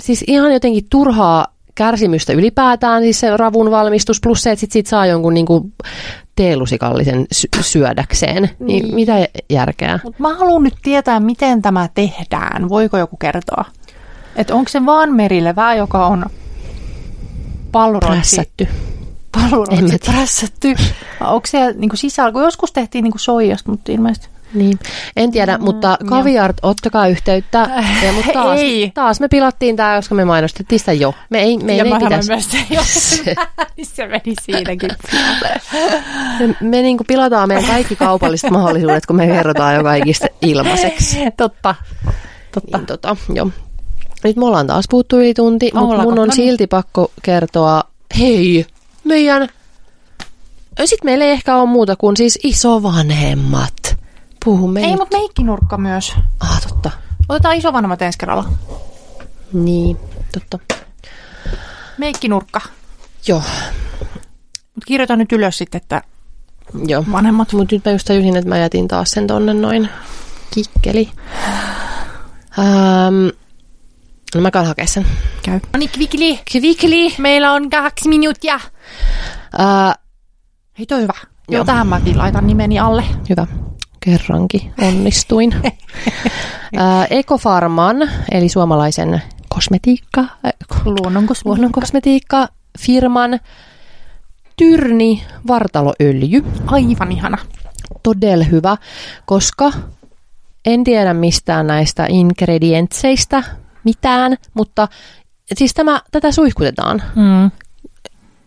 [0.00, 1.46] siis ihan jotenkin turhaa
[1.78, 5.70] kärsimystä ylipäätään, siis se ravun valmistus, plus se, että sit siitä saa jonkun niinku,
[6.36, 8.42] teelusikallisen sy- syödäkseen.
[8.42, 8.94] Niin, Niin.
[8.94, 9.98] mitä järkeä?
[10.04, 12.68] Mutta mä haluan nyt tietää, miten tämä tehdään.
[12.68, 13.64] Voiko joku kertoa?
[14.36, 16.26] Että onko se vaan merilevää, joka on
[17.72, 18.68] palluroitsi, Prässätty.
[19.32, 20.74] Palluroitsi prässätty?
[21.20, 22.32] Onko se niinku sisällä?
[22.32, 24.28] Kun joskus tehtiin niinku soijasta, mutta ilmeisesti...
[24.54, 24.78] Niin,
[25.16, 27.58] en tiedä, mm, mutta kaviart, ottakaa yhteyttä.
[28.06, 28.90] Ja, mutta taas, Ei.
[28.94, 31.14] taas me pilattiin tämä, koska me mainostettiin sitä jo.
[31.30, 32.30] Me ei, me ja ei pitäisi.
[32.30, 33.34] myös se,
[33.94, 34.90] se meni siinäkin.
[36.38, 41.18] Me, me niin pilataan meidän kaikki kaupalliset mahdollisuudet, kun me kerrotaan jo kaikista ilmaiseksi.
[41.36, 41.74] Totta.
[42.54, 42.78] Totta.
[42.78, 43.48] Niin, tota, jo.
[44.24, 46.32] Nyt me ollaan taas puhuttu yli tunti, mutta mun on No niin.
[46.32, 47.82] silti pakko kertoa,
[48.18, 48.66] hei,
[49.04, 49.48] meidän,
[50.84, 53.97] sitten meillä ei ehkä ole muuta kuin siis isovanhemmat.
[54.48, 54.98] Puhumme Ei, nyt.
[54.98, 56.12] mutta meikkinurkka myös.
[56.40, 56.90] Ah, totta.
[57.28, 58.44] Otetaan isovanhemmat ensi kerralla.
[59.52, 59.98] Niin,
[60.32, 60.58] totta.
[61.98, 62.60] Meikkinurkka.
[63.26, 63.42] Joo,
[64.74, 66.02] Mutta kirjoita nyt ylös sitten, että
[66.86, 67.04] joo.
[67.12, 67.52] vanhemmat.
[67.52, 69.88] Mutta nyt mä just tajusin, että mä jätin taas sen tonne noin
[70.54, 71.10] kikkeli.
[72.58, 73.28] Ähm,
[74.34, 75.06] no mä käyn hakea sen.
[75.42, 75.60] Käy.
[75.72, 76.40] No niin, kvikli.
[76.52, 77.14] Kvikli.
[77.18, 78.54] Meillä on kaksi minuuttia.
[78.54, 79.94] Äh,
[80.78, 81.12] Hei, toi hyvä.
[81.20, 81.64] Joo, Joo.
[81.64, 83.04] tähän mäkin laitan nimeni alle.
[83.28, 83.46] hyvä.
[84.08, 85.54] Kerrankin onnistuin.
[87.10, 87.96] Ekofarman,
[88.32, 90.52] eli suomalaisen kosmetiikka, äh,
[90.84, 91.48] Luonnonkosmetiikka.
[91.48, 93.40] luonnonkosmetiikka firman
[94.56, 96.44] Tyrni vartaloöljy.
[96.66, 97.38] Aivan ihana.
[98.02, 98.76] todella hyvä,
[99.26, 99.72] koska
[100.64, 103.42] en tiedä mistään näistä ingredientseistä
[103.84, 104.88] mitään, mutta
[105.54, 107.02] siis tämä, tätä suihkutetaan.
[107.16, 107.50] Mm.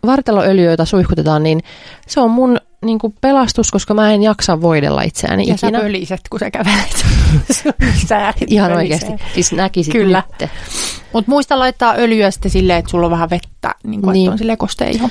[0.06, 1.64] Vartaloöljy, jota suihkutetaan, niin
[2.08, 5.80] se on mun niin kuin pelastus, koska mä en jaksa voidella itseäni Ja sä ikinä.
[5.84, 7.06] pöliset, kun sä kävelet.
[8.08, 9.12] sä Ihan oikeasti.
[9.34, 10.24] Siis näkisit Kyllä.
[10.42, 10.50] nyt.
[11.14, 14.26] Mutta muista laittaa öljyä sitten silleen, että sulla on vähän vettä, niin kuin, Niin.
[14.26, 15.10] että on silleen kosteen iho.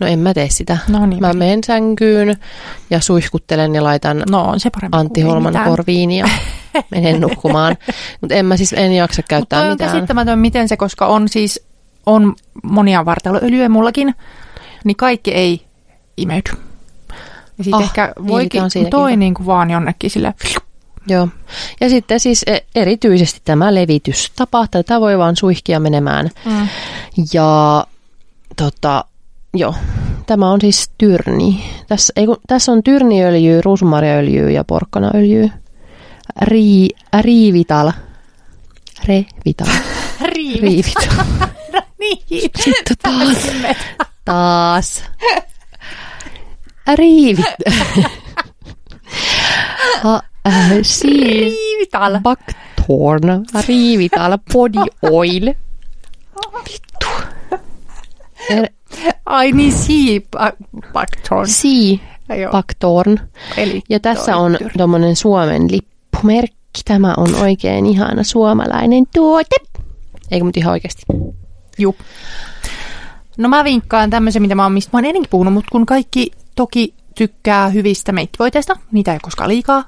[0.00, 0.78] No en mä tee sitä.
[0.88, 1.20] No niin.
[1.20, 2.36] Mä menen sänkyyn
[2.90, 5.68] ja suihkuttelen ja laitan No on se Antti Holman mitään.
[5.70, 6.28] korviin ja
[6.90, 7.76] menen nukkumaan.
[8.20, 9.92] Mutta en mä siis en jaksa Mutta käyttää on mitään.
[9.92, 11.66] käsittämätön, miten se, koska on siis
[12.06, 14.14] on monia vartaloöljyjä mullakin,
[14.84, 15.64] niin kaikki ei
[16.16, 16.50] imeydy.
[17.58, 20.34] Ja sitten Ah, ehkä niin, voikin, siinäkin toi niin kuin vaan jonnekin sille.
[21.08, 21.28] Joo.
[21.80, 26.30] Ja sitten siis e- erityisesti tämä levitystapa, tätä voi vaan suihkia menemään.
[26.44, 26.68] Mm.
[27.32, 27.86] Ja
[28.56, 29.04] tota,
[29.54, 29.74] joo,
[30.26, 31.64] tämä on siis tyrni.
[31.88, 35.48] Tässä, ei, kun, tässä on tyrniöljyä, ruusumarjaöljyä ja porkkanaöljyä.
[36.42, 36.88] Ri,
[37.20, 37.92] riivital.
[39.08, 39.66] Revital.
[40.24, 40.62] Riivit.
[40.64, 41.24] Riivital.
[41.72, 42.50] No niin.
[42.60, 43.36] Sitten taas.
[44.24, 45.02] Taas.
[46.94, 47.46] Riivit.
[50.02, 52.20] ha, äh, si, Riivital.
[52.20, 53.46] Buckthorn.
[53.68, 55.54] Riivital body oil.
[56.64, 57.08] Vittu.
[58.50, 58.68] Er,
[59.26, 60.26] Ai niin, si,
[62.28, 62.52] Joo.
[62.52, 63.18] Buckthorn.
[63.56, 66.80] Eli Ja tässä on tuommoinen Suomen lippumerkki.
[66.84, 69.56] Tämä on oikein ihana suomalainen tuote.
[70.30, 71.02] Eikö mut ihan oikeasti?
[71.78, 71.96] Juu.
[73.38, 76.30] No mä vinkkaan tämmöisen, mitä mä oon, mistä mä oon ennenkin puhunut, mutta kun kaikki
[76.54, 79.84] toki tykkää hyvistä meikkivoiteista, niitä ei koskaan liikaa.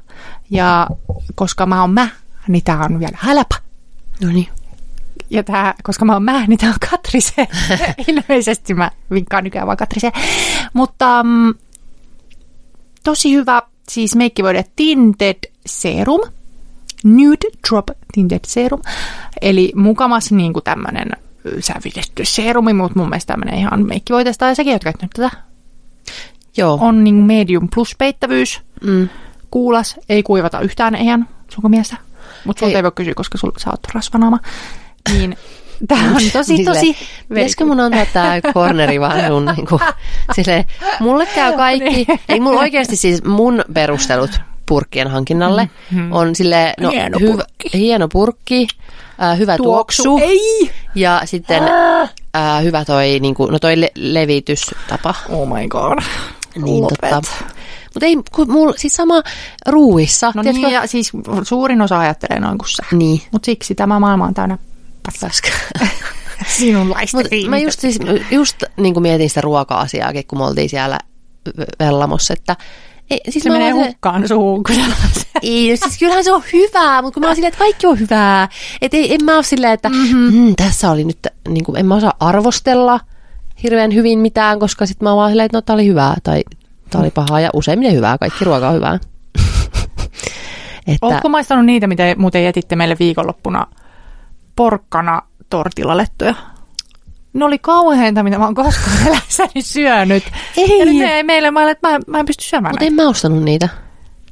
[0.51, 0.86] Ja
[1.34, 2.09] koska mä oon mä,
[2.48, 3.56] niin tää on vielä häläpä.
[4.22, 4.48] No niin.
[5.30, 7.48] Ja tää, koska mä oon mä, niin tää on Katrise.
[8.09, 10.12] Ilmeisesti mä vinkkaan nykyään vaan Katrise.
[10.72, 11.55] Mutta mm,
[13.05, 16.20] tosi hyvä, siis meikkivoide Tinted Serum.
[17.05, 18.80] Nude Drop Tinted Serum.
[19.43, 21.10] Eli mukamas niin kuin tämmönen
[21.60, 24.47] sävitetty serumi, mutta mun mielestä tämmönen ihan meikkivoiteesta.
[24.47, 25.45] Ja säkin oot käyttänyt tätä.
[26.56, 26.78] Joo.
[26.80, 28.60] On niin kuin medium plus peittävyys.
[28.84, 29.08] Mm.
[29.50, 31.96] Kuulas, ei kuivata yhtään eihän sunko mielestä.
[32.44, 32.76] Mutta sulta Ei.
[32.76, 34.38] ei voi kysyä, koska sul, sä oot rasvanaama.
[35.12, 35.36] Niin
[35.88, 36.96] tämä on tosi, tosi...
[37.28, 39.80] Pitäisikö mun antaa tää corneri vaan sun niinku,
[40.32, 40.64] silleen,
[41.00, 45.70] mulle käy kaikki, ei mun oikeasti siis mun perustelut purkkien hankinnalle
[46.10, 47.70] on sille no, Hieno hyv- purkki.
[47.78, 48.66] hieno purkki,
[49.22, 50.28] äh, hyvä tuoksu, Tuoksu.
[50.28, 50.70] Ei!
[50.94, 51.62] ja sitten
[52.36, 55.14] äh, hyvä toi, niinku, no toi le- levitystapa.
[55.28, 55.98] Oh my god.
[56.62, 57.10] Niin, Lopet.
[57.10, 57.44] totta.
[57.94, 59.22] Mutta ei, kun mulla, siis sama
[59.66, 60.32] ruuissa.
[60.34, 60.66] No tiedätkö?
[60.66, 61.12] niin, ja siis
[61.42, 62.82] suurin osa ajattelee noin kuin sä.
[62.92, 63.22] Niin.
[63.32, 64.58] Mutta siksi tämä maailma on täynnä
[65.20, 65.48] Paska.
[66.58, 67.98] sinunlaista Mut mä just, siis,
[68.30, 70.98] just niin kuin mietin sitä ruoka-asiaakin, kun me oltiin siellä
[71.80, 72.56] Vellamossa, että
[73.10, 74.76] ei, siis Se menee oon silleen- hukkaan suuhun, kun
[75.42, 78.48] Ei, siis kyllähän se on hyvää, mutta kun mä oon silleen, että kaikki on hyvää.
[78.82, 80.34] Että ei, en mä oo silleen, että mm-hmm.
[80.34, 81.18] mm, tässä oli nyt,
[81.48, 83.00] niin kuin, en mä osaa arvostella
[83.62, 86.44] hirveän hyvin mitään, koska sit mä vaan silleen, että no tää oli hyvää tai
[86.90, 88.94] tää oli pahaa ja useimmiten hyvää, kaikki ruoka on hyvää.
[90.86, 93.66] että, Oletko maistanut niitä, mitä muuten jätitte meille viikonloppuna
[94.56, 96.34] porkkana tortilalettuja?
[97.32, 100.24] Ne oli kauheinta, mitä mä oon koskaan elässäni syönyt.
[100.56, 100.78] Ei.
[100.78, 103.08] Ja nyt ne ei meille, mä, että mä, mä en pysty syömään mutta en mä
[103.08, 103.68] ostanut niitä.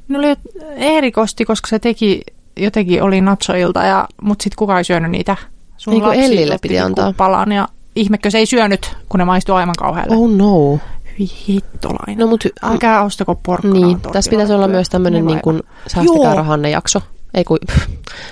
[0.07, 0.35] Ne oli
[0.75, 2.21] erikosti, koska se teki,
[2.57, 5.37] jotenkin oli natsoilta, ja, mutta sitten kukaan ei syönyt niitä.
[5.77, 7.13] Sun Niin kuin Ellille piti antaa.
[7.17, 10.15] Palan, ja ihmekö se ei syönyt, kun ne maistuu aivan kauhealle.
[10.15, 10.79] Oh no.
[11.19, 12.17] Hyi hittolainen.
[12.17, 13.87] No mut Älkää ostako porkkanaa.
[13.87, 17.01] Niin, tässä pitäisi olla myös tämmöinen Ne niin kuin säästäkää rahanne jakso,
[17.33, 17.57] ei kun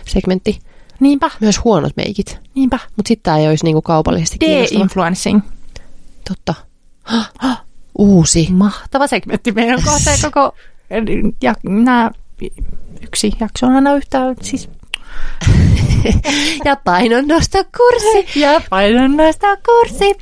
[0.06, 0.60] segmentti.
[1.00, 2.80] Niinpä, Myös huonot meikit, niinpä.
[2.96, 4.38] mutta sitten tämä ei olisi niin kuin kaupallisesti.
[4.40, 5.42] De-influencing.
[6.30, 6.54] Totta.
[7.98, 8.48] Uusi.
[8.52, 9.52] Mahtava segmentti.
[9.52, 10.56] Meidän kohta koko...
[11.42, 12.12] Ja, nää,
[13.02, 14.20] yksi jakso on aina yhtä...
[14.42, 14.70] Siis,
[16.66, 18.40] Ja painonnostokurssi.
[18.40, 20.18] ja painonnostokurssi.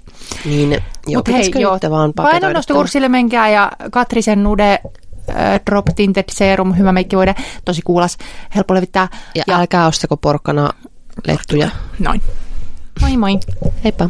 [0.45, 0.71] Niin,
[1.07, 6.91] joo, Mut hei, joo, vaan painonnostokurssille menkää ja Katrisen Nude äh, Drop Tinted Serum, hyvä
[6.91, 7.35] meikkivoide,
[7.65, 8.17] tosi kuulas,
[8.55, 9.07] helppo levittää.
[9.07, 9.43] tuon?
[9.47, 10.69] Ja, älkää ostako porkkana
[11.27, 11.69] lettuja.
[11.99, 12.21] Noin.
[13.01, 13.39] Moi moi.
[13.83, 14.09] Heippa.